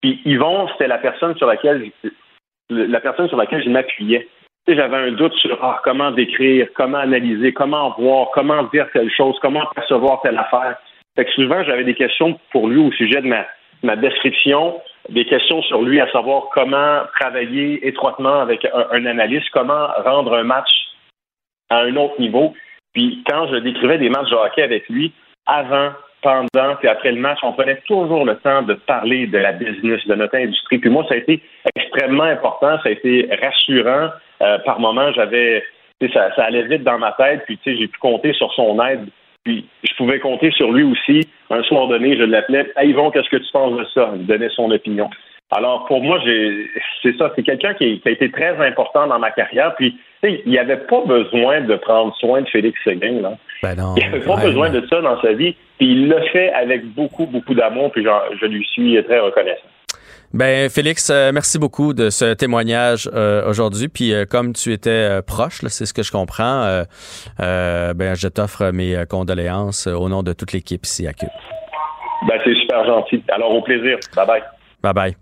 [0.00, 1.90] Puis Yvon, c'était la personne sur laquelle
[2.70, 4.26] la personne sur laquelle je m'appuyais
[4.66, 9.36] j'avais un doute sur ah, comment décrire, comment analyser, comment voir, comment dire telle chose,
[9.42, 10.76] comment percevoir telle affaire.
[11.16, 13.46] Fait que souvent, j'avais des questions pour lui au sujet de ma,
[13.82, 19.88] ma description, des questions sur lui, à savoir comment travailler étroitement avec un, analyste, comment
[20.04, 20.70] rendre un match
[21.70, 22.54] à un autre niveau.
[22.94, 25.12] Puis quand je décrivais des matchs de hockey avec lui,
[25.46, 25.90] avant,
[26.22, 30.00] pendant et après le match, on prenait toujours le temps de parler de la business,
[30.06, 30.78] de notre industrie.
[30.78, 31.42] Puis moi, ça a été
[31.94, 34.10] extrêmement important, ça a été rassurant.
[34.42, 35.62] Euh, par moments, j'avais,
[36.12, 38.80] ça, ça allait vite dans ma tête, puis tu sais, j'ai pu compter sur son
[38.84, 39.06] aide.
[39.44, 41.28] Puis je pouvais compter sur lui aussi.
[41.50, 42.72] Un soir donné, je l'appelais.
[42.76, 44.10] Hey Yvon, qu'est-ce que tu penses de ça?
[44.14, 45.10] Il me donnait son opinion.
[45.50, 46.18] Alors, pour moi,
[47.02, 47.30] c'est ça.
[47.36, 49.74] C'est quelqu'un qui, a été très important dans ma carrière.
[49.76, 53.20] Puis, il n'y avait pas besoin de prendre soin de Félix Seguin.
[53.20, 53.32] Là.
[53.62, 55.54] Ben non, il n'avait pas besoin de ça dans sa vie.
[55.78, 57.92] Puis, il l'a fait avec beaucoup, beaucoup d'amour.
[57.92, 59.68] Puis, je lui suis très reconnaissant.
[60.34, 63.86] Ben Félix, euh, merci beaucoup de ce témoignage euh, aujourd'hui.
[63.86, 66.82] Puis euh, comme tu étais proche, c'est ce que je comprends,
[67.38, 71.28] ben je t'offre mes condoléances au nom de toute l'équipe ici à Cube.
[72.26, 73.22] Ben c'est super gentil.
[73.28, 73.96] Alors au plaisir.
[74.16, 74.42] Bye bye.
[74.82, 75.16] Bye bye.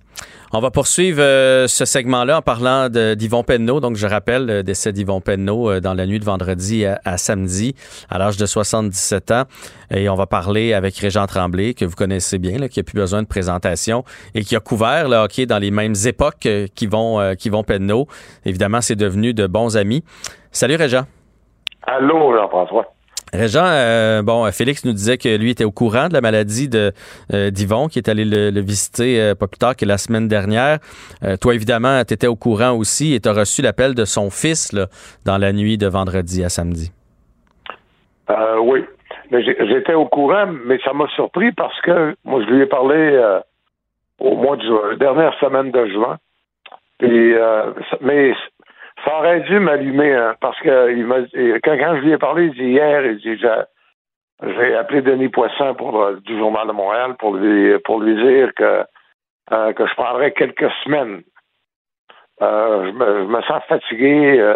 [0.55, 3.81] On va poursuivre euh, ce segment-là en parlant d'Yvon Penneau.
[3.81, 7.75] Donc, je rappelle le décès d'Yvon Penneau euh, dans la nuit de vendredi à, samedi,
[8.11, 9.45] à l'âge de 77 ans.
[9.91, 12.97] Et on va parler avec Régent Tremblay, que vous connaissez bien, là, qui a plus
[12.97, 14.05] besoin de présentation
[14.35, 18.07] et qui a couvert le hockey dans les mêmes époques euh, qu'Yvon, qu'Yvon Penneau.
[18.45, 20.05] Évidemment, c'est devenu de bons amis.
[20.51, 21.07] Salut, Régent.
[21.87, 22.93] Allô, Jean-François.
[23.33, 26.93] Régent, euh, bon, Félix nous disait que lui était au courant de la maladie de
[27.33, 30.79] euh, d'Yvon, qui est allé le, visiter euh, pas plus tard que la semaine dernière.
[31.41, 34.73] toi, évidemment, tu étais au courant aussi et tu as reçu l'appel de son fils
[34.75, 34.87] là,
[35.25, 36.93] dans la nuit de vendredi à samedi.
[38.61, 38.85] oui,
[39.31, 43.19] mais j'étais au courant, mais ça m'a surpris parce que moi, je lui ai parlé
[44.21, 46.19] au mois de juin, dernière semaine de juin.
[47.01, 47.35] Et,
[48.03, 48.35] mais
[49.05, 51.07] ça aurait dû m'allumer hein, parce que il
[51.63, 53.41] quand, quand, je lui ai parlé il dit, hier, il dit
[54.43, 58.53] j'ai appelé Denis Poisson pour, euh, du Journal de Montréal pour lui pour lui dire
[58.55, 58.85] que
[59.53, 61.23] euh, que je prendrais quelques semaines.
[62.41, 64.55] Euh, je, me, sens fatigué.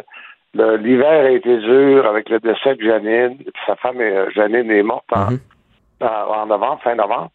[0.55, 3.39] l'hiver a été dur avec le décès de Janine.
[3.67, 4.01] Sa femme,
[4.35, 5.33] Janine, est morte en,
[6.01, 6.49] mm-hmm.
[6.49, 7.31] novembre, fin novembre.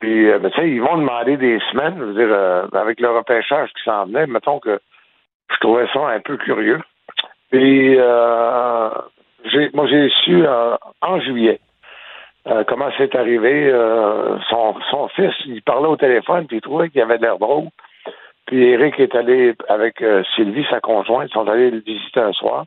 [0.00, 3.82] Puis, tu sais, ils vont demander des semaines, je veux dire, avec le repêchage qui
[3.84, 4.80] s'en venait, mettons que
[5.50, 6.80] je trouvais ça un peu curieux.
[7.52, 8.90] Et euh,
[9.72, 11.60] moi, j'ai su euh, en juillet
[12.46, 13.70] euh, comment c'est arrivé.
[14.48, 17.68] son, son fils, il parlait au téléphone, puis il trouvait qu'il avait de l'air drôle.
[18.46, 20.02] Puis Eric est allé avec
[20.34, 22.64] Sylvie, sa conjointe, ils sont allés le visiter un soir.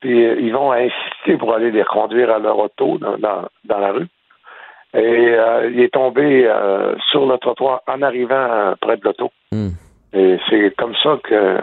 [0.00, 4.08] Puis ils vont insister pour aller les conduire à leur auto dans, dans, la rue.
[4.92, 5.34] Et
[5.72, 6.46] il est tombé
[7.10, 9.30] sur le trottoir en arrivant près de l'auto.
[9.50, 9.70] Hmm.
[10.14, 11.58] Et c'est comme ça que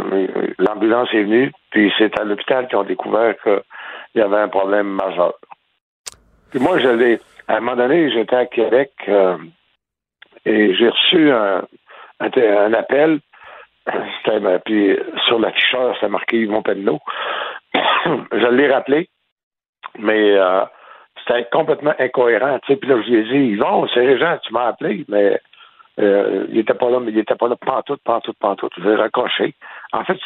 [0.60, 3.62] l'ambulance est venue, puis c'est à l'hôpital qu'ils ont découvert qu'il
[4.16, 5.36] y avait un problème majeur.
[6.50, 9.38] Puis moi, j'allais, à un moment donné, j'étais à Québec euh,
[10.46, 11.64] et j'ai reçu un,
[12.74, 13.20] appel.
[14.26, 17.00] Ben, puis sur l'afficheur, c'est marqué Yvon Penneau.
[17.74, 19.10] je l'ai rappelé,
[19.98, 20.62] mais euh,
[21.20, 22.60] c'était complètement incohérent.
[22.66, 25.40] Puis là, je lui ai dit, Yvon, c'est Régent, tu m'as appelé, mais
[26.00, 28.72] euh, il était pas là, mais il était pas là pantoute, pantoute, pantoute.
[28.82, 29.54] J'ai raccroché.
[29.92, 30.18] En fait,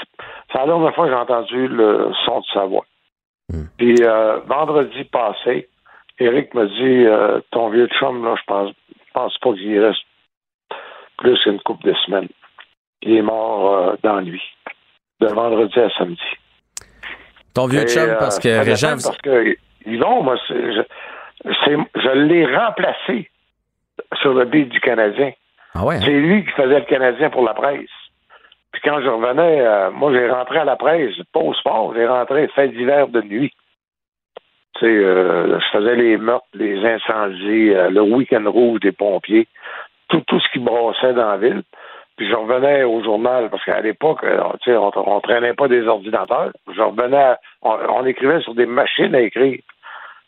[0.51, 2.85] c'est la dernière fois que j'ai entendu le son de sa voix.
[3.49, 3.65] Hmm.
[3.77, 5.67] Puis euh, vendredi passé,
[6.19, 8.71] Eric m'a dit euh, ton vieux chum, là, je pense,
[9.13, 10.01] pense pas qu'il reste
[11.17, 12.29] plus qu'une couple de semaines.
[13.01, 14.43] Il est mort dans la nuit.
[15.21, 16.19] De vendredi à samedi.
[17.53, 18.65] Ton vieux chum, parce que.
[19.03, 19.55] Parce que
[19.85, 20.83] Yvon, moi, je,
[21.45, 23.29] je l'ai remplacé
[24.21, 25.31] sur le beat du Canadien.
[25.75, 25.99] Ah hein?
[25.99, 27.89] C'est lui qui faisait le Canadien pour la presse.
[28.71, 32.07] Puis quand je revenais, euh, moi, j'ai rentré à la presse, pas au sport, j'ai
[32.07, 33.51] rentré fait d'hiver de nuit.
[34.75, 39.47] Tu sais, euh, je faisais les meurtres, les incendies, euh, le week-end rouge des pompiers,
[40.09, 41.63] tout, tout ce qui brassait dans la ville.
[42.17, 44.21] Puis je revenais au journal, parce qu'à l'époque,
[44.63, 46.51] tu sais, on, on, traînait pas des ordinateurs.
[46.73, 49.59] Je revenais, on, écrivait sur des machines à écrire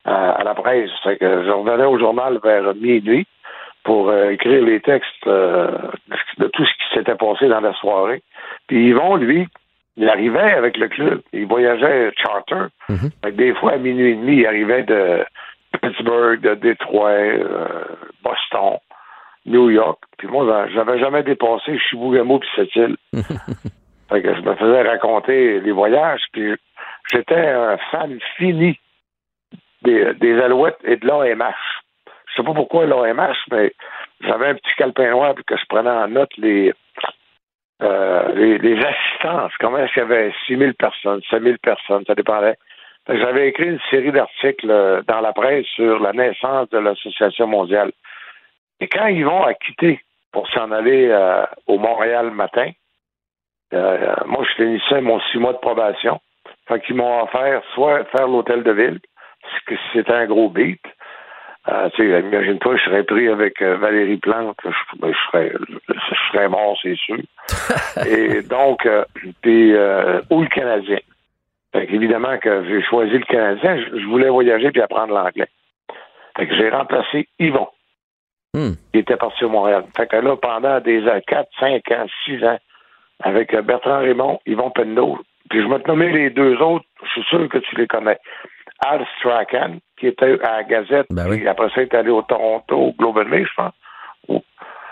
[0.04, 0.90] à la presse.
[1.04, 3.26] Fait que je revenais au journal vers minuit
[3.88, 5.72] pour euh, écrire les textes euh,
[6.40, 8.22] de tout ce qui s'était passé dans la soirée.
[8.68, 9.48] Puis Yvon, lui,
[9.96, 11.22] il arrivait avec le club.
[11.32, 12.68] Il voyageait charter.
[12.90, 13.32] Mhm.
[13.32, 15.26] Des fois, à minuit et demi, il arrivait de
[15.72, 17.86] Pittsburgh, de Détroit, euh,
[18.24, 18.78] Boston,
[19.46, 20.00] New York.
[20.18, 22.98] Puis moi, j'avais jamais dépassé Chibougamau puis cette île.
[23.14, 26.26] fait que je me faisais raconter les voyages.
[26.34, 26.56] Puis
[27.10, 28.78] j'étais un fan fini
[29.84, 31.56] des, des Alouettes et de l'AMH.
[32.38, 33.74] Sais pas pourquoi l'OMH, mais
[34.22, 36.72] j'avais un petit calepin noir puis que je prenais en note les,
[37.82, 39.52] euh, les, assistances.
[39.60, 42.56] Comment est-ce qu'il y avait 6 000 personnes, 5 000 personnes, ça dépendait.
[43.10, 47.92] J'avais écrit une série d'articles euh, dans la presse sur la naissance de l'Association mondiale.
[48.80, 50.00] Et quand ils vont à quitter
[50.32, 52.70] pour s'en aller euh, au Montréal matin,
[53.72, 56.22] moi, je finissais mon six mois de probation.
[56.68, 59.00] Fait qu'ils m'ont offert soit faire l'hôtel de ville,
[59.68, 60.82] ce c'était un gros beat,
[61.70, 65.52] Euh, imagine-toi, je serais pris avec euh, Valérie Plante, je, ben, je, serais,
[65.90, 67.18] je serais mort, c'est sûr.
[68.08, 69.04] Et donc, euh,
[69.42, 71.00] puis, euh, ou le Canadien.
[71.74, 75.50] Fait évidemment que j'ai choisi le Canadien, je, voulais voyager puis apprendre l'anglais.
[76.38, 77.68] Fait que j'ai remplacé Yvon,
[78.54, 78.74] hmm.
[78.94, 79.84] qui était parti au Montréal.
[79.98, 82.60] Fait que là, pendant des 4, 5 ans, 6 ans,
[83.24, 85.18] avec Bertrand Raymond, Yvon Penneau,
[85.50, 88.18] puis je vais te nommer les deux autres, je suis sûr que tu les connais.
[88.86, 91.38] Al Strachan, qui était à la Gazette, ben oui.
[91.38, 93.74] puis après ça, il est allé au Toronto, au Globe and Mail, je pense,
[94.28, 94.42] ou,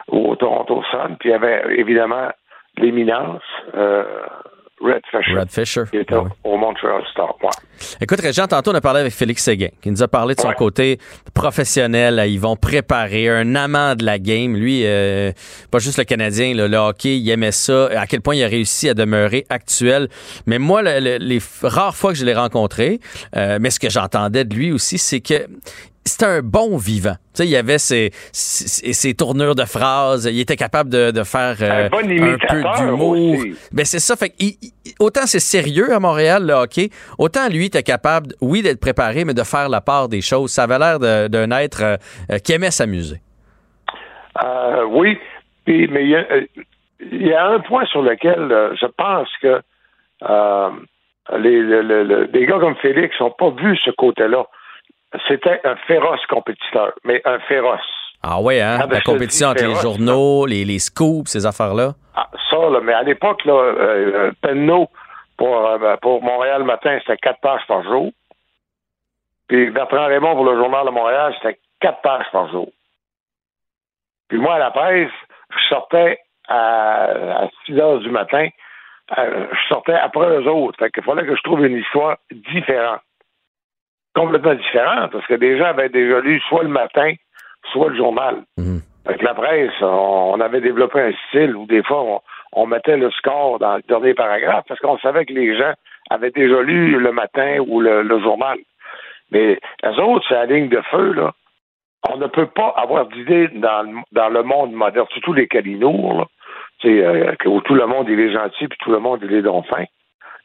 [0.08, 2.30] au Toronto Sun, puis il y avait évidemment
[2.78, 3.44] l'éminence,
[3.76, 4.04] euh,
[4.82, 5.40] Red Fisher.
[5.40, 5.84] Red Fisher.
[5.90, 7.36] Qui était ah au Montreal Star.
[7.42, 7.50] Ouais.
[8.02, 10.52] Écoute, Régent, tantôt, on a parlé avec Félix Séguin, qui nous a parlé de son
[10.52, 11.00] côté
[11.34, 12.22] professionnel.
[12.28, 14.56] Ils vont préparer un amant de la game.
[14.56, 15.32] Lui, euh,
[15.72, 17.88] pas juste le Canadien, le hockey, il aimait ça.
[17.98, 20.10] À quel point il a réussi à demeurer actuel.
[20.46, 23.00] Mais moi, les rares fois que je l'ai rencontré,
[23.36, 25.48] euh, mais ce que j'entendais de lui aussi, c'est que
[26.06, 27.16] c'était un bon vivant.
[27.34, 31.24] Tu sais, il y avait ses, ses, tournures de phrases, il était capable de, de
[31.24, 32.04] faire euh, un, peu
[32.78, 33.16] d'humour.
[33.74, 34.16] Ben c'est ça.
[34.16, 34.32] Fait
[35.00, 39.34] autant c'est sérieux à Montréal le hockey, autant lui était capable, oui, d'être préparé, mais
[39.34, 40.52] de faire la part des choses.
[40.52, 41.98] Ça avait l'air d'un être euh,
[42.32, 43.18] euh, qui aimait s'amuser.
[44.90, 45.18] oui,
[45.68, 49.60] mais il y, a, un point sur lequel je pense que
[51.36, 54.46] les, les gars comme Félix n'ont pas vu ce côté-là
[55.28, 57.80] c'était un féroce compétiteur, mais un féroce.
[58.24, 58.80] Ah oui, hein?
[58.82, 61.94] Ah, ben, la compétition entre les journaux, les, les, scoops, ces affaires-là?
[62.16, 64.88] Ah, ça, là, mais à l'époque, là, euh, Penno,
[65.38, 68.12] pour, euh, pour Montréal Matin, c'était quatre pages par jour.
[69.48, 72.70] Puis Bertrand Raymond, pour le Journal de Montréal, c'était quatre pages par jour.
[74.28, 75.12] Puis moi, à la presse,
[75.52, 78.48] je sortais à, à 6 heures du matin.
[79.20, 80.80] Euh, je sortais après eux autres.
[80.80, 83.02] Fait qu'il fallait que je trouve une histoire différente
[84.16, 87.14] complètement différent, parce que les gens avaient déjà lu soit le matin,
[87.72, 88.44] soit le journal.
[88.58, 88.82] Mhm.
[89.06, 92.22] Avec la presse, on avait développé un style où des fois
[92.54, 95.74] on, mettait le score dans le dernier paragraphe parce qu'on savait que les gens
[96.10, 98.58] avaient déjà lu le matin ou le, journal.
[99.32, 101.34] Mais les autres, c'est la ligne de feu, là.
[102.08, 106.26] On ne peut pas avoir d'idée dans, dans le monde moderne, surtout les calinours, là,
[106.86, 109.66] euh, où tout le monde il est gentil puis tout le monde il est donc
[109.68, 109.86] fin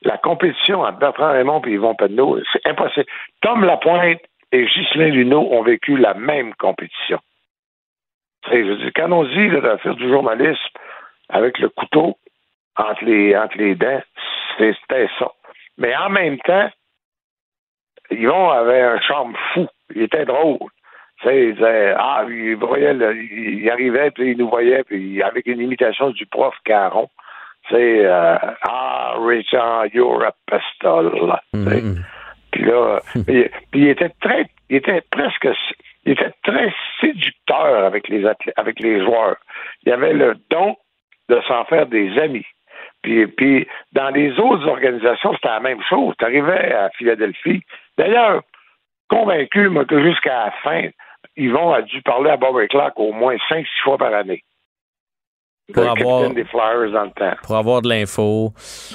[0.02, 3.06] la compétition entre Bertrand Raymond et Yvon Penneau, c'est impossible.
[3.42, 4.20] Tom Lapointe
[4.52, 7.20] et Ghislain Luneau ont vécu la même compétition.
[8.50, 10.78] je dis, quand on dit de faire du journalisme
[11.28, 12.16] avec le couteau
[12.76, 14.02] entre les, entre les dents,
[14.58, 15.30] c'était ça.
[15.76, 16.70] Mais en même temps,
[18.10, 19.68] Yvon avait un charme fou.
[19.94, 20.58] Il était drôle.
[21.24, 26.10] il disait, ah, il voyait, il arrivait, puis il nous voyait, puis avec une imitation
[26.10, 27.08] du prof Caron
[27.70, 31.38] c'est euh, Ah, Richard, you're a pistol.
[31.54, 31.96] Mm-hmm.
[32.52, 35.48] Puis là, puis, il était très, il était presque,
[36.04, 38.24] il était très séducteur avec les
[38.56, 39.36] avec les joueurs.
[39.84, 40.76] Il avait le don
[41.28, 42.46] de s'en faire des amis.
[43.02, 46.14] Puis, puis dans les autres organisations, c'était la même chose.
[46.18, 47.62] Tu arrivais à Philadelphie.
[47.96, 48.42] D'ailleurs,
[49.08, 50.88] convaincu, moi, que jusqu'à la fin,
[51.36, 54.42] Yvon a dû parler à Bobby Clark au moins cinq, six fois par année
[55.72, 57.36] pour avoir, des Flyers dans le temps.
[57.42, 58.52] Pour avoir de l'info,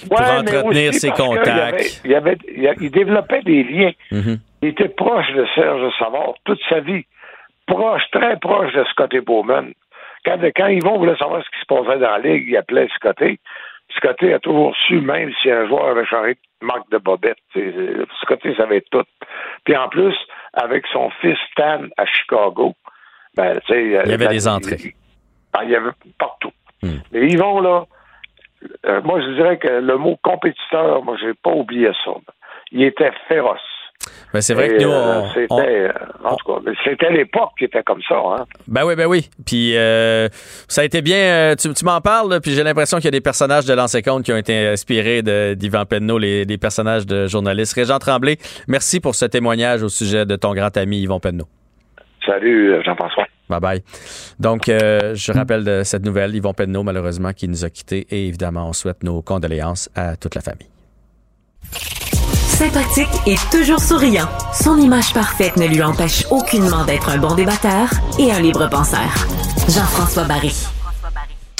[0.10, 2.02] pour entretenir ses contacts.
[2.06, 3.92] Il, avait, il, développait des liens.
[4.12, 4.40] Mm-hmm.
[4.62, 7.06] Il était proche de Serge Savard toute sa vie.
[7.68, 9.74] Proche, très proche de Scotty Bowman.
[10.24, 13.40] Quand, quand Yvon voulait savoir ce qui se passait dans la ligue, il appelait Scotty.
[13.96, 17.38] Scotty a toujours su, même si un joueur avait changé de marque de bobette.
[18.22, 19.04] Scotty savait tout.
[19.64, 20.16] Puis en plus,
[20.54, 22.74] avec son fils Stan à Chicago,
[23.36, 24.96] ben, il y avait des entrées.
[25.64, 26.52] Il y avait partout.
[26.86, 26.99] Hmm.
[27.12, 27.86] Mais Yvon, là,
[28.86, 32.12] euh, moi, je dirais que le mot compétiteur, moi, j'ai pas oublié ça.
[32.72, 33.60] Il était féroce.
[34.34, 35.91] Ben c'est vrai que nous, euh, c'était, euh,
[36.24, 38.16] en tout cas, c'était l'époque qui était comme ça.
[38.16, 38.45] Hein?
[38.68, 39.30] Ben oui, ben oui.
[39.45, 39.74] Puis
[40.68, 41.56] ça a été bien.
[41.57, 44.34] tu, m'en parles, puis j'ai l'impression qu'il y a des personnages de l'ancien compte qui
[44.34, 45.22] ont été inspirés
[45.56, 47.74] d'Yvan Penneau, les, des personnages de journalistes.
[47.74, 48.38] Régent Tremblay,
[48.68, 51.45] merci pour ce témoignage au sujet de ton grand ami Yvon Penneau.
[52.26, 53.26] Salut, Jean-François.
[53.50, 53.84] Bye bye.
[54.40, 58.08] Donc, euh, je rappelle de cette nouvelle, Yvon Penneau, malheureusement, qui nous a quittés.
[58.10, 60.68] Et évidemment, on souhaite nos condoléances à toute la famille.
[62.56, 67.90] Sympathique et toujours souriant, son image parfaite ne lui empêche aucunement d'être un bon débatteur
[68.18, 69.14] et un libre penseur.
[69.68, 70.54] Jean-François Barry.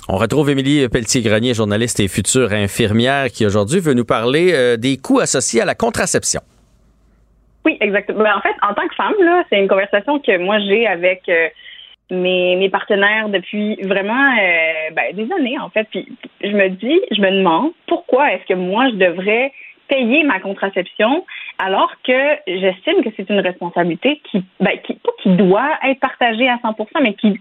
[0.08, 4.98] On retrouve Émilie Pelletier-Grenier, journaliste et future infirmière, qui aujourd'hui veut nous parler euh, des
[4.98, 6.42] coûts associés à la contraception.
[7.66, 8.24] Oui, exactement.
[8.24, 11.24] Ben, en fait, en tant que femme, là, c'est une conversation que moi j'ai avec
[11.28, 11.48] euh,
[12.12, 15.88] mes, mes partenaires depuis vraiment euh, ben, des années, en fait.
[15.90, 16.08] Puis
[16.42, 19.52] je me dis, je me demande pourquoi est-ce que moi je devrais
[19.88, 21.26] payer ma contraception
[21.60, 26.56] alors que j'estime que c'est une responsabilité qui, ben, qui, qui doit être partagée à
[26.58, 27.40] 100%, mais qui,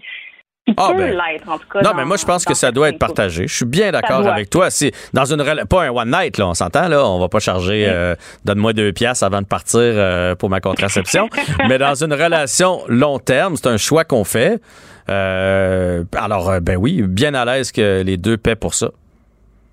[0.77, 1.81] ah, peut ben, l'être, en tout cas.
[1.81, 3.47] Non, mais moi, je pense que ça doit être partagé.
[3.47, 4.69] Je suis bien d'accord avec toi.
[4.69, 7.05] C'est dans une pas un one night, là, on s'entend, là.
[7.05, 8.15] On va pas charger euh,
[8.45, 11.29] donne-moi deux piastres avant de partir euh, pour ma contraception.
[11.69, 14.59] mais dans une relation long terme, c'est un choix qu'on fait.
[15.09, 18.89] Euh, alors, ben oui, bien à l'aise que les deux paient pour ça.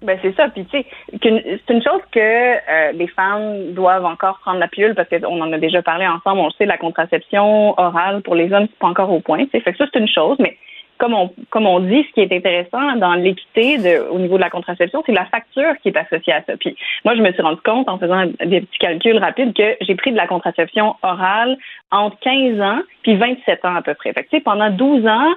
[0.03, 0.49] Ben c'est ça.
[0.49, 0.87] Puis tu sais,
[1.23, 5.53] c'est une chose que euh, les femmes doivent encore prendre la pilule parce qu'on en
[5.53, 6.41] a déjà parlé ensemble.
[6.41, 9.47] On le sait, la contraception orale pour les hommes c'est pas encore au point.
[9.51, 10.57] Fait que ça c'est une chose, mais
[11.03, 14.51] comme on comme on dit, ce qui est intéressant dans l'équité au niveau de la
[14.51, 16.57] contraception, c'est la facture qui est associée à ça.
[16.57, 19.97] Puis moi, je me suis rendu compte en faisant des petits calculs rapides que j'ai
[19.97, 21.59] pris de la contraception orale
[21.91, 24.13] entre 15 ans puis 27 ans à peu près.
[24.13, 25.33] Fait que, pendant 12 ans,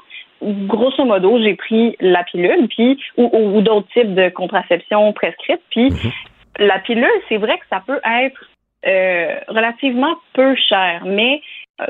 [0.67, 5.63] grosso modo, j'ai pris la pilule, puis ou, d'autres types de contraception prescrites.
[5.71, 6.11] Puis mhm.
[6.59, 8.39] la pilule, c'est vrai que ça peut être
[8.85, 11.41] euh, relativement peu cher, mais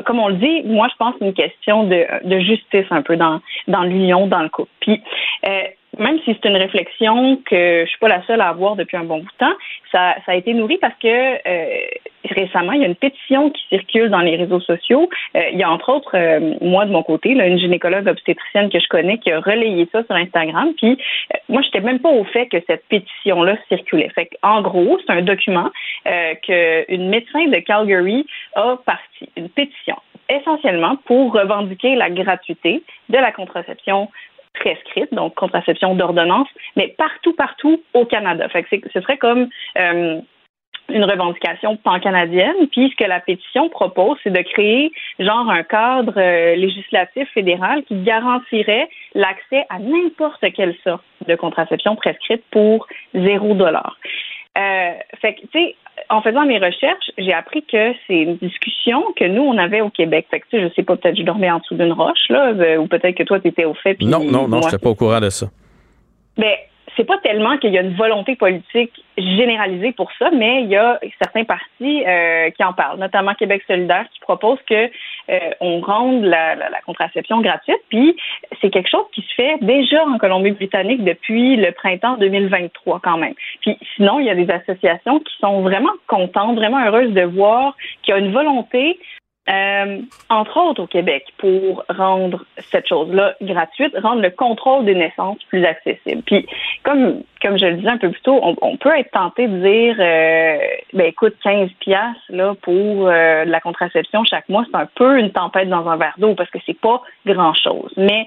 [0.06, 3.42] comme on le dit, moi je pense une question de, de justice un peu dans
[3.68, 4.72] dans l'union, dans le couple.
[4.80, 5.02] Puis
[5.46, 5.64] euh,
[5.98, 9.04] même si c'est une réflexion que je suis pas la seule à avoir depuis un
[9.04, 9.56] bon bout de temps,
[9.92, 11.88] ça, a été nourri parce que euh,
[12.30, 15.10] récemment, il y a une pétition qui circule dans les réseaux sociaux.
[15.36, 18.80] Euh, il y a entre autres, euh, moi de mon côté, une gynécologue obstétricienne que
[18.80, 20.74] je connais qui a relayé ça sur Instagram.
[20.78, 20.98] Puis
[21.50, 24.10] moi, j'étais même pas au fait que cette pétition-là circulait.
[24.10, 25.70] Fait en gros, c'est un document
[26.44, 29.96] qu'une médecin de Calgary a parti, une pétition
[30.30, 34.10] essentiellement pour revendiquer la gratuité de la contraception
[34.56, 38.48] prescrite, donc contraception d'ordonnance, mais partout, partout au Canada.
[38.50, 40.22] Fait que ce serait comme euh,
[40.90, 42.68] une revendication pan-canadienne.
[42.72, 47.84] Puis ce que la pétition propose, c'est de créer genre un cadre euh, législatif fédéral
[47.84, 53.98] qui garantirait l'accès à n'importe quelle sorte de contraception prescrite pour zéro dollar.
[54.58, 55.76] Euh, fait que, tu sais,
[56.10, 59.90] en faisant mes recherches, j'ai appris que c'est une discussion que nous, on avait au
[59.90, 60.28] Québec.
[60.30, 62.54] Fait que, tu sais, je sais pas, peut-être je dormais en dessous d'une roche, là,
[62.54, 64.00] euh, ou peut-être que toi, tu étais au fait.
[64.02, 65.48] non, non, non, je n'étais pas au courant de ça.
[66.38, 66.54] Ben,
[66.96, 70.76] c'est pas tellement qu'il y a une volonté politique généralisée pour ça, mais il y
[70.76, 74.90] a certains partis euh, qui en parlent, notamment Québec solidaire, qui propose que
[75.30, 76.56] euh, on rende la,
[76.86, 77.82] contraception gratuite.
[77.90, 78.16] Puis
[78.62, 83.34] c'est quelque chose qui se fait déjà en Colombie-Britannique depuis le printemps 2023 quand même.
[83.62, 87.76] Puis sinon, il y a des associations qui sont vraiment contentes, vraiment heureuses de voir
[88.04, 89.00] qu'il y a une volonté
[89.48, 95.38] euh, entre autres au Québec, pour rendre cette chose-là gratuite, rendre le contrôle des naissances
[95.50, 96.24] plus accessible.
[96.26, 96.48] Puis,
[96.84, 99.96] comme comme je le disais un peu plus tôt, on, peut être tenté de dire,
[100.00, 100.58] euh,
[100.94, 105.32] ben écoute, 15 piastres là pour euh, la contraception chaque mois, c'est un peu une
[105.32, 107.94] tempête dans un verre d'eau parce que c'est pas grand-chose.
[107.98, 108.26] Mais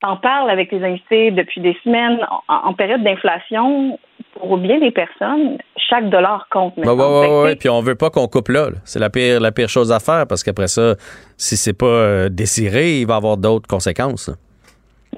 [0.00, 2.18] T'en parles avec tes invités depuis des semaines.
[2.48, 3.98] En, période d'inflation,
[4.34, 5.56] pour bien des personnes,
[5.88, 6.74] chaque dollar compte.
[6.76, 7.56] Oui, oui, oui.
[7.56, 8.68] Puis on veut pas qu'on coupe là.
[8.84, 10.96] C'est la pire, la pire chose à faire parce qu'après ça,
[11.38, 14.30] si c'est pas euh, désiré, il va y avoir d'autres conséquences.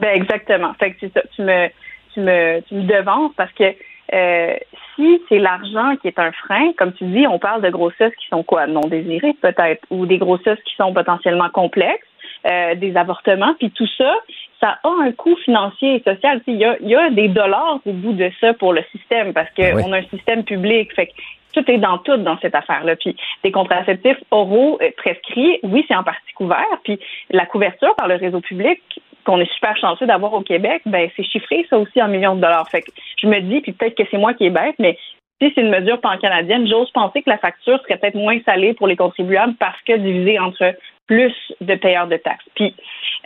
[0.01, 0.73] Ben exactement.
[0.75, 1.23] Fait que ça.
[1.35, 1.69] Tu me,
[2.15, 3.75] tu me, tu me devances parce que
[4.15, 4.57] euh,
[4.95, 8.29] si c'est l'argent qui est un frein, comme tu dis, on parle de grossesses qui
[8.29, 12.08] sont quoi, non désirées peut-être, ou des grossesses qui sont potentiellement complexes,
[12.47, 14.15] euh, des avortements, puis tout ça,
[14.61, 16.41] ça a un coût financier et social.
[16.47, 19.33] Il y a, il y a des dollars au bout de ça pour le système
[19.33, 20.93] parce qu'on a un système public.
[20.95, 21.13] Fait que
[21.53, 22.97] tout est dans tout dans cette affaire-là.
[22.97, 26.79] Puis des contraceptifs oraux euh, prescrits, oui, c'est en partie couvert.
[26.85, 26.99] Puis
[27.31, 28.81] la couverture par le réseau public
[29.25, 32.41] qu'on est super chanceux d'avoir au Québec, ben c'est chiffré ça aussi en millions de
[32.41, 32.69] dollars.
[32.69, 32.91] Fait que
[33.21, 34.97] je me dis, puis peut-être que c'est moi qui est bête, mais
[35.41, 38.87] si c'est une mesure pan-canadienne, j'ose penser que la facture serait peut-être moins salée pour
[38.87, 40.75] les contribuables parce que divisée entre
[41.09, 42.45] plus de payeurs de taxes.
[42.55, 42.75] Puis,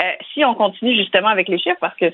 [0.00, 2.06] euh, si on continue justement avec les chiffres, parce que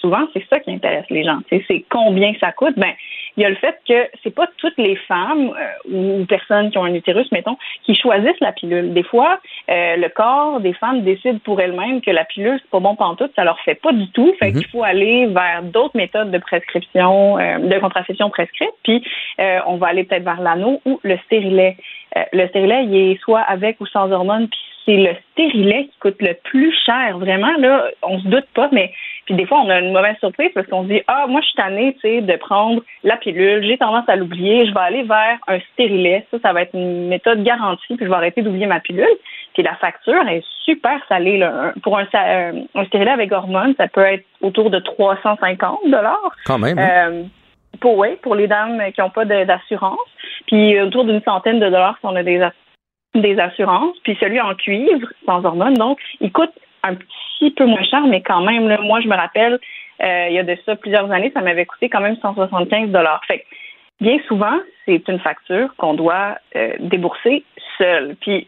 [0.00, 2.74] souvent c'est ça qui intéresse les gens, c'est combien ça coûte.
[2.76, 2.92] Ben,
[3.36, 6.78] il y a le fait que c'est pas toutes les femmes euh, ou personnes qui
[6.78, 8.94] ont un utérus, mettons, qui choisissent la pilule.
[8.94, 12.80] Des fois, euh, le corps des femmes décide pour elles-mêmes que la pilule c'est pas
[12.80, 14.32] bon tout, ça leur fait pas du tout.
[14.38, 14.70] Fait qu'il mhm.
[14.72, 18.70] faut aller vers d'autres méthodes de prescription, de contraception prescrite.
[18.84, 19.04] Puis,
[19.66, 21.76] on va aller peut-être vers l'anneau ou le stérilet.
[22.32, 26.22] le stérilet, il est soit avec ou sans hormones, puis c'est le stérilet qui coûte
[26.22, 27.18] le plus cher.
[27.18, 28.92] Vraiment, là, on se doute pas, mais
[29.26, 31.46] puis des fois, on a une mauvaise surprise parce qu'on se dit Ah, moi, je
[31.46, 35.02] suis tannée, tu sais, de prendre la pilule, j'ai tendance à l'oublier, je vais aller
[35.02, 36.24] vers un stérilet.
[36.30, 39.06] Ça, ça va être une méthode garantie, puis je vais arrêter d'oublier ma pilule.
[39.54, 41.38] Puis la facture est super salée.
[41.38, 41.72] Là.
[41.82, 45.80] Pour un, un stérilet avec hormones, ça peut être autour de 350
[46.44, 46.78] Quand même.
[46.78, 46.88] Hein?
[46.88, 47.22] Euh,
[47.80, 49.98] pour, oui, pour les dames qui n'ont pas d'assurance.
[50.46, 52.40] Puis autour d'une centaine de dollars si on a des
[53.14, 56.52] des assurances, puis celui en cuivre, sans hormones, donc, il coûte
[56.82, 59.58] un petit peu moins cher, mais quand même, là, moi, je me rappelle,
[60.02, 63.20] euh, il y a de ça plusieurs années, ça m'avait coûté quand même 175 dollars.
[63.26, 63.44] Fait
[64.00, 67.44] bien souvent, c'est une facture qu'on doit euh, débourser
[67.78, 68.16] seul.
[68.20, 68.46] Puis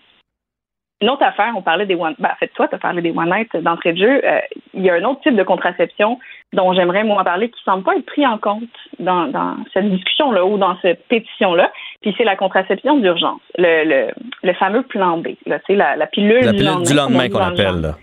[1.01, 2.15] une autre affaire, on parlait des one.
[2.19, 4.21] Ben, en fait, toi, tu as parlé des one night d'entrée de jeu.
[4.25, 4.41] Euh,
[4.75, 6.19] il y a un autre type de contraception
[6.53, 8.65] dont j'aimerais moi parler qui semble pas être pris en compte
[8.99, 11.71] dans, dans cette discussion-là ou dans cette pétition-là.
[12.03, 14.11] Puis c'est la contraception d'urgence, le, le,
[14.43, 17.95] le, fameux plan B, là, la, la pilule, la pilule du lendemain, qu'on appelle.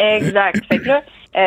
[0.00, 0.64] Exact.
[0.66, 1.02] fait que là,
[1.36, 1.46] euh,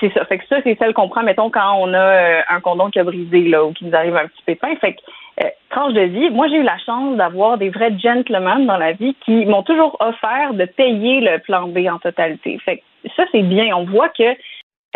[0.00, 0.24] c'est ça.
[0.24, 2.98] Fait que ça, c'est celle qu'on prend, mettons, quand on a euh, un condom qui
[2.98, 4.74] a brisé là, ou qui nous arrive un petit pépin.
[4.76, 5.00] Fait que
[5.42, 8.92] euh, tranche de vie, moi j'ai eu la chance d'avoir des vrais gentlemen dans la
[8.92, 12.58] vie qui m'ont toujours offert de payer le plan B en totalité.
[12.64, 13.76] Fait que ça, c'est bien.
[13.76, 14.36] On voit que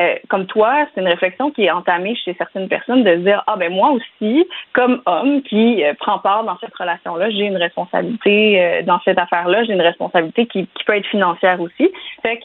[0.00, 3.56] euh, comme toi, c'est une réflexion qui est entamée chez certaines personnes de dire ah
[3.56, 8.82] ben moi aussi, comme homme qui euh, prend part dans cette relation-là, j'ai une responsabilité
[8.86, 11.90] dans cette affaire-là, j'ai une responsabilité qui, qui, peut être financière aussi.
[12.22, 12.44] Fait que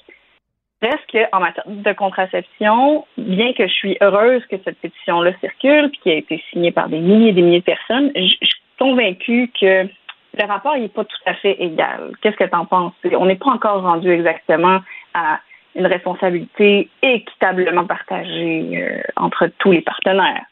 [0.85, 5.99] reste qu'en matière de contraception, bien que je suis heureuse que cette pétition-là circule puis
[6.03, 9.51] qui a été signée par des milliers et des milliers de personnes, je, suis convaincue
[9.59, 9.87] que
[10.35, 12.11] le rapport n'est pas tout à fait égal.
[12.21, 12.93] Qu'est-ce que tu en penses?
[13.17, 14.79] On n'est pas encore rendu exactement
[15.13, 15.39] à
[15.75, 20.43] une responsabilité équitablement partagée euh, entre tous les partenaires.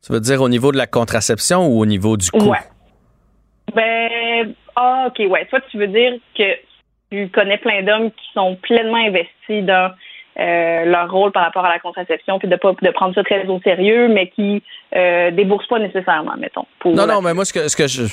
[0.00, 2.50] Ça veut dire au niveau de la contraception ou au niveau du coût?
[2.50, 2.58] Ouais.
[3.74, 5.46] Ben, ah, OK, ouais.
[5.46, 6.42] Toi, tu veux dire que
[7.12, 9.92] tu connais plein d'hommes qui sont pleinement investis dans
[10.40, 13.46] euh, leur rôle par rapport à la contraception, puis de pas de prendre ça très
[13.46, 14.62] au sérieux, mais qui
[14.96, 16.64] euh, déboursent pas nécessairement, mettons.
[16.86, 18.04] non, non, mais moi ce que ce que je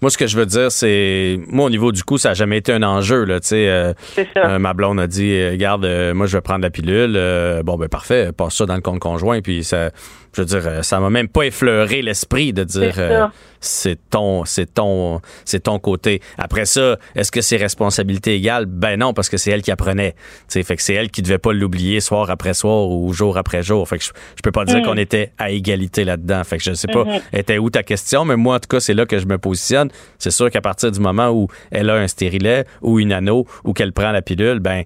[0.00, 2.58] moi ce que je veux dire, c'est moi au niveau du coup, ça a jamais
[2.58, 3.40] été un enjeu là.
[3.40, 3.92] Tu sais, euh,
[4.36, 7.18] euh, ma blonde a dit, regarde, moi je vais prendre la pilule.
[7.64, 9.90] bon ben parfait, passe ça dans le compte conjoint, puis ça
[10.34, 13.26] je veux dire, euh, ça m'a même pas effleuré l'esprit de dire euh,
[13.60, 16.20] c'est ton, c'est ton, c'est ton côté.
[16.38, 18.66] Après ça, est-ce que c'est responsabilité égale?
[18.66, 20.14] Ben non, parce que c'est elle qui apprenait.
[20.48, 23.62] sais, fait que c'est elle qui devait pas l'oublier soir après soir ou jour après
[23.62, 23.88] jour.
[23.88, 24.10] Fait que je,
[24.42, 24.82] peux pas dire mm.
[24.82, 26.42] qu'on était à égalité là-dedans.
[26.44, 27.38] Fait que je sais pas, mm-hmm.
[27.38, 29.88] était où ta question, mais moi en tout cas c'est là que je me positionne.
[30.18, 33.72] C'est sûr qu'à partir du moment où elle a un stérilet ou une anneau ou
[33.72, 34.82] qu'elle prend la pilule, ben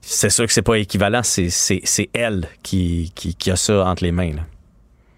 [0.00, 1.22] c'est sûr que c'est pas équivalent.
[1.22, 4.32] C'est, c'est, c'est elle qui, qui, qui a ça entre les mains.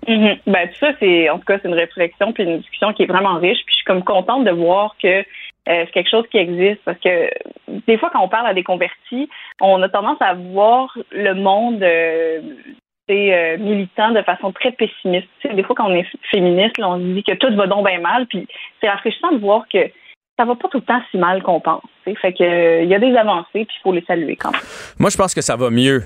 [0.06, 0.38] Mm-hmm.
[0.46, 3.06] Ben, tout ça, c'est en tout cas, c'est une réflexion puis une discussion qui est
[3.06, 3.60] vraiment riche.
[3.64, 5.24] Puis je suis comme contente de voir que euh,
[5.66, 7.30] c'est quelque chose qui existe parce que
[7.86, 9.28] des fois, quand on parle à des convertis,
[9.60, 12.40] on a tendance à voir le monde euh,
[13.10, 15.28] euh militant de façon très pessimiste.
[15.44, 18.26] des fois, quand on est féministe, on se dit que tout va donc bien mal.
[18.26, 18.48] Puis
[18.80, 19.88] c'est rafraîchissant de voir que
[20.36, 21.82] ça va pas tout le temps si mal qu'on pense.
[22.04, 24.60] Fait que il y a des avancées, puis il faut les saluer quand même.
[24.98, 26.02] Moi, je pense que ça va mieux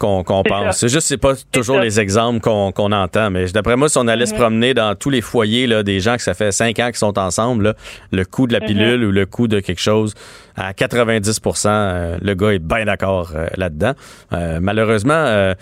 [0.00, 0.78] qu'on pense.
[0.78, 3.30] C'est juste, c'est pas toujours les exemples qu'on entend.
[3.30, 6.16] Mais d'après moi, si on allait se promener dans tous les foyers là, des gens
[6.16, 7.74] que ça fait cinq ans qu'ils sont ensemble,
[8.10, 8.66] le coût de la mm-hmm.
[8.66, 10.14] pilule ou le coût de quelque chose,
[10.56, 13.92] à 90% euh, le gars est bien d'accord euh, là-dedans.
[14.32, 15.54] Euh, malheureusement,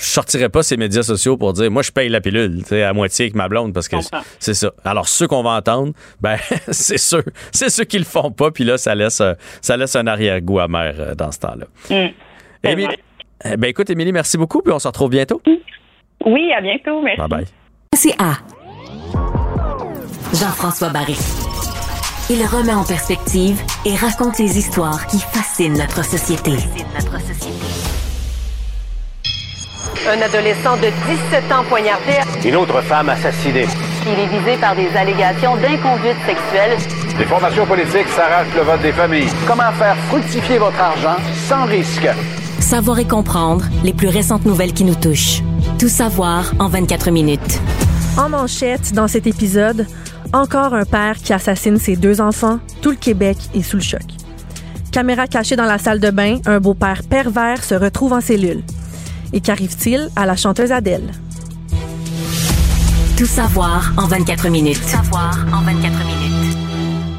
[0.00, 3.26] je sortirais pas ces médias sociaux pour dire moi je paye la pilule à moitié
[3.26, 3.96] avec ma blonde parce que
[4.38, 4.72] c'est ça.
[4.84, 6.36] Alors ceux qu'on va entendre, ben
[6.70, 9.22] c'est ceux c'est ceux qui le font pas puis là ça laisse
[9.60, 11.66] ça laisse un arrière-goût amer dans ce temps-là.
[11.90, 12.12] Mm.
[12.64, 13.07] Eh
[13.44, 15.40] ben écoute, Émilie, merci beaucoup, puis on se retrouve bientôt.
[16.24, 17.00] Oui, à bientôt.
[17.02, 17.20] Merci.
[17.20, 17.46] Bye bye.
[17.94, 18.38] C'est A.
[20.34, 21.16] Jean-François Barry.
[22.30, 26.52] Il remet en perspective et raconte les histoires qui fascinent notre société.
[30.06, 30.88] Un adolescent de
[31.32, 32.12] 17 ans poignardé.
[32.46, 33.66] Une autre femme assassinée.
[34.06, 36.76] Il est visé par des allégations d'inconduite sexuelle.
[37.16, 39.30] Des formations politiques s'arrachent le vote des familles.
[39.46, 42.08] Comment faire fructifier votre argent sans risque?
[42.68, 45.42] Savoir et comprendre les plus récentes nouvelles qui nous touchent.
[45.78, 47.62] Tout savoir en 24 minutes.
[48.18, 49.86] En manchette, dans cet épisode,
[50.34, 54.02] encore un père qui assassine ses deux enfants, tout le Québec est sous le choc.
[54.92, 58.62] Caméra cachée dans la salle de bain, un beau-père pervers se retrouve en cellule.
[59.32, 61.10] Et qu'arrive-t-il à la chanteuse Adèle?
[63.16, 64.78] Tout savoir en 24 minutes.
[64.82, 66.07] Tout savoir en 24 minutes.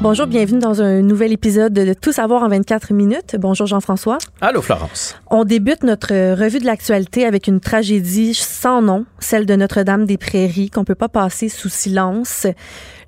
[0.02, 3.36] Bonjour, bienvenue dans un nouvel épisode de Tout savoir en 24 minutes.
[3.38, 4.16] Bonjour Jean-François.
[4.40, 5.14] Allô Florence.
[5.30, 10.16] On débute notre revue de l'actualité avec une tragédie sans nom, celle de Notre-Dame des
[10.16, 12.46] Prairies qu'on peut pas passer sous silence.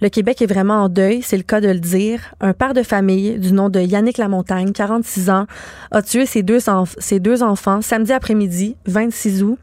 [0.03, 2.35] Le Québec est vraiment en deuil, c'est le cas de le dire.
[2.43, 5.47] Un père de famille du nom de Yannick Lamontagne, 46 ans,
[5.93, 6.59] a tué ses deux,
[6.99, 9.59] ses deux enfants samedi après-midi, 26 août.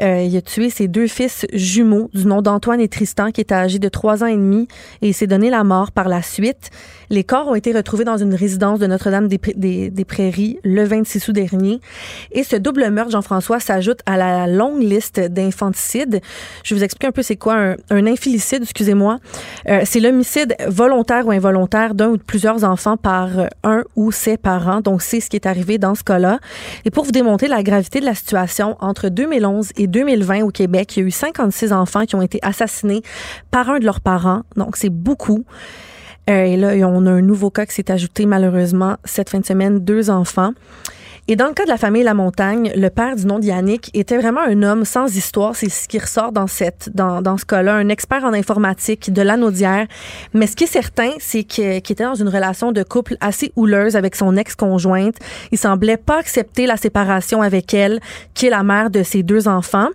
[0.00, 3.54] Euh, il a tué ses deux fils jumeaux du nom d'Antoine et Tristan, qui étaient
[3.54, 4.66] âgés de trois ans et demi,
[5.02, 6.70] et il s'est donné la mort par la suite.
[7.10, 11.32] Les corps ont été retrouvés dans une résidence de Notre-Dame des, Prairies le 26 août
[11.32, 11.80] dernier.
[12.30, 16.20] Et ce double meurtre, Jean-François, s'ajoute à la longue liste d'infanticides.
[16.62, 19.18] Je vous explique un peu c'est quoi un, un infilicide, excusez-moi.
[19.68, 23.30] Euh, c'est l'homicide volontaire ou involontaire d'un ou de plusieurs enfants par
[23.64, 24.80] un ou ses parents.
[24.80, 26.38] Donc, c'est ce qui est arrivé dans ce cas-là.
[26.84, 30.96] Et pour vous démontrer la gravité de la situation, entre 2011 et 2020 au Québec,
[30.96, 33.02] il y a eu 56 enfants qui ont été assassinés
[33.50, 34.42] par un de leurs parents.
[34.54, 35.44] Donc, c'est beaucoup.
[36.30, 39.46] Euh, et là, on a un nouveau cas qui s'est ajouté malheureusement cette fin de
[39.46, 40.52] semaine, deux enfants.
[41.28, 44.16] Et dans le cas de la famille La Montagne, le père du nom d'Yannick était
[44.16, 45.54] vraiment un homme sans histoire.
[45.54, 47.74] C'est ce qui ressort dans, cette, dans, dans ce cas-là.
[47.74, 49.86] Un expert en informatique de l'anaudière.
[50.34, 53.94] Mais ce qui est certain, c'est qu'il était dans une relation de couple assez houleuse
[53.94, 55.16] avec son ex-conjointe.
[55.52, 58.00] Il semblait pas accepter la séparation avec elle,
[58.34, 59.88] qui est la mère de ses deux enfants.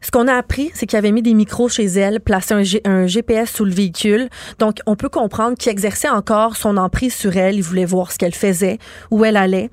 [0.00, 3.50] Ce qu'on a appris, c'est qu'il avait mis des micros chez elle, placé un, GPS
[3.50, 4.28] sous le véhicule.
[4.58, 7.56] Donc, on peut comprendre qu'il exerçait encore son emprise sur elle.
[7.56, 8.78] Il voulait voir ce qu'elle faisait,
[9.10, 9.70] où elle allait.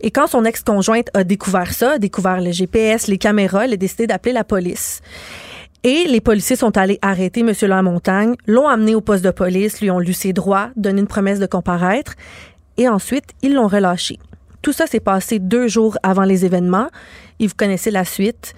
[0.00, 3.76] Et quand son ex-conjointe a découvert ça, a découvert le GPS, les caméras, elle a
[3.76, 5.00] décidé d'appeler la police.
[5.82, 7.52] Et les policiers sont allés arrêter M.
[7.62, 11.38] Lamontagne, l'ont amené au poste de police, lui ont lu ses droits, donné une promesse
[11.38, 12.14] de comparaître,
[12.78, 14.18] et ensuite, ils l'ont relâché.
[14.62, 16.88] Tout ça s'est passé deux jours avant les événements,
[17.38, 18.54] et vous connaissez la suite.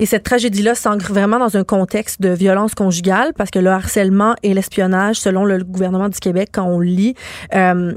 [0.00, 4.34] Et cette tragédie-là s'ancre vraiment dans un contexte de violence conjugale parce que le harcèlement
[4.42, 7.14] et l'espionnage, selon le gouvernement du Québec, quand on lit,
[7.54, 7.92] euh,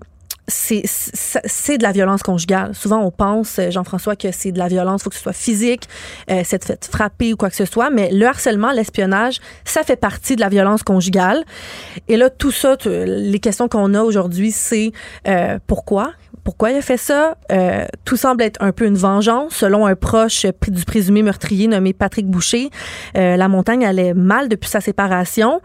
[0.48, 2.76] c'est de la violence conjugale.
[2.76, 5.88] Souvent, on pense, euh, Jean-François, que c'est de la violence, faut que ce soit physique,
[6.30, 9.96] euh, c'est fait frapper ou quoi que ce soit, mais le harcèlement, l'espionnage, ça fait
[9.96, 11.44] partie de la violence conjugale.
[12.08, 14.92] Et là, tout ça, les questions qu'on a aujourd'hui, c'est
[15.28, 16.12] euh, pourquoi?
[16.44, 17.38] Pourquoi il a fait ça?
[17.52, 19.54] Euh, tout semble être un peu une vengeance.
[19.54, 22.70] Selon un proche du présumé meurtrier nommé Patrick Boucher,
[23.16, 25.62] euh, la montagne allait mal depuis sa séparation.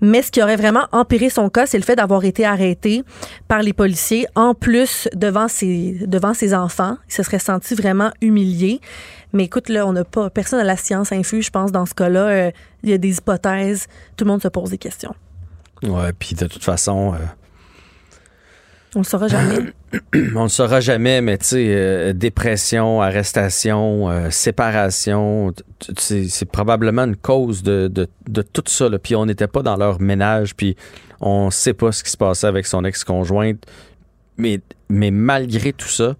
[0.00, 3.02] Mais ce qui aurait vraiment empiré son cas, c'est le fait d'avoir été arrêté
[3.48, 6.96] par les policiers, en plus devant ses, devant ses enfants.
[7.08, 8.80] Il se serait senti vraiment humilié.
[9.32, 11.94] Mais écoute, là, on n'a pas, personne à la science infuse, je pense, dans ce
[11.94, 12.20] cas-là.
[12.20, 12.50] Euh,
[12.82, 13.88] il y a des hypothèses.
[14.16, 15.14] Tout le monde se pose des questions.
[15.82, 17.14] Ouais, puis de toute façon,
[18.94, 19.72] on le saura jamais.
[20.34, 25.52] on le saura jamais, mais tu sais, euh, dépression, arrestation, euh, séparation,
[25.96, 28.88] c'est probablement une cause de, de, tout ça.
[28.98, 30.76] Puis on n'était pas dans leur ménage, puis
[31.20, 33.64] on sait pas ce qui se passait avec son ex-conjointe.
[34.36, 36.16] Mais, mais malgré tout ça,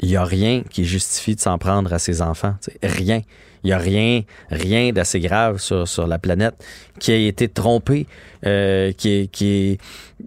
[0.00, 2.54] il n'y a rien qui justifie de s'en prendre à ses enfants.
[2.82, 3.20] Rien.
[3.62, 6.54] Il n'y a rien, rien d'assez grave sur, sur la planète
[6.98, 8.06] qui a été trompé,
[8.46, 9.78] euh, qui, qui,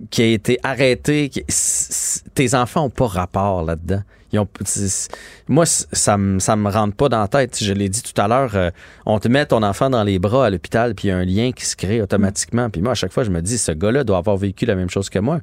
[0.10, 1.31] qui a été arrêté.
[2.35, 4.01] tes enfants n'ont pas rapport là-dedans.
[4.34, 4.47] Ils ont,
[5.47, 7.64] moi, ça me ça me rentre pas dans la tête.
[7.64, 8.72] Je l'ai dit tout à l'heure, euh,
[9.05, 11.26] on te met ton enfant dans les bras à l'hôpital, puis il y a un
[11.26, 12.72] lien qui se crée automatiquement.
[12.72, 14.89] Puis moi, à chaque fois, je me dis, ce gars-là doit avoir vécu la même
[14.89, 15.39] chose que moi.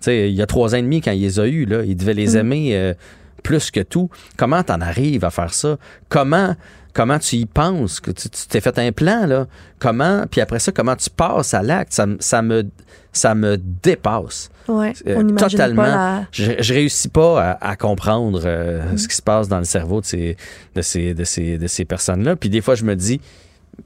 [0.00, 1.96] sais, il y a trois ans et demi, quand il les a eus, là, il
[1.96, 2.38] devait les mm.
[2.38, 2.94] aimer euh,
[3.40, 4.10] plus que tout.
[4.36, 5.76] Comment t'en arrives à faire ça?
[6.08, 6.56] Comment
[6.92, 9.46] comment tu y penses, que tu t'es fait un plan, là?
[9.78, 12.68] Comment, puis après ça, comment tu passes à l'acte, ça, ça, me,
[13.12, 14.50] ça me dépasse.
[14.68, 15.82] Ouais, euh, on totalement.
[15.82, 18.98] Pas je, je réussis pas à, comprendre euh, mm.
[18.98, 20.36] ce qui se passe dans le cerveau de ces,
[20.74, 22.36] de ces, de ces, de ces personnes-là.
[22.36, 23.20] Puis des fois, je me dis,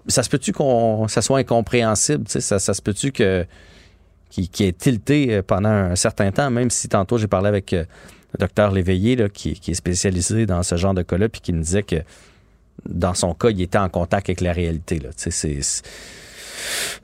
[0.09, 3.47] ça se peut-tu qu'on ça soit incompréhensible, ça, ça se peut-tu que
[4.29, 7.75] qui, qui est tilté euh, pendant un certain temps, même si tantôt j'ai parlé avec
[8.35, 11.53] le docteur Léveillé, là, qui, qui, est spécialisé dans ce genre de cas-là, puis qui
[11.53, 11.97] me disait que
[12.89, 14.99] dans son cas, il était en contact avec la réalité.
[14.99, 15.11] Là.
[15.17, 15.31] C'est,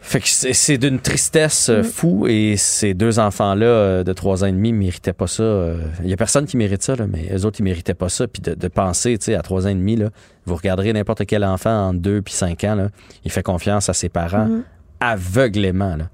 [0.01, 1.85] fait que c'est d'une tristesse euh, mm.
[1.85, 5.43] fou et ces deux enfants-là euh, de trois ans et demi méritaient pas ça.
[5.43, 5.79] Euh.
[6.03, 8.27] Il y a personne qui mérite ça, là, mais eux autres, ils méritaient pas ça.
[8.27, 10.11] Puis de, de penser, tu sais, à trois ans et demi, là,
[10.47, 12.89] vous regarderez n'importe quel enfant en deux puis cinq ans, là,
[13.25, 14.63] il fait confiance à ses parents mm-hmm.
[15.01, 15.97] aveuglément.
[15.97, 16.09] Là.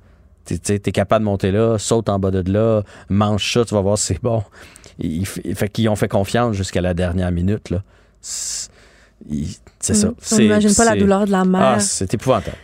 [0.45, 3.81] Tu es capable de monter là, saute en bas de là, mange ça, tu vas
[3.81, 4.43] voir c'est bon.
[4.99, 7.71] Il, fait qu'ils ont fait confiance jusqu'à la dernière minute.
[7.71, 7.83] Là
[8.21, 10.09] c'est ça.
[10.09, 10.15] Mm.
[10.33, 11.75] On n'imagine pas la douleur de la mère.
[11.77, 12.57] Ah, c'est épouvantable.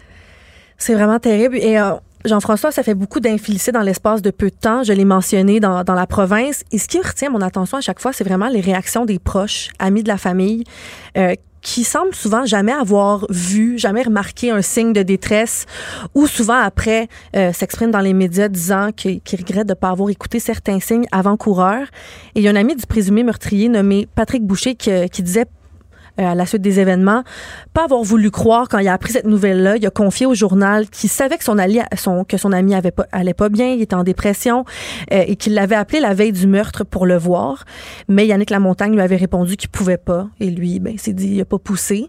[0.76, 1.56] C'est vraiment terrible.
[1.56, 1.92] Et euh,
[2.24, 4.82] Jean-François, ça fait beaucoup d'infélicité dans l'espace de peu de temps.
[4.82, 6.64] Je l'ai mentionné dans, dans, la province.
[6.72, 9.70] Et ce qui retient mon attention à chaque fois, c'est vraiment les réactions des proches,
[9.78, 10.64] amis de la famille,
[11.16, 15.66] euh, qui semblent souvent jamais avoir vu, jamais remarqué un signe de détresse,
[16.14, 20.10] ou souvent après euh, s'expriment dans les médias disant qu'ils regrettent de ne pas avoir
[20.10, 21.86] écouté certains signes avant-coureurs.
[22.34, 25.46] Et il y a un ami du présumé meurtrier nommé Patrick Boucher qui, qui disait
[26.18, 27.24] à la suite des événements,
[27.72, 29.76] pas avoir voulu croire quand il a appris cette nouvelle-là.
[29.76, 32.90] Il a confié au journal qu'il savait que son, ali, son, que son ami avait
[32.90, 34.64] pas, allait pas bien, il était en dépression
[35.12, 37.64] euh, et qu'il l'avait appelé la veille du meurtre pour le voir.
[38.08, 41.40] Mais Yannick Lamontagne lui avait répondu qu'il pouvait pas et lui, ben, s'est dit, il
[41.40, 42.08] a pas poussé.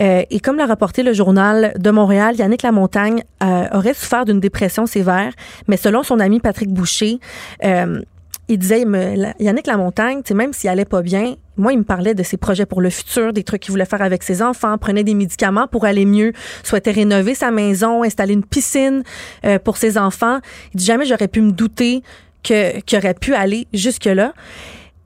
[0.00, 3.24] Euh, et comme l'a rapporté le journal de Montréal, Yannick Lamontagne
[3.72, 5.32] aurait souffert d'une dépression sévère,
[5.66, 7.18] mais selon son ami Patrick Boucher,
[8.52, 8.84] il disait,
[9.40, 12.80] Yannick Lamontagne, même s'il allait pas bien, moi, il me parlait de ses projets pour
[12.80, 16.04] le futur, des trucs qu'il voulait faire avec ses enfants, prenait des médicaments pour aller
[16.04, 19.02] mieux, souhaitait rénover sa maison, installer une piscine
[19.44, 20.38] euh, pour ses enfants.
[20.74, 22.02] Il dit jamais j'aurais pu me douter
[22.42, 24.32] que qu'il aurait pu aller jusque là.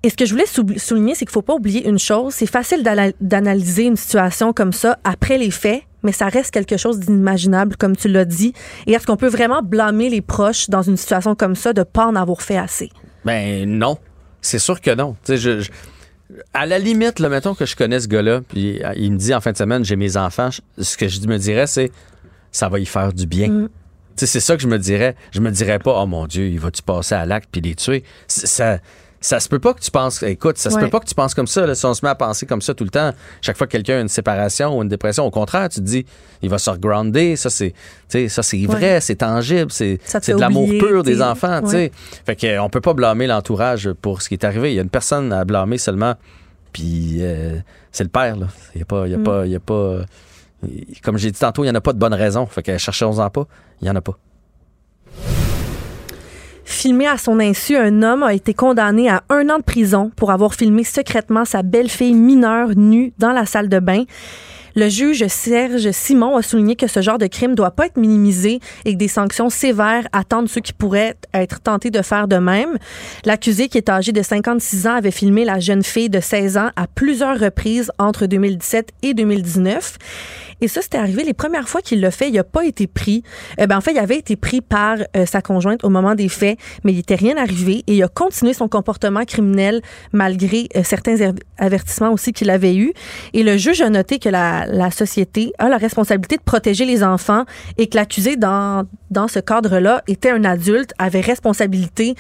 [0.03, 2.33] Et ce que je voulais souligner, c'est qu'il faut pas oublier une chose.
[2.35, 2.85] C'est facile
[3.21, 7.97] d'analyser une situation comme ça après les faits, mais ça reste quelque chose d'inimaginable, comme
[7.97, 8.53] tu l'as dit.
[8.87, 12.07] Et est-ce qu'on peut vraiment blâmer les proches dans une situation comme ça de pas
[12.07, 12.91] en avoir fait assez?
[13.27, 13.99] Ben non.
[14.41, 15.17] C'est sûr que non.
[15.29, 15.69] je,
[16.55, 19.35] à la limite, là, mettons que je connais ce gars-là, puis euh, il me dit
[19.35, 21.91] en fin de semaine, j'ai mes enfants, ce que je me dirais, c'est
[22.53, 23.49] ça va y faire du bien.
[23.49, 23.69] Mm.
[24.17, 25.15] C'est ça que je me dirais.
[25.33, 28.03] Je me dirais pas, oh mon Dieu, il va-tu passer à l'acte puis les tuer?
[28.29, 28.79] Ça,
[29.27, 31.35] ça se peut pas que tu penses, écoute, ça se peut pas que tu penses
[31.35, 31.67] comme ça.
[31.67, 33.73] Là, si on se met à penser comme ça tout le temps, chaque fois que
[33.73, 36.07] quelqu'un a une séparation ou une dépression, au contraire, tu te dis,
[36.43, 37.35] il va se regrounder.
[37.35, 37.75] Ça, c'est,
[38.09, 39.99] ça, c'est vrai, c'est tangible, c'est,
[40.29, 41.61] de l'amour pur des enfants.
[41.67, 41.91] sais
[42.25, 44.73] Fait qu'on peut pas blâmer l'entourage pour ce qui est arrivé.
[44.73, 46.15] Il y a une personne à blâmer seulement,
[46.73, 47.59] puis euh,
[47.91, 48.37] c'est le père.
[48.37, 49.25] Il n'y a pas, il y a mm.
[49.25, 50.03] pas, il y a pas.
[51.03, 52.47] Comme j'ai dit tantôt, il n'y en a pas de bonne raison.
[52.47, 53.49] Fait que cherchons-en pas.
[53.81, 54.17] Il n'y en a pas.
[56.67, 60.33] Filmé à son insu, un homme a été condamné à un an de prison pour
[60.33, 64.03] avoir filmé secrètement sa belle-fille mineure nue dans la salle de bain.
[64.75, 68.61] Le juge Serge Simon a souligné que ce genre de crime doit pas être minimisé
[68.85, 72.77] et que des sanctions sévères attendent ceux qui pourraient être tentés de faire de même.
[73.25, 76.71] L'accusé, qui est âgé de 56 ans, avait filmé la jeune fille de 16 ans
[76.75, 79.97] à plusieurs reprises entre 2017 et 2019.
[80.61, 82.29] Et ça, c'était arrivé les premières fois qu'il l'a fait.
[82.29, 83.23] Il n'a pas été pris.
[83.61, 86.29] Euh, ben, en fait, il avait été pris par euh, sa conjointe au moment des
[86.29, 90.83] faits, mais il n'était rien arrivé et il a continué son comportement criminel malgré euh,
[90.83, 92.93] certains avertissements aussi qu'il avait eu.
[93.35, 97.03] Et le juge a noté que la, la société a la responsabilité de protéger les
[97.03, 97.45] enfants
[97.77, 102.15] et que l'accusé dans, dans ce cadre-là était un adulte, avait responsabilité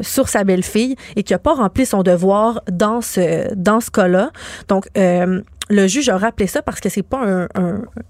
[0.00, 4.30] sur sa belle-fille et qui n'a pas rempli son devoir dans ce, dans ce cas-là.
[4.68, 4.86] Donc,
[5.72, 7.48] le juge a rappelé ça parce que c'est pas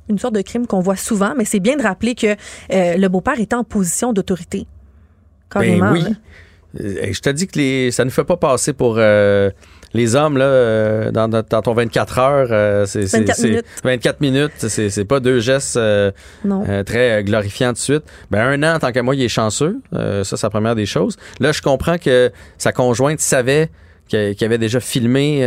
[0.08, 3.08] une sorte de crime qu'on voit souvent, mais c'est bien de rappeler que euh, le
[3.08, 4.66] beau-père était en position d'autorité.
[5.54, 6.04] Ben oui.
[6.80, 9.50] Euh, je te dis que les, ça ne fait pas passer pour euh,
[9.92, 12.86] les hommes là, dans, ton 24 heures.
[12.88, 13.66] c'est, 24 minutes.
[13.84, 15.78] 24 minutes, c'est, pas deux gestes
[16.86, 18.04] très glorifiants de suite.
[18.30, 19.80] Ben, un an, tant qu'à moi, il est chanceux.
[19.92, 21.16] ça, c'est la première des choses.
[21.38, 23.70] Là, je comprends que sa conjointe savait
[24.08, 25.42] qu'il avait déjà filmé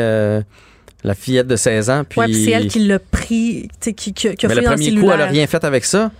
[1.03, 2.03] la fillette de 16 ans.
[2.07, 5.19] Puis, c'est elle qui l'a pris, qui, qui, qui a Mais le premier coup, elle
[5.19, 6.11] n'a rien fait avec ça?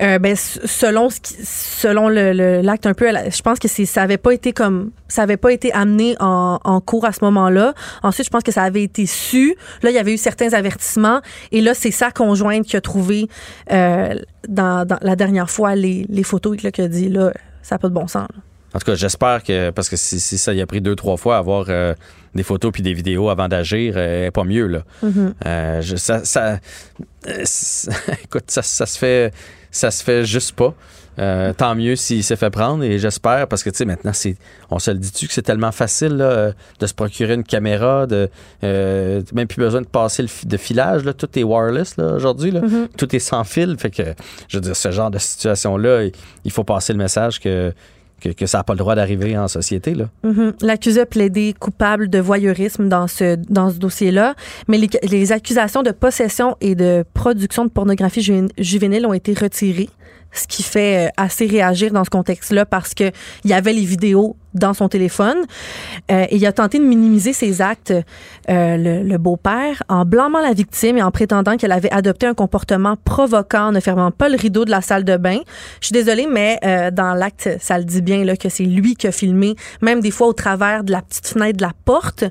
[0.00, 4.02] Euh, ben, selon ce qui, selon le, l'acte un peu, je pense que c'est, ça
[4.02, 7.74] avait pas été comme, ça avait pas été amené en, en cours à ce moment-là.
[8.02, 9.56] Ensuite, je pense que ça avait été su.
[9.82, 11.20] Là, il y avait eu certains avertissements.
[11.52, 13.28] Et là, c'est sa conjointe qui a trouvé
[13.70, 14.14] euh,
[14.48, 17.32] dans, dans, la dernière fois les, les photos là, qui a dit là,
[17.62, 18.28] ça n'a pas de bon sens.
[18.72, 21.36] En tout cas, j'espère que, parce que si, ça y a pris deux, trois fois
[21.36, 21.94] avoir euh,
[22.34, 24.82] des photos puis des vidéos avant d'agir, euh, pas mieux, là.
[25.04, 25.32] Mm-hmm.
[25.46, 26.58] Euh, ça, ça,
[28.24, 29.32] écoute, ça, se fait,
[29.70, 30.74] ça se fait juste pas.
[31.54, 34.36] tant mieux s'il s'est fait prendre et j'espère parce que tu sais maintenant c'est
[34.70, 38.30] on se le dit-tu que c'est tellement facile de se procurer une caméra de
[38.62, 42.88] même plus besoin de passer le de filage là, tout est wireless aujourd'hui mm-hmm.
[42.96, 44.14] tout est sans fil fait que
[44.48, 46.08] je veux dire ce genre de situation là
[46.44, 47.74] il faut passer le message que
[48.20, 49.94] que, ça n'a pas le droit d'arriver en société.
[50.24, 50.64] Mm-hmm.
[50.64, 54.34] L'accusé a plaidé coupable de voyeurisme dans ce, dossier-là,
[54.68, 58.22] mais les, accusations de possession et de production de pornographie
[58.58, 59.90] juvénile ont été retirées
[60.32, 63.10] ce qui fait euh, assez réagir dans ce contexte-là parce que
[63.44, 65.38] il y avait les vidéos dans son téléphone
[66.10, 67.92] euh, et il a tenté de minimiser ses actes,
[68.48, 72.96] euh, le, beau-père, en blâmant la victime et en prétendant qu'elle avait adopté un comportement
[73.04, 75.38] provoquant en ne fermant pas le rideau de la salle de bain.
[75.80, 76.58] Je suis désolée, mais
[76.92, 80.10] dans l'acte, ça le dit bien là que c'est lui qui a filmé, même des
[80.10, 82.24] fois au travers de la petite fenêtre de la porte,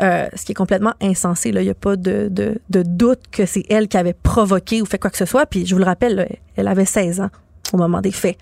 [0.00, 1.50] ce qui est complètement insensé.
[1.50, 4.80] Là, il n'y a pas de, de, de doute que c'est elle qui avait provoqué
[4.80, 5.46] ou fait quoi que ce soit.
[5.46, 7.30] Puis je vous le rappelle, elle avait 16 ans
[7.72, 8.36] au moment des faits.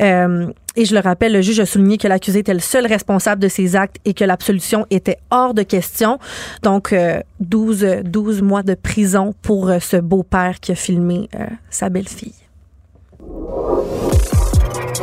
[0.00, 3.42] Euh, et je le rappelle, le juge a souligné que l'accusé était le seul responsable
[3.42, 6.18] de ces actes et que l'absolution était hors de question.
[6.62, 6.94] Donc,
[7.40, 11.28] 12, euh, 12 mois de prison pour euh, ce beau-père qui a filmé
[11.70, 12.34] sa belle-fille.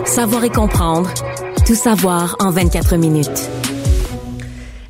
[0.05, 1.09] Savoir et comprendre.
[1.65, 3.49] Tout savoir en 24 minutes.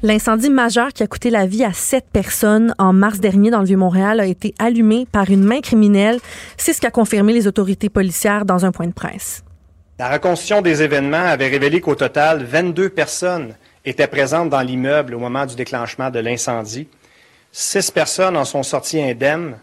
[0.02, 3.66] L'incendie majeur qui a coûté la vie à sept personnes en mars dernier dans le
[3.66, 6.22] Vieux-Montréal a été allumé par une main criminelle.
[6.56, 9.44] C'est ce qu'a confirmé les autorités policières dans un point de presse.
[9.98, 15.20] La reconstitution des événements avait révélé qu'au total, 22 personnes étaient présentes dans l'immeuble au
[15.20, 16.88] moment du déclenchement de l'incendie.
[17.52, 19.58] Six personnes en sont sorties indemnes,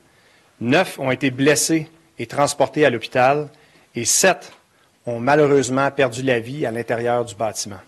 [0.60, 1.88] neuf ont été blessées
[2.18, 3.48] et transportées à l'hôpital
[3.94, 4.52] et sept
[5.06, 7.80] ont malheureusement perdu la vie à l'intérieur du bâtiment.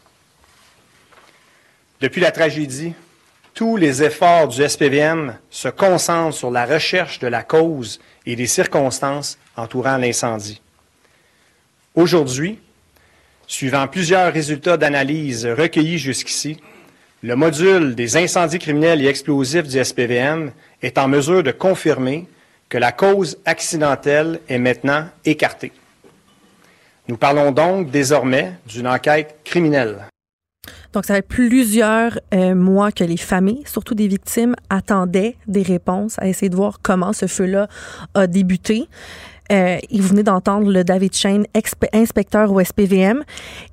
[2.00, 2.92] Depuis la tragédie,
[3.54, 8.46] tous les efforts du SPVM se concentrent sur la recherche de la cause et des
[8.46, 10.62] circonstances entourant l'incendie.
[11.96, 12.60] Aujourd'hui,
[13.48, 16.60] suivant plusieurs résultats d'analyse recueillis jusqu'ici,
[17.24, 20.52] le module des incendies criminels et explosifs du SPVM
[20.82, 22.28] est en mesure de confirmer
[22.68, 25.72] que la cause accidentelle est maintenant écartée.
[27.08, 30.06] Nous parlons donc désormais d'une enquête criminelle.
[30.92, 36.16] Donc, ça fait plusieurs euh, mois que les familles, surtout des victimes, attendaient des réponses
[36.18, 37.68] à essayer de voir comment ce feu-là
[38.14, 38.88] a débuté.
[39.50, 41.46] Euh, vous venez d'entendre le David Shane,
[41.92, 43.22] inspecteur au SPVM.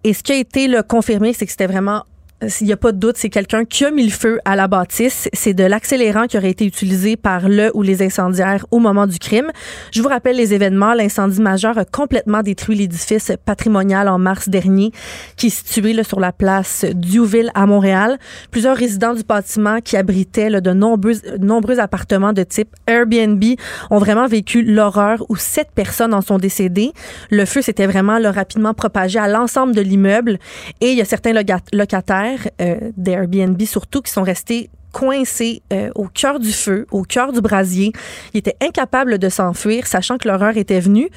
[0.04, 2.04] Et ce qui a été confirmé, c'est que c'était vraiment
[2.48, 4.68] s'il n'y a pas de doute, c'est quelqu'un qui a mis le feu à la
[4.68, 5.30] bâtisse.
[5.34, 9.20] C'est de l'accélérant qui aurait été utilisé par le ou les incendiaires au moment du
[9.20, 9.52] crime.
[9.92, 10.94] Je vous rappelle les événements.
[10.94, 14.92] L'incendie majeur a complètement détruit l'édifice patrimonial en mars dernier,
[15.38, 18.18] qui est situé sur la place Diouville à Montréal.
[18.52, 23.44] Plusieurs résidents du bâtiment qui abritaient de nombreux, appartements de type Airbnb
[23.90, 26.92] ont vraiment vécu l'horreur où sept personnes en sont décédées.
[27.30, 30.38] Le feu s'était vraiment rapidement propagé à l'ensemble de l'immeuble
[30.82, 31.34] et il y a certains
[31.74, 37.34] locataires euh, d'Airbnb surtout qui sont restés coincés euh, au cœur du feu, au cœur
[37.34, 37.92] du brasier.
[38.34, 41.10] Ils étaient incapables de s'enfuir, sachant que l'horreur était venue.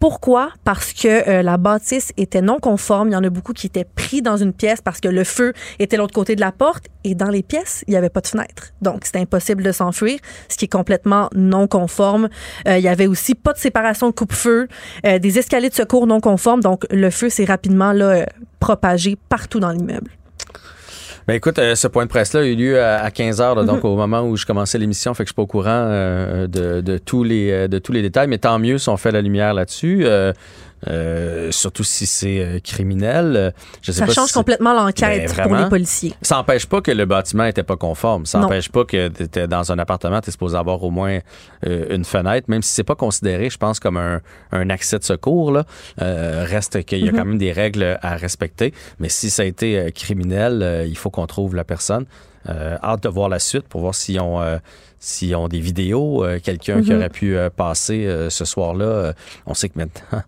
[0.00, 0.50] Pourquoi?
[0.64, 3.08] Parce que euh, la bâtisse était non conforme.
[3.08, 5.52] Il y en a beaucoup qui étaient pris dans une pièce parce que le feu
[5.78, 8.28] était l'autre côté de la porte et dans les pièces, il n'y avait pas de
[8.28, 8.72] fenêtre.
[8.80, 10.18] Donc, c'était impossible de s'enfuir,
[10.48, 12.28] ce qui est complètement non conforme.
[12.66, 14.68] il y avait aussi pas de séparation de coupe-feu,
[15.04, 16.60] des escaliers de secours non conformes.
[16.60, 18.24] Donc, le feu s'est rapidement là,
[18.60, 20.10] propagé partout dans l'immeuble.
[21.28, 23.90] Ben écoute, euh, ce point de presse-là a eu lieu à, 15 heures, donc mhm.
[23.90, 26.80] au moment où je commençais l'émission, fait que je suis pas au courant euh, de,
[26.80, 29.20] de, tous les euh, de tous les détails, mais tant mieux si on fait la
[29.20, 30.06] lumière là-dessus.
[30.06, 30.32] Euh,
[31.50, 33.52] surtout si c'est euh, criminel.
[33.82, 36.14] Je sais ça change complètement l'enquête ben, pour les policiers.
[36.22, 38.26] Ça n'empêche pas que le bâtiment n'était pas conforme.
[38.26, 41.18] Ça n'empêche pas que tu étais dans un appartement, tu es supposé avoir au moins
[41.66, 44.20] euh, une fenêtre, même si c'est pas considéré, je pense, comme un,
[44.52, 45.52] un accès de secours.
[45.52, 45.64] Là,
[45.98, 47.16] reste qu'il y a mm-hmm.
[47.16, 48.72] quand même des règles à respecter.
[48.98, 52.06] Mais si ça a été criminel, il faut qu'on trouve la personne.
[52.48, 54.40] hâte de voir la suite pour voir s'ils ont
[55.00, 56.96] s'ils ont des vidéos, euh, quelqu'un qui mhm.
[56.96, 59.12] aurait pu euh, passer euh, ce soir-là.
[59.46, 60.22] on sait que maintenant,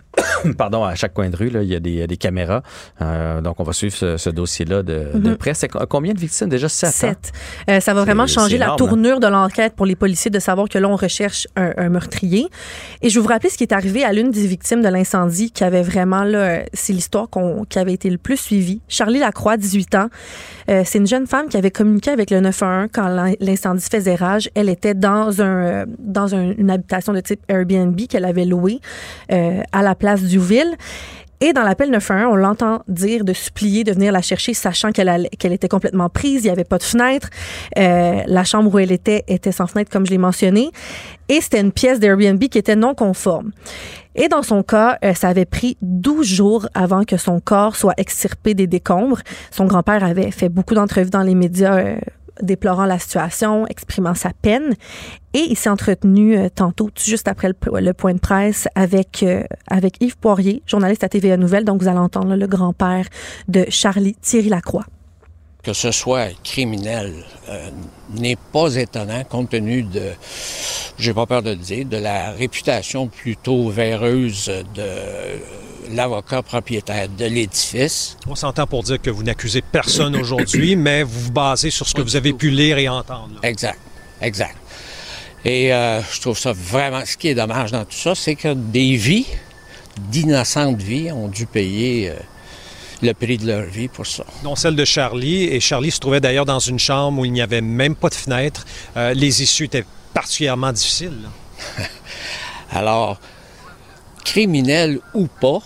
[0.58, 2.62] pardon, à chaque coin de rue, là, il y a des, des caméras.
[3.00, 5.36] donc, on va suivre ce, dossier-là de, de, mhm.
[5.36, 5.54] près.
[5.54, 6.48] C'est combien de victimes?
[6.48, 6.68] Déjà?
[6.68, 6.90] Sept.
[6.90, 7.82] Sept.
[7.82, 8.76] ça va vraiment changer la hein?
[8.76, 12.48] tournure de l'enquête pour les policiers de savoir que là, on recherche un, meurtrier.
[13.02, 15.50] Et je vais vous rappeler ce qui est arrivé à l'une des victimes de l'incendie
[15.50, 17.28] qui avait vraiment, là, c'est l'histoire
[17.68, 18.80] qui avait été le plus suivie.
[18.88, 20.08] Charlie Lacroix, 18 ans.
[20.66, 23.08] c'est une jeune femme qui avait communiqué avec le 911 quand
[23.40, 24.15] l'incendie faisait
[24.54, 28.80] elle était dans un dans une habitation de type Airbnb qu'elle avait louée
[29.32, 30.76] euh, à la place du ville.
[31.40, 35.28] Et dans l'appel 911, on l'entend dire de supplier de venir la chercher, sachant qu'elle
[35.38, 37.28] qu'elle était complètement prise, il n'y avait pas de fenêtre.
[37.78, 40.70] Euh, la chambre où elle était était sans fenêtre, comme je l'ai mentionné.
[41.28, 43.50] Et c'était une pièce d'Airbnb qui était non conforme.
[44.14, 47.94] Et dans son cas, euh, ça avait pris 12 jours avant que son corps soit
[47.98, 49.20] extirpé des décombres.
[49.50, 51.96] Son grand-père avait fait beaucoup d'entrevues dans les médias
[52.42, 54.74] déplorant la situation, exprimant sa peine.
[55.34, 59.96] Et il s'est entretenu euh, tantôt, juste après le, point de presse, avec, euh, avec
[60.00, 61.64] Yves Poirier, journaliste à TVA Nouvelle.
[61.64, 63.06] Donc, vous allez entendre le grand-père
[63.48, 64.84] de Charlie, Thierry Lacroix.
[65.62, 67.12] Que ce soit criminel
[67.48, 67.70] euh,
[68.14, 70.12] n'est pas étonnant compte tenu de,
[70.96, 74.84] j'ai pas peur de le dire, de la réputation plutôt véreuse de
[75.90, 78.16] l'avocat propriétaire de l'édifice.
[78.26, 81.94] On s'entend pour dire que vous n'accusez personne aujourd'hui, mais vous vous basez sur ce
[81.94, 83.40] que vous avez pu lire et entendre.
[83.42, 83.78] Exact,
[84.20, 84.56] exact.
[85.44, 87.04] Et euh, je trouve ça vraiment...
[87.04, 89.26] Ce qui est dommage dans tout ça, c'est que des vies,
[89.98, 92.10] d'innocentes vies, ont dû payer...
[92.10, 92.14] Euh,
[93.02, 94.24] le prix de leur vie pour ça.
[94.42, 95.44] Dont celle de Charlie.
[95.44, 98.14] Et Charlie se trouvait d'ailleurs dans une chambre où il n'y avait même pas de
[98.14, 98.64] fenêtre.
[98.96, 99.84] Euh, les issues étaient
[100.14, 101.28] particulièrement difficiles.
[102.70, 103.18] Alors,
[104.24, 105.60] criminel ou pas,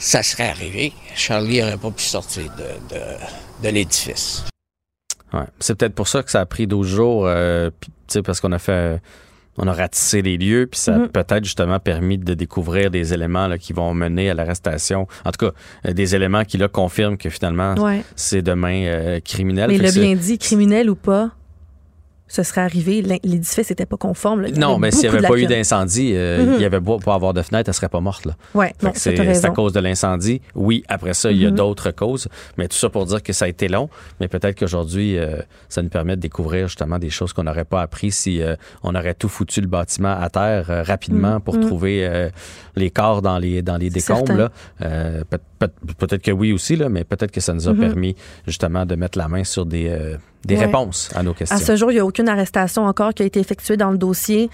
[0.00, 2.96] ça serait arrivé, Charlie n'aurait pas pu sortir de,
[3.62, 4.44] de, l'édifice.
[5.32, 5.44] Ouais.
[5.60, 7.70] C'est peut-être pour ça que ça a pris 12 jours, euh,
[8.24, 9.00] parce qu'on a fait
[9.58, 11.08] on a ratissé les lieux, puis ça a mm-hmm.
[11.08, 15.06] peut-être justement permis de découvrir des éléments là, qui vont mener à l'arrestation.
[15.24, 15.52] En tout cas,
[15.86, 17.74] euh, des éléments qui là confirment que finalement
[18.16, 19.68] c'est demain euh, criminel.
[19.68, 21.32] Mais il a bien dit, criminel ou pas,
[22.30, 23.02] ce serait arrivé.
[23.02, 24.46] L'édifice n'était pas conforme.
[24.56, 27.34] Non, mais s'il n'y avait pas eu d'incendie, euh, il y avait pas pour avoir
[27.34, 28.28] de fenêtre, elle serait pas morte.
[28.54, 30.40] Oui, c'est à cause de l'incendie.
[30.54, 31.56] Oui, après ça, il y a mhm.
[31.56, 33.88] d'autres causes, mais tout ça pour dire que ça a été long.
[34.20, 37.82] Mais peut-être qu'aujourd'hui, euh, ça nous permet de découvrir justement des choses qu'on n'aurait pas
[37.82, 38.54] appris si euh,
[38.84, 41.40] on aurait tout foutu le bâtiment à terre rapidement mhm.
[41.40, 42.30] pour trouver
[42.76, 44.50] les corps dans les dans les décombres.
[44.78, 48.14] peut-être que oui aussi, là, mais peut-être que ça nous a permis
[48.46, 51.56] justement de mettre la main sur des des réponses à nos questions.
[51.56, 53.98] À ce jour, il n'y a aucune arrestation encore qui a été effectuée dans le
[53.98, 54.50] dossier.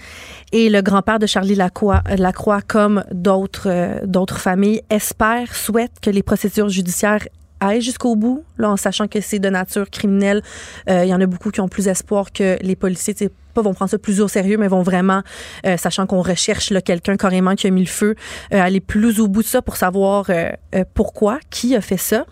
[0.51, 6.09] Et le grand-père de Charlie Lacroix, Lacroix comme d'autres euh, d'autres familles, espère, souhaite que
[6.09, 7.25] les procédures judiciaires
[7.59, 10.41] aille jusqu'au bout, là, en sachant que c'est de nature criminelle.
[10.89, 13.15] Euh, il y en a beaucoup qui ont plus espoir que les policiers
[13.57, 15.23] pas vont prendre ça plus au sérieux, mais vont vraiment,
[15.65, 18.15] euh, sachant qu'on recherche quelqu'un carrément qui a mis le feu,
[18.53, 20.51] euh, aller plus au bout de ça pour savoir euh,
[20.93, 22.25] pourquoi, qui a fait ça.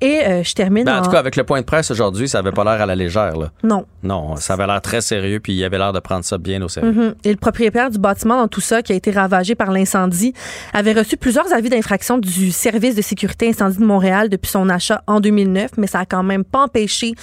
[0.00, 0.84] Et je termine.
[0.84, 2.86] Ben, en, tout cas, avec le point de presse aujourd'hui, ça avait pas l'air à
[2.86, 3.36] la légère.
[3.36, 3.50] Là.
[3.62, 3.86] Non.
[4.02, 6.68] Non, ça avait l'air très sérieux, puis il avait l'air de prendre ça bien au
[6.68, 6.92] sérieux.
[6.92, 7.14] Mm-hmm.
[7.24, 10.32] Et le propriétaire du bâtiment dans tout ça, qui a été ravagé par l'incendie,
[10.72, 15.02] avait reçu plusieurs avis d'infraction du service de sécurité incendie de Montréal depuis son achat
[15.06, 17.14] en 2009, mais ça a quand même pas empêché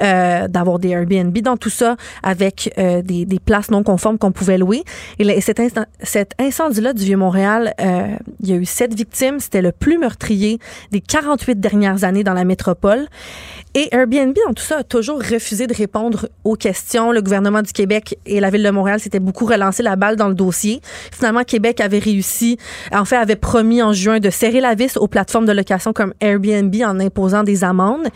[0.00, 4.82] d'avoir des Airbnb dans tout ça avec euh, des, places non conformes qu'on pouvait louer.
[5.18, 5.60] Et, cet,
[6.38, 9.40] incendie-là du Vieux-Montréal, euh, il y a eu sept victimes.
[9.40, 10.58] C'était le plus meurtrier
[10.90, 13.06] des 48 dernières années dans la métropole.
[13.74, 17.12] Et Airbnb, dans tout ça, a toujours refusé de répondre aux questions.
[17.12, 20.28] Le gouvernement du Québec et la ville de Montréal s'étaient beaucoup relancé la balle dans
[20.28, 20.80] le dossier.
[21.12, 22.58] Finalement, Québec avait réussi,
[22.92, 26.14] en fait, avait promis en juin de serrer la vis aux plateformes de location comme
[26.20, 28.08] Airbnb en imposant des amendes.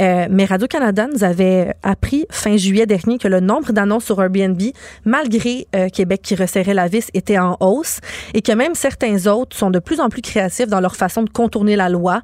[0.00, 4.60] Euh, mais Radio-Canada nous avait appris fin juillet dernier que le nombre d'annonces sur Airbnb,
[5.04, 7.98] malgré euh, Québec qui resserrait la vis, était en hausse
[8.34, 11.30] et que même certains autres sont de plus en plus créatifs dans leur façon de
[11.30, 12.22] contourner la loi.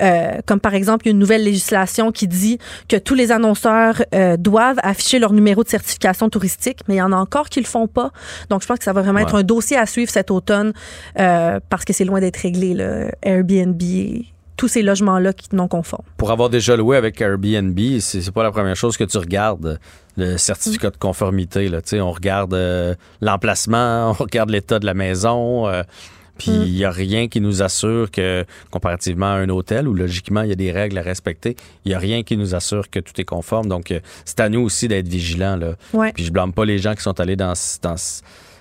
[0.00, 4.78] Euh, comme par exemple, une nouvelle législation qui dit que tous les annonceurs euh, doivent
[4.82, 7.86] afficher leur numéro de certification touristique, mais il y en a encore qui le font
[7.86, 8.10] pas.
[8.48, 10.72] Donc, je pense que ça va vraiment être un dossier à suivre cet automne
[11.14, 13.80] parce que c'est loin d'être réglé, le Airbnb
[14.60, 16.04] tous ces logements-là qui non conformes.
[16.18, 19.80] Pour avoir déjà loué avec Airbnb, c'est pas la première chose que tu regardes,
[20.18, 21.68] le certificat de conformité.
[21.68, 21.80] Là.
[21.94, 25.66] On regarde euh, l'emplacement, on regarde l'état de la maison.
[25.66, 25.82] Euh,
[26.40, 30.42] puis il n'y a rien qui nous assure que, comparativement à un hôtel où logiquement
[30.42, 31.54] il y a des règles à respecter,
[31.84, 33.68] il n'y a rien qui nous assure que tout est conforme.
[33.68, 35.56] Donc euh, c'est à nous aussi d'être vigilants.
[35.56, 35.74] Là.
[36.14, 37.52] Puis je blâme pas les gens qui sont allés dans,
[37.82, 37.96] dans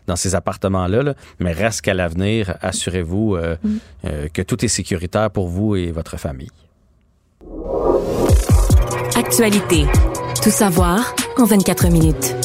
[0.08, 3.78] dans ces appartements-là, mais reste qu'à l'avenir, assurez-vous euh, mm.
[4.06, 6.50] euh, que tout est sécuritaire pour vous et votre famille.
[9.16, 9.86] Actualité.
[10.42, 12.36] Tout savoir en 24 minutes.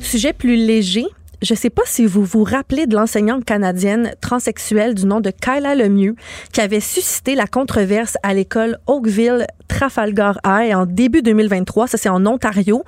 [0.00, 1.06] Sujet plus léger,
[1.42, 5.30] je ne sais pas si vous vous rappelez de l'enseignante canadienne transsexuelle du nom de
[5.30, 6.14] Kyla Lemieux
[6.52, 11.86] qui avait suscité la controverse à l'école Oakville Trafalgar High en début 2023.
[11.86, 12.84] Ça, c'est en Ontario.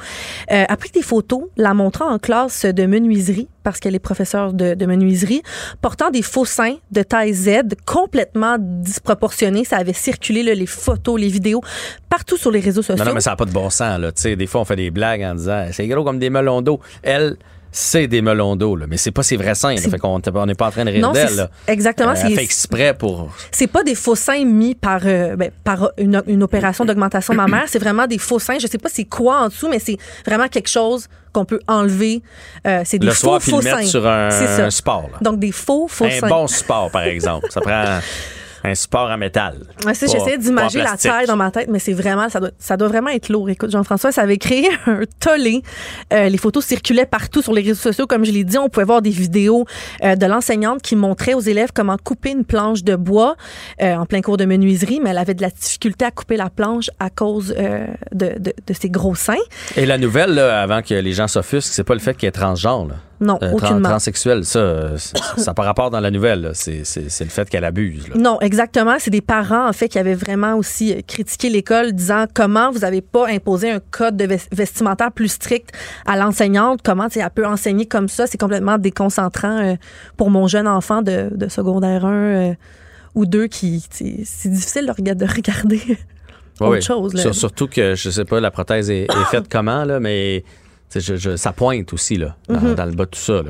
[0.51, 4.53] Euh, a pris des photos la montrant en classe de menuiserie parce qu'elle est professeure
[4.53, 5.43] de, de, menuiserie,
[5.81, 9.65] portant des faux seins de taille Z complètement disproportionnés.
[9.65, 11.63] Ça avait circulé les photos, les vidéos
[12.09, 13.05] partout sur les réseaux sociaux.
[13.05, 14.01] Non, non mais ça n'a pas de bon sens.
[14.01, 14.11] Là.
[14.15, 16.81] sais, des fois, on fait des blagues en disant c'est gros comme des melons d'eau.
[17.03, 17.37] Elle,
[17.75, 19.75] c'est des melons d'eau, mais c'est pas ses vrais seins.
[19.77, 21.49] Fait qu'on n'est pas en train de rire d'elle.
[21.67, 22.11] Exactement.
[22.11, 23.31] Euh, elle fait exprès pour.
[23.51, 27.65] C'est pas des faux seins mis par, euh, ben, par une, une, opération d'augmentation mammaire.
[27.69, 28.59] C'est vraiment des faux seins.
[28.61, 29.97] Je sais pas c'est quoi en dessous, mais c'est
[30.27, 32.23] vraiment quelque chose qu'on peut enlever.
[32.67, 35.09] Euh, c'est des le faux, soir, faux mettre sur un, sport.
[35.23, 36.27] Donc des faux faux seins.
[36.27, 37.47] Un bon sport, par exemple.
[37.51, 38.01] Ça prend
[38.65, 39.59] un support en métal.
[39.87, 43.11] J'essaie d'imaginer la taille dans ma tête, mais c'est vraiment, ça doit, ça doit vraiment
[43.11, 43.51] être lourd.
[43.51, 45.63] Écoute, Jean-François, ça avait créé un tollé.
[46.13, 48.07] Euh, les photos circulaient partout sur les réseaux sociaux.
[48.07, 49.67] Comme je l'ai dit, on pouvait voir des vidéos
[50.03, 53.37] euh, de l'enseignante qui montrait aux élèves comment couper une planche de bois
[53.81, 56.51] euh, en plein cours de menuiserie, mais elle avait de la difficulté à couper la
[56.51, 59.35] planche à cause de, de, de, ses gros seins.
[59.77, 62.33] Et la nouvelle, là, avant que les gens s'offusquent, c'est pas le fait qu'elle est
[62.33, 62.87] transgenre.
[62.89, 62.95] Là.
[63.23, 63.89] Non, euh, aucunement.
[63.89, 66.51] Transsexuelle, ça, ça n'a pas rapport dans la nouvelle.
[66.55, 68.09] C'est le fait qu'elle abuse.
[68.17, 68.97] Non, exactement.
[68.99, 72.81] C'est des parents, en fait, qui avaient vraiment aussi euh, critiqué l'école, disant comment vous
[72.81, 75.71] n'avez pas imposé un code de vestimentaire plus strict
[76.05, 76.81] à l'enseignante.
[76.85, 78.27] Comment elle peut enseigner comme ça?
[78.27, 79.75] C'est complètement déconcentrant euh,
[80.17, 82.57] pour mon jeune enfant de, secondaire 1
[83.15, 83.87] ou 2 qui.
[83.91, 85.81] C'est difficile de regarder.
[86.61, 87.33] autre chose.
[87.33, 90.45] Surtout que, je sais pas, la prothèse est, est faite comment, là, mais
[91.01, 92.75] ça pointe aussi là, mhm.
[92.75, 93.43] dans, le bas de tout ça.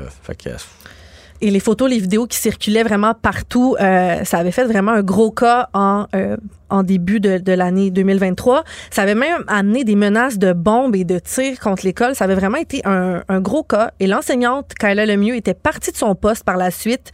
[1.43, 5.03] et les photos, les vidéos qui circulaient vraiment partout, euh, ça avait fait vraiment un
[5.03, 6.37] gros cas en, euh,
[6.69, 8.63] en début de, l'année 2023.
[8.91, 12.15] Ça avait même amené des menaces de bombes et de tirs contre l'école.
[12.15, 13.91] Ça avait vraiment été un, gros cas.
[13.99, 17.11] Et l'enseignante, Kyla Lemieux, était partie de son poste par la suite.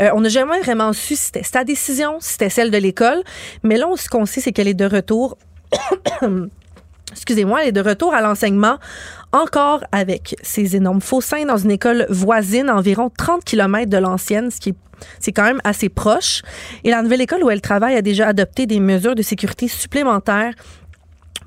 [0.00, 3.22] Euh, on n'a jamais vraiment su si c'était sa décision, si c'était celle de l'école.
[3.64, 5.36] Mais là, ce qu'on sait, c'est qu'elle est de retour.
[7.10, 8.78] excusez-moi, elle est de retour à l'enseignement
[9.32, 14.50] encore avec ses énormes faux seins dans une école voisine environ 30 km de l'ancienne,
[14.50, 14.76] ce qui est
[15.18, 16.42] c'est quand même assez proche.
[16.84, 20.52] Et la nouvelle école où elle travaille a déjà adopté des mesures de sécurité supplémentaires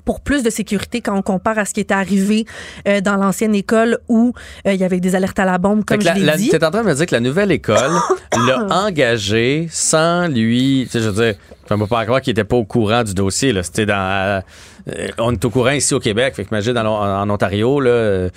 [0.04, 2.46] pour plus de sécurité quand on compare à ce qui était arrivé
[2.86, 4.32] euh, dans l'ancienne école où
[4.66, 6.48] euh, il y avait des alertes à la bombe, comme je l'ai dit.
[6.48, 7.90] Tu es en train de me dire que la nouvelle école
[8.46, 11.34] l'a engagé sans lui, tu sais, je veux dire,
[11.68, 13.52] je ne peux pas croire qu'il était pas au courant du dossier.
[13.64, 14.40] C'était dans euh,
[15.18, 16.34] on est au courant ici au Québec.
[16.36, 18.30] Fait que imagine en, en Ontario, là, euh,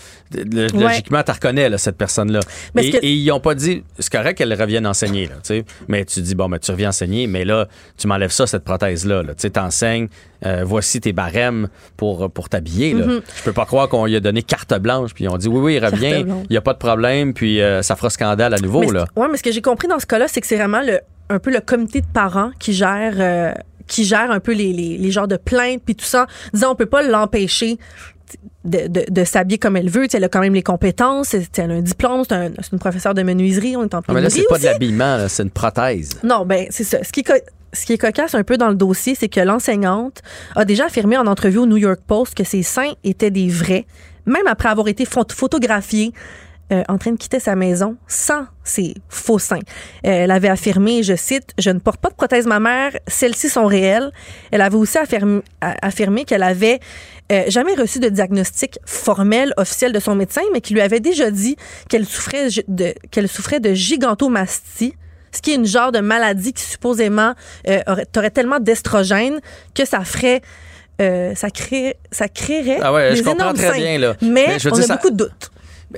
[0.73, 2.39] logiquement, tu reconnais cette personne-là.
[2.77, 5.35] Et, ils n'ont pas dit, c'est correct qu'elle revienne enseigner, là,
[5.88, 7.67] mais tu dis, bon, ben, tu reviens enseigner, mais là,
[7.97, 9.23] tu m'enlèves ça, cette prothèse-là.
[9.23, 9.34] Là.
[9.35, 10.07] Tu enseignes,
[10.45, 11.67] euh, voici tes barèmes
[11.97, 12.95] pour, pour t'habiller.
[12.95, 13.21] Mm-hmm.
[13.38, 15.76] Je peux pas croire qu'on lui a donné carte blanche, puis on dit, oui, oui,
[15.76, 18.84] il revient, il n'y a pas de problème, puis ça fera scandale à nouveau.
[18.84, 20.99] Oui, mais ce que j'ai compris dans ce cas-là, c'est que c'est vraiment le,
[21.30, 23.53] un peu le comité de parents qui gère
[23.90, 26.76] qui gère un peu les, les, les genres de plaintes puis tout ça, disant on
[26.76, 27.78] peut pas l'empêcher
[28.64, 30.07] de, de, de s'habiller comme elle veut.
[30.14, 31.34] elle a quand même les compétences.
[31.34, 32.24] Elle a un diplôme.
[32.28, 33.76] C'est un, une professeure de menuiserie.
[33.76, 35.28] On est en ah, mais là, c'est pas de l'habillement.
[35.28, 36.20] C'est une prothèse.
[36.24, 37.03] Non, ben c'est ça.
[37.03, 37.24] Ce qui,
[37.74, 40.22] ce qui est cocasse un peu dans le dossier, c'est que l'enseignante
[40.56, 43.86] a déjà affirmé en entrevue au New York Post que ses seins étaient des vrais,
[44.26, 46.14] même après avoir été photographiés
[46.72, 49.58] euh, en train de quitter sa maison sans ses faux seins.
[49.58, 49.62] Euh,
[50.04, 54.12] elle avait affirmé, je cite, Je ne porte pas de prothèse mammaire, celles-ci sont réelles.
[54.52, 56.80] Elle avait aussi affirmé, affirmé qu'elle avait
[57.32, 61.32] euh, jamais reçu de diagnostic formel, officiel de son médecin, mais qui lui avait déjà
[61.32, 61.56] dit
[61.90, 64.94] qu'elle souffrait de, qu'elle souffrait de gigantomastie
[65.32, 67.34] ce qui est une genre de maladie qui supposément
[67.68, 69.40] euh, aurait, tellement d'estrogène
[69.74, 70.41] que ça ferait
[71.00, 74.16] ça, crée, ça créerait ah ouais, je comprends très bien là.
[74.22, 75.50] Mais, on a beaucoup de doutes.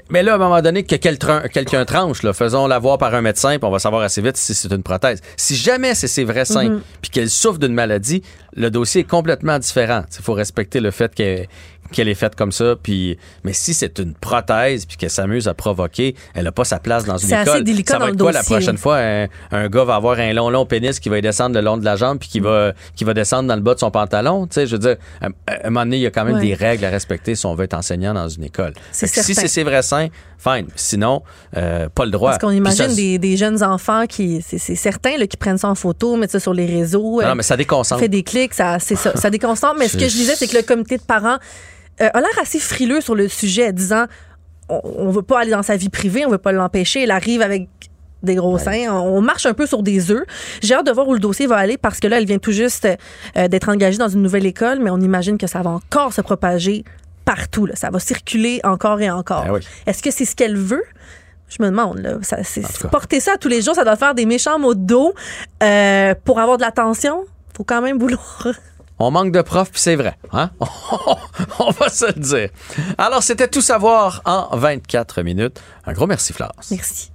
[0.10, 3.58] Mais là, à un moment donné, que quelqu'un tranche, là, faisons-la voir par un médecin,
[3.58, 5.22] puis on va savoir assez vite si c'est une prothèse.
[5.36, 6.82] Si jamais c'est ses vrais seins, mm-hmm.
[7.02, 8.24] puis qu'elle souffre d'une maladie,
[8.56, 10.04] le dossier est complètement différent.
[10.18, 11.48] Il faut respecter le fait qu'elle
[11.92, 12.76] qu'elle est faite comme ça.
[12.82, 16.80] Puis, mais si c'est une prothèse puis qu'elle s'amuse à provoquer, elle n'a pas sa
[16.80, 17.50] place dans une école.
[17.50, 19.00] Assez délicat ça va être quoi la prochaine fois?
[19.52, 21.96] Un, gars va avoir un long, long pénis qui va descendre le long de la
[21.96, 24.48] jambe puis qui va, qui va descendre dans le bas de son pantalon.
[24.48, 26.54] Tu sais, je veux dire, à, un moment donné, il y a quand même des
[26.54, 28.74] règles à respecter si on veut être enseignant dans une école.
[28.92, 30.08] Si c'est ses vrais seins,
[30.42, 30.68] fine.
[30.76, 31.22] Sinon,
[31.56, 32.32] euh, pas le droit.
[32.32, 36.16] Parce qu'on imagine des, jeunes enfants qui, c'est certain, là, qui prennent ça en photo,
[36.16, 37.22] mettent ça sur les réseaux.
[37.22, 38.02] Non, euh, mais ça déconcentre.
[38.02, 39.76] Fait des clics, ça, ça, ça déconcentre.
[39.80, 41.38] Mais ce que je disais, c'est que le comité de parents
[42.00, 44.06] euh, a l'air assez frileux sur le sujet, disant
[44.70, 47.04] on, ne veut pas aller dans sa vie privée, on veut pas l'empêcher.
[47.04, 47.68] Elle arrive avec
[48.24, 48.92] des gros seins.
[48.92, 50.24] On marche un peu sur des œufs.
[50.62, 52.52] J'ai hâte de voir où le dossier va aller parce que là, elle vient tout
[52.52, 52.88] juste
[53.36, 56.22] euh, d'être engagée dans une nouvelle école, mais on imagine que ça va encore se
[56.22, 56.84] propager
[57.26, 57.66] partout.
[57.66, 57.76] Là.
[57.76, 59.46] Ça va circuler encore et encore.
[59.46, 60.84] Ben Est-ce que c'est ce qu'elle veut?
[61.50, 62.14] Je me demande, là.
[62.22, 62.38] Ça,
[62.90, 65.14] porter ça tous les jours, ça doit faire des méchants mots de dos.
[65.62, 68.48] Euh, pour avoir de l'attention, faut quand même vouloir
[69.08, 70.18] on manque de profs, puis c'est vrai.
[70.32, 70.52] Hein?
[71.60, 72.50] On va se le dire.
[72.98, 75.62] Alors, c'était tout savoir en 24 minutes.
[75.86, 76.72] Un gros merci, Florence.
[76.72, 77.12] Merci.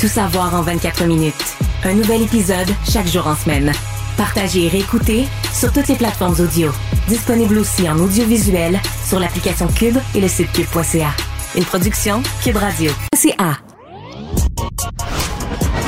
[0.00, 1.56] Tout savoir en 24 minutes.
[1.84, 3.72] Un nouvel épisode chaque jour en semaine.
[4.16, 6.70] Partagez et réécoutez sur toutes les plateformes audio.
[7.08, 11.10] Disponible aussi en audiovisuel sur l'application Cube et le site cube.ca.
[11.56, 12.90] Une production Cube Radio.
[13.14, 13.58] CA.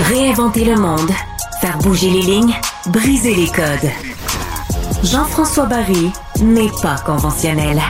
[0.04, 1.10] Réinventer le monde
[1.60, 2.54] Faire bouger les lignes,
[2.88, 3.90] briser les codes.
[5.02, 6.12] Jean-François Barry
[6.42, 7.80] n'est pas conventionnel.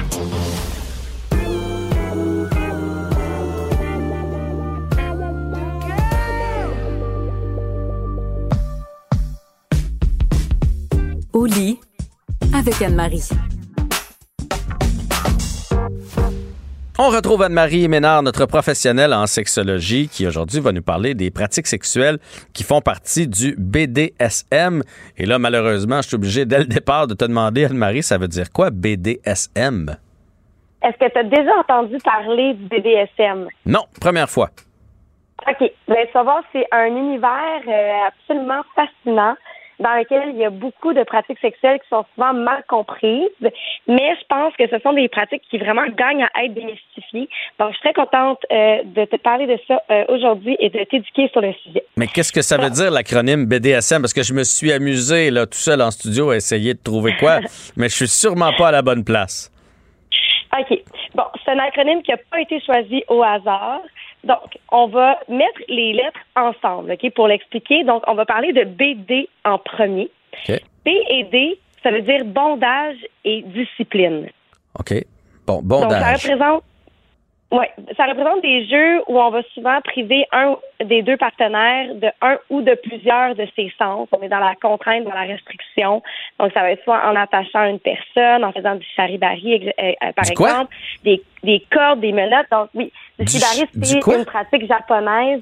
[11.32, 11.80] Au lit
[12.54, 13.28] avec Anne-Marie.
[16.98, 21.66] On retrouve Anne-Marie Ménard, notre professionnelle en sexologie, qui aujourd'hui va nous parler des pratiques
[21.66, 22.16] sexuelles
[22.54, 24.82] qui font partie du BDSM.
[25.18, 28.28] Et là, malheureusement, je suis obligé dès le départ de te demander, Anne-Marie, ça veut
[28.28, 29.94] dire quoi BDSM?
[30.82, 33.48] Est-ce que tu as déjà entendu parler du BDSM?
[33.66, 34.48] Non, première fois.
[35.46, 35.70] OK.
[35.88, 39.34] Bien, ça va, c'est un univers euh, absolument fascinant
[39.78, 43.28] dans lequel il y a beaucoup de pratiques sexuelles qui sont souvent mal comprises,
[43.86, 47.28] mais je pense que ce sont des pratiques qui vraiment gagnent à être démystifiées.
[47.58, 50.82] Donc, je suis très contente euh, de te parler de ça euh, aujourd'hui et de
[50.84, 51.84] t'éduquer sur le sujet.
[51.96, 54.02] Mais qu'est-ce que ça veut dire l'acronyme BDSM?
[54.02, 57.14] Parce que je me suis amusé là, tout seul en studio à essayer de trouver
[57.18, 57.40] quoi,
[57.76, 59.52] mais je suis sûrement pas à la bonne place.
[60.58, 60.82] OK.
[61.14, 63.80] Bon, c'est un acronyme qui n'a pas été choisi au hasard.
[64.26, 67.84] Donc, on va mettre les lettres ensemble, OK, pour l'expliquer.
[67.84, 70.10] Donc, on va parler de BD en premier.
[70.48, 74.28] B et D, ça veut dire bondage et discipline.
[74.78, 74.92] OK.
[75.46, 75.90] Bon, bondage.
[75.90, 76.64] Donc, ça représente
[77.52, 77.64] oui,
[77.96, 82.38] ça représente des jeux où on va souvent priver un des deux partenaires de un
[82.50, 84.08] ou de plusieurs de ses sens.
[84.10, 86.02] On est dans la contrainte, dans la restriction.
[86.40, 90.12] Donc, ça va être soit en attachant une personne, en faisant du charibari, euh, euh,
[90.16, 90.74] par exemple,
[91.04, 92.50] des, des cordes, des menottes.
[92.50, 95.40] Donc, oui, le charibari, c'est une pratique japonaise.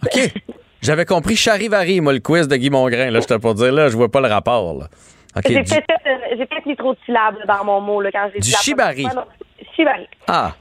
[0.83, 3.11] J'avais compris charivari, moi, le quiz de Guy Mongrain.
[3.11, 4.85] Là, je pour dire, là, je vois pas le rapport.
[5.49, 8.57] J'ai peut-être euh, mis trop de syllabes dans mon mot là, quand j'ai dit Du
[8.57, 9.07] shibari.
[9.75, 10.07] shibari.
[10.29, 10.53] Ah.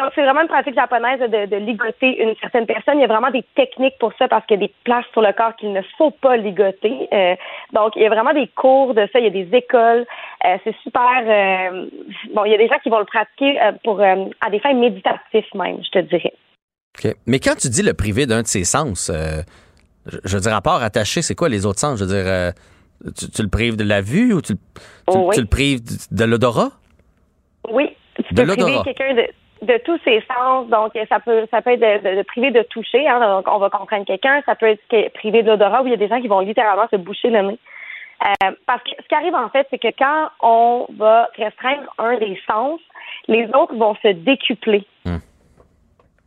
[0.00, 2.98] Donc, c'est vraiment une pratique japonaise de, de, ligoter une certaine personne.
[2.98, 5.22] Il y a vraiment des techniques pour ça parce qu'il y a des places sur
[5.22, 7.08] le corps qu'il ne faut pas ligoter.
[7.12, 7.36] Euh,
[7.72, 9.20] donc, il y a vraiment des cours de ça.
[9.20, 10.04] Il y a des écoles.
[10.44, 11.22] Euh, c'est super.
[11.24, 11.86] Euh,
[12.34, 15.44] bon, il y a des gens qui vont le pratiquer pour à des fins méditatives
[15.54, 16.34] même, je te dirais.
[16.98, 17.14] OK.
[17.26, 20.82] Mais quand tu dis le privé d'un de ses sens, je veux dire, à part
[20.82, 22.00] attaché, c'est quoi les autres sens?
[22.00, 22.52] Je veux dire,
[23.32, 26.72] tu, le prives de la vue ou tu, tu, le prives de, l'odorat?
[27.70, 27.90] Oui.
[28.16, 29.28] Tu peux priver quelqu'un de
[29.64, 30.68] de tous ses sens.
[30.68, 33.06] Donc, ça peut, ça peut être de, priver de toucher.
[33.08, 34.42] Hein, donc, on va comprendre quelqu'un.
[34.46, 36.86] Ça peut être privé de l'odorat où il y a des gens qui vont littéralement
[36.90, 37.58] se boucher le nez.
[38.24, 42.16] Euh, parce que ce qui arrive en fait, c'est que quand on va restreindre un
[42.16, 42.80] des sens,
[43.28, 44.86] les autres vont se décupler.
[45.04, 45.18] Hmm.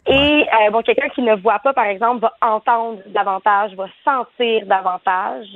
[0.06, 4.66] Et euh, bon, quelqu'un qui ne voit pas, par exemple, va entendre davantage, va sentir
[4.66, 5.48] davantage.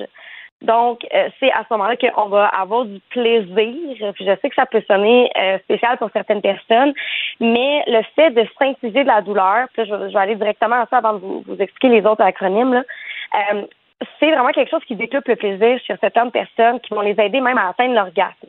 [0.61, 4.13] Donc, euh, c'est à ce moment-là qu'on va avoir du plaisir.
[4.13, 6.93] Puis je sais que ça peut sonner euh, spécial pour certaines personnes,
[7.39, 10.97] mais le fait de s'infuser de la douleur, puis je, vais aller directement à ça
[10.97, 12.83] avant de vous, expliquer les autres acronymes, là,
[13.53, 13.63] euh,
[14.19, 17.39] c'est vraiment quelque chose qui décuple le plaisir chez certaines personnes qui vont les aider
[17.39, 18.47] même à atteindre l'orgasme.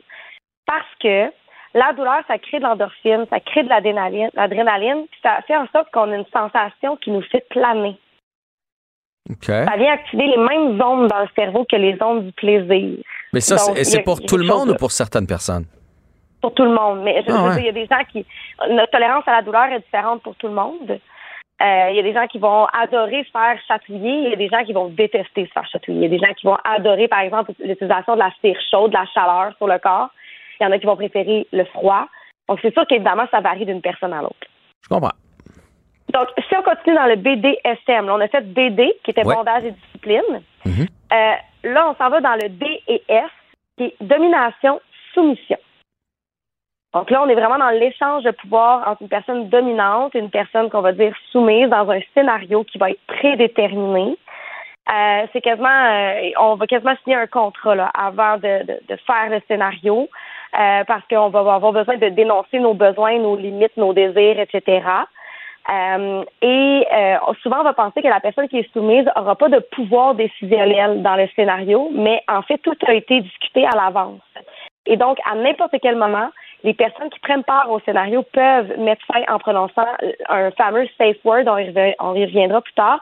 [0.65, 1.31] Parce que
[1.75, 5.91] la douleur, ça crée de l'endorphine, ça crée de l'adrénaline, puis ça fait en sorte
[5.91, 7.97] qu'on a une sensation qui nous fait planer.
[9.41, 12.97] Ça vient activer les mêmes ondes dans le cerveau que les ondes du plaisir.
[13.31, 15.65] Mais ça, c'est pour tout le monde ou pour certaines personnes?
[16.41, 17.03] Pour tout le monde.
[17.03, 18.25] Mais je ah, dire, il y a des gens qui.
[18.69, 20.99] Notre tolérance à la douleur est différente pour tout le monde.
[21.61, 24.23] Euh, il y a des gens qui vont adorer se faire chatouiller.
[24.23, 25.99] Il y a des gens qui vont détester se faire chatouiller.
[25.99, 28.91] Il y a des gens qui vont adorer, par exemple, l'utilisation de la cire chaude,
[28.91, 30.09] de la chaleur sur le corps.
[30.59, 32.07] Il y en a qui vont préférer le froid.
[32.49, 34.35] Donc, c'est sûr qu'évidemment, ça varie d'une personne à l'autre.
[34.81, 35.11] Je comprends.
[36.13, 39.65] Donc, si on continue dans le BDSM, là, on a fait BD, qui était bondage
[39.65, 40.43] et discipline.
[40.65, 40.87] Mhm.
[41.11, 41.33] Euh,
[41.63, 43.31] là, on s'en va dans le D et F,
[43.77, 44.79] qui est domination,
[45.13, 45.57] soumission.
[46.93, 50.29] Donc là, on est vraiment dans l'échange de pouvoir entre une personne dominante et une
[50.29, 54.15] personne qu'on va dire soumise dans un scénario qui va être prédéterminé.
[54.93, 59.29] Euh, c'est quasiment, euh, on va quasiment signer un contrat là, avant de, de, faire
[59.31, 60.07] le scénario,
[60.51, 64.83] parce qu'on va avoir besoin de dénoncer nos besoins, nos limites, nos désirs, etc.
[65.69, 69.49] Euh, et euh, souvent, on va penser que la personne qui est soumise n'aura pas
[69.49, 74.21] de pouvoir décisionnel dans le scénario, mais en fait, tout a été discuté à l'avance.
[74.85, 76.29] Et donc, à n'importe quel moment,
[76.63, 79.87] les personnes qui prennent part au scénario peuvent mettre fin en prononçant
[80.29, 81.57] un fameux safe word, on
[82.15, 82.99] y, reviendra plus tard.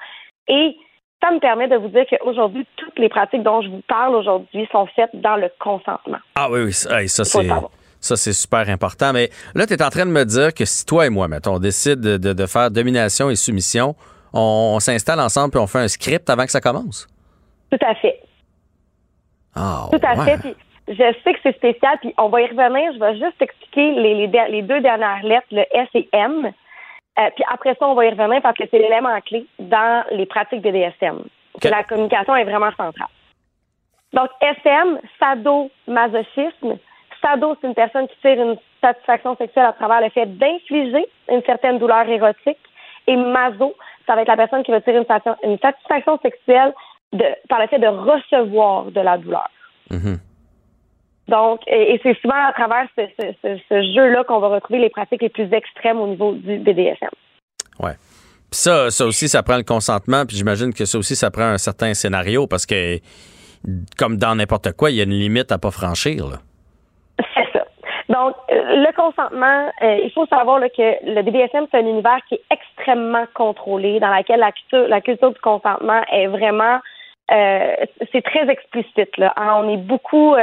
[0.48, 0.76] Et
[1.24, 4.68] ça me permet de vous dire qu'aujourd'hui, toutes les pratiques dont je vous parle aujourd'hui
[4.72, 6.18] sont faites dans le consentement.
[6.36, 7.48] Ah oui, oui, ça, ça c'est
[8.02, 9.14] ça, c'est super important.
[9.14, 11.56] Mais là, tu es en train de me dire que si toi et moi, mettons,
[11.56, 13.96] on décide de, faire domination et soumission,
[14.34, 17.08] on, s'installe ensemble et on fait un script avant que ça commence?
[17.72, 18.20] Tout à fait.
[19.56, 20.38] Ah, Tout à fait.
[20.40, 20.56] Puis,
[20.88, 22.92] je sais que c'est spécial, puis on va y revenir.
[22.94, 26.52] Je vais juste expliquer les, les, deux dernières lettres, le S et M.
[27.20, 30.26] Euh, puis après ça, on va y revenir parce que c'est l'élément clé dans les
[30.26, 31.24] pratiques BDSM.
[31.56, 31.70] Okay.
[31.70, 33.10] La communication est vraiment centrale.
[34.14, 36.78] Donc, SM, sado-masochisme,
[37.22, 41.44] Sado, c'est une personne qui tire une satisfaction sexuelle à travers le fait d'infliger une
[41.44, 42.58] certaine douleur érotique.
[43.08, 43.76] Et maso,
[44.08, 46.74] ça va être la personne qui va tirer une, satisfaction sexuelle
[47.14, 49.50] de, par le fait de recevoir de la douleur.
[49.90, 50.18] Mm-hmm.
[51.28, 55.52] Donc, et, c'est souvent à travers ce, jeu-là qu'on va retrouver les pratiques les plus
[55.54, 57.10] extrêmes au niveau du BDSM.
[57.80, 57.94] Ouais.
[58.52, 61.58] ça, ça aussi, ça prend le consentement, puis j'imagine que ça aussi, ça prend un
[61.58, 63.00] certain scénario parce que,
[63.98, 66.28] comme dans n'importe quoi, il y a une limite à pas franchir.
[66.28, 66.38] Là.
[68.10, 72.36] Donc, euh, le consentement, euh, il faut savoir que le BDSM, c'est un univers qui
[72.36, 76.80] est extrêmement contrôlé, dans lequel la culture, la culture du consentement est vraiment
[77.32, 77.76] euh,
[78.12, 79.10] c'est très explicite.
[79.20, 79.62] Hein.
[79.64, 80.36] On est beaucoup,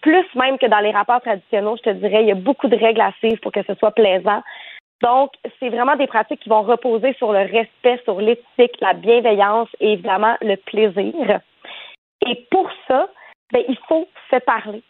[0.00, 2.76] plus même que dans les rapports traditionnels, je te dirais, il y a beaucoup de
[2.76, 4.40] règles à suivre pour que ce soit plaisant.
[5.02, 9.68] Donc, c'est vraiment des pratiques qui vont reposer sur le respect, sur l'éthique, la bienveillance
[9.80, 11.40] et évidemment le plaisir.
[12.26, 13.08] Et pour ça,
[13.52, 14.82] ben, il faut se parler.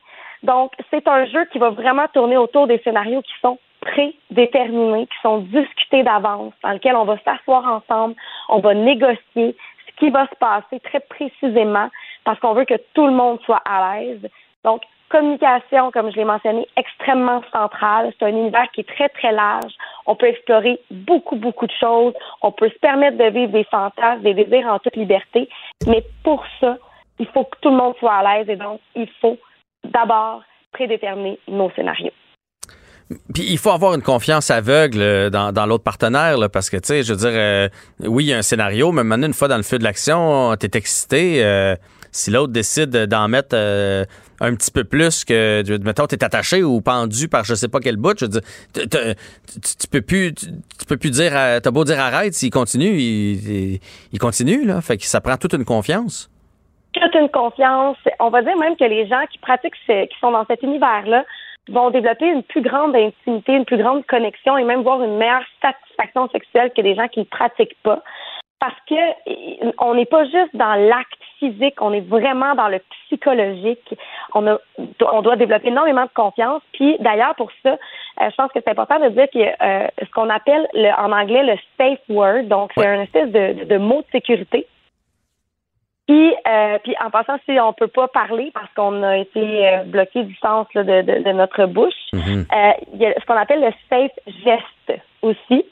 [0.44, 5.18] Donc, c'est un jeu qui va vraiment tourner autour des scénarios qui sont prédéterminés, qui
[5.22, 8.14] sont discutés d'avance, dans lesquels on va s'asseoir ensemble,
[8.48, 9.56] on va négocier
[9.86, 11.88] ce qui va se passer très précisément
[12.24, 14.20] parce qu'on veut que tout le monde soit à l'aise.
[14.64, 18.12] Donc, communication, comme je l'ai mentionné, extrêmement centrale.
[18.18, 19.72] C'est un univers qui est très, très large.
[20.06, 22.14] On peut explorer beaucoup, beaucoup de choses.
[22.42, 25.48] On peut se permettre de vivre des fantasmes, des désirs en toute liberté.
[25.86, 26.76] Mais pour ça,
[27.18, 29.38] il faut que tout le monde soit à l'aise et donc, il faut
[29.92, 30.42] d'abord
[30.72, 32.12] prédéterminer nos scénarios.
[33.32, 37.02] Puis il faut avoir une confiance aveugle euh, dans, l'autre partenaire, parce que, tu sais,
[37.02, 37.68] je veux dire, euh,
[38.00, 40.56] oui, il y a un scénario, mais maintenant, une fois dans le feu de l'action,
[40.58, 41.44] tu es excité.
[41.44, 41.76] Euh,
[42.12, 47.26] si l'autre décide d'en mettre un petit peu plus que, mettons, t'es attaché ou pendu
[47.26, 48.40] par je sais pas quel bout, je veux dire,
[48.72, 50.46] tu peux plus, tu
[50.86, 53.80] peux plus dire, t'as beau dire arrête, s'il continue, il,
[54.12, 54.80] il, continue, là.
[54.80, 56.30] Fait que ça prend toute une confiance.
[56.94, 57.96] Toute une confiance.
[58.20, 61.24] On va dire même que les gens qui pratiquent, qui sont dans cet univers-là,
[61.68, 65.44] vont développer une plus grande intimité, une plus grande connexion et même voir une meilleure
[65.62, 68.02] satisfaction sexuelle que des gens qui ne pratiquent pas.
[68.60, 68.94] Parce que
[69.78, 73.94] on n'est pas juste dans l'acte physique, on est vraiment dans le psychologique.
[74.34, 74.58] On, a,
[75.12, 76.62] on doit développer énormément de confiance.
[76.72, 80.10] Puis d'ailleurs, pour ça, euh, je pense que c'est important de dire que euh, ce
[80.12, 84.00] qu'on appelle le, en anglais le safe word, donc c'est un espèce de, de mot
[84.00, 84.66] de sécurité
[86.06, 89.84] puis, euh, puis en passant, si on peut pas parler parce qu'on a été euh,
[89.84, 92.46] bloqué du sens de, de, notre bouche, mhm.
[92.52, 94.12] euh, il y a ce qu'on appelle le safe
[94.44, 95.64] geste aussi.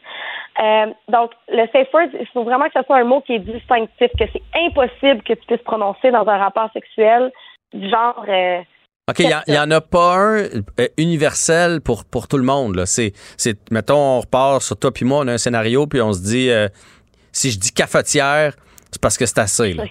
[1.09, 4.11] Donc, le safe word, il faut vraiment que ce soit un mot qui est distinctif,
[4.19, 7.31] que c'est impossible que tu puisses prononcer dans un rapport sexuel
[7.75, 8.25] du genre.
[9.11, 10.45] OK, il n'y en a pas un
[10.97, 12.85] universel pour, pour tout le monde.
[12.87, 16.13] C'est, c'est, mettons, on repart sur toi puis moi, on a un scénario, puis on
[16.13, 16.51] se dit,
[17.33, 18.55] si je dis cafetière,
[18.91, 19.73] c'est parce que c'est assez.
[19.73, 19.85] Là.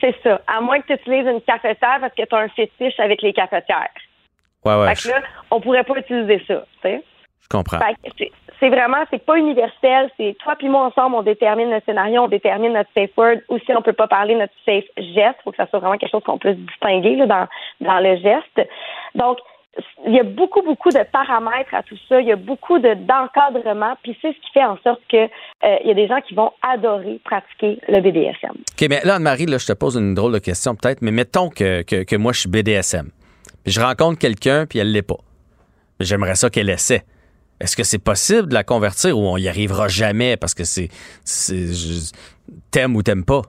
[0.00, 0.40] C'est ça.
[0.46, 3.32] À moins que tu utilises une cafetière parce que tu as un fétiche avec les
[3.32, 3.88] cafetières.
[4.64, 4.94] Ouais, ouais.
[4.94, 7.02] Fait que là, on pourrait pas utiliser ça, tu sais.
[7.42, 7.78] Je comprends.
[8.58, 10.10] c'est vraiment, c'est pas universel.
[10.16, 13.36] C'est toi puis moi ensemble, on détermine le scénario, on détermine notre safe word.
[13.48, 16.10] Ou si on peut pas parler notre safe geste, faut que ça soit vraiment quelque
[16.10, 17.46] chose qu'on puisse distinguer là, dans,
[17.82, 18.68] dans le geste.
[19.14, 19.38] Donc,
[20.06, 22.20] il y a beaucoup, beaucoup de paramètres à tout ça.
[22.20, 23.94] Il y a beaucoup de, d'encadrement.
[24.02, 26.34] Puis c'est ce qui fait en sorte que euh, il y a des gens qui
[26.34, 28.52] vont adorer pratiquer le BDSM.
[28.52, 31.50] OK, mais là, Anne-Marie, là, je te pose une drôle de question peut-être, mais mettons
[31.50, 33.10] que, que, moi, je suis BDSM.
[33.64, 35.18] Puis je rencontre quelqu'un, puis elle l'est pas.
[36.00, 37.02] J'aimerais ça qu'elle essaie.
[37.58, 40.88] Est-ce que c'est possible de la convertir ou on y arrivera jamais parce que c'est,
[41.24, 42.12] c'est
[42.70, 43.42] t'aimes ou t'aimes pas?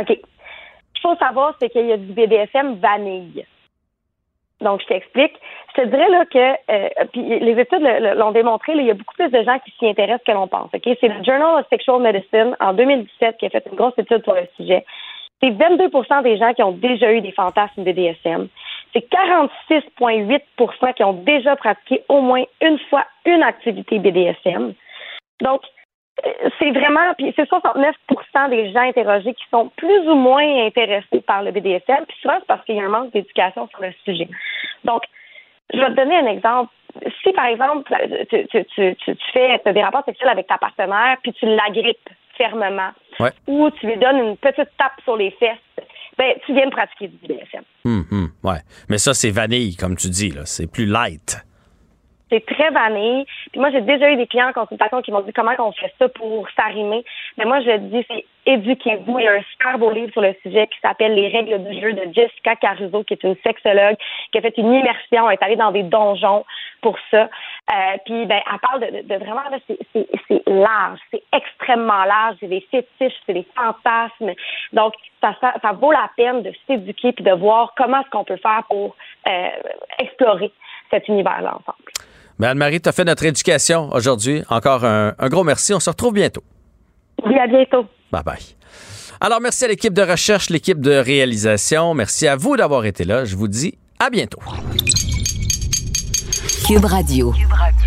[0.00, 0.08] OK.
[0.08, 0.22] Ce qu'il
[1.02, 3.44] faut savoir, c'est qu'il y a du BDSM vanille.
[4.64, 5.34] Donc, je t'explique.
[5.76, 7.82] Je te dirais là que, euh, puis les études
[8.16, 10.70] l'ont démontré, il y a beaucoup plus de gens qui s'y intéressent que l'on pense.
[10.72, 14.34] C'est le Journal of Sexual Medicine en 2017 qui a fait une grosse étude sur
[14.34, 14.84] le sujet.
[15.42, 18.48] C'est 22% des gens qui ont déjà eu des fantasmes BDSM.
[18.92, 19.06] C'est
[19.70, 24.72] 46,8% qui ont déjà pratiqué au moins une fois une activité BDSM.
[25.42, 25.62] Donc,
[26.58, 27.94] c'est vraiment, puis c'est 69
[28.50, 32.46] des gens interrogés qui sont plus ou moins intéressés par le BDSM, puis souvent c'est
[32.46, 34.28] parce qu'il y a un manque d'éducation sur le sujet.
[34.84, 35.02] Donc,
[35.72, 36.72] je vais te donner un exemple.
[37.22, 37.92] Si, par exemple,
[38.30, 42.90] tu, tu, tu, tu fais des rapports sexuels avec ta partenaire, puis tu l'agrippes fermement,
[43.46, 45.86] ou tu lui donnes une petite tape sur les fesses,
[46.16, 47.62] ben, tu viens de pratiquer du BDSM.
[47.84, 48.58] Hum, hum, ouais.
[48.88, 50.42] Mais ça, c'est vanille, comme tu dis, là.
[50.44, 51.44] C'est plus light
[52.30, 53.24] c'est très vanille.
[53.52, 55.92] Puis moi, j'ai déjà eu des clients en consultation qui m'ont dit comment on fait
[55.98, 57.04] ça pour s'arrimer.
[57.38, 59.18] Mais moi, je dis, c'est éduquez-vous.
[59.18, 61.80] Il y a un super beau livre sur le sujet qui s'appelle Les règles du
[61.80, 63.96] jeu de Jessica Caruso, qui est une sexologue,
[64.32, 66.44] qui a fait une immersion, est allée dans des donjons
[66.82, 67.22] pour ça.
[67.22, 69.42] Euh, puis, ben, elle parle de, de, vraiment,
[69.92, 72.36] c'est large, c'est extrêmement large.
[72.40, 74.34] C'est des fétiches, c'est des fantasmes.
[74.72, 78.36] Donc, ça, ça, vaut la peine de s'éduquer puis de voir comment est-ce qu'on peut
[78.36, 78.94] faire pour
[79.26, 79.48] euh,
[79.98, 80.52] explorer
[80.90, 82.13] cet univers-là ensemble.
[82.38, 84.42] Mais Anne-Marie, tu as fait notre éducation aujourd'hui.
[84.48, 85.72] Encore un, gros merci.
[85.72, 86.42] On se retrouve bientôt.
[87.24, 87.86] Oui, à bientôt.
[88.10, 88.38] Bye bye.
[89.20, 91.94] Alors, merci à l'équipe de recherche, l'équipe de réalisation.
[91.94, 93.24] Merci à vous d'avoir été là.
[93.24, 94.40] Je vous dis à bientôt.
[96.66, 97.32] Cube Radio.
[97.32, 97.83] Cube Radio.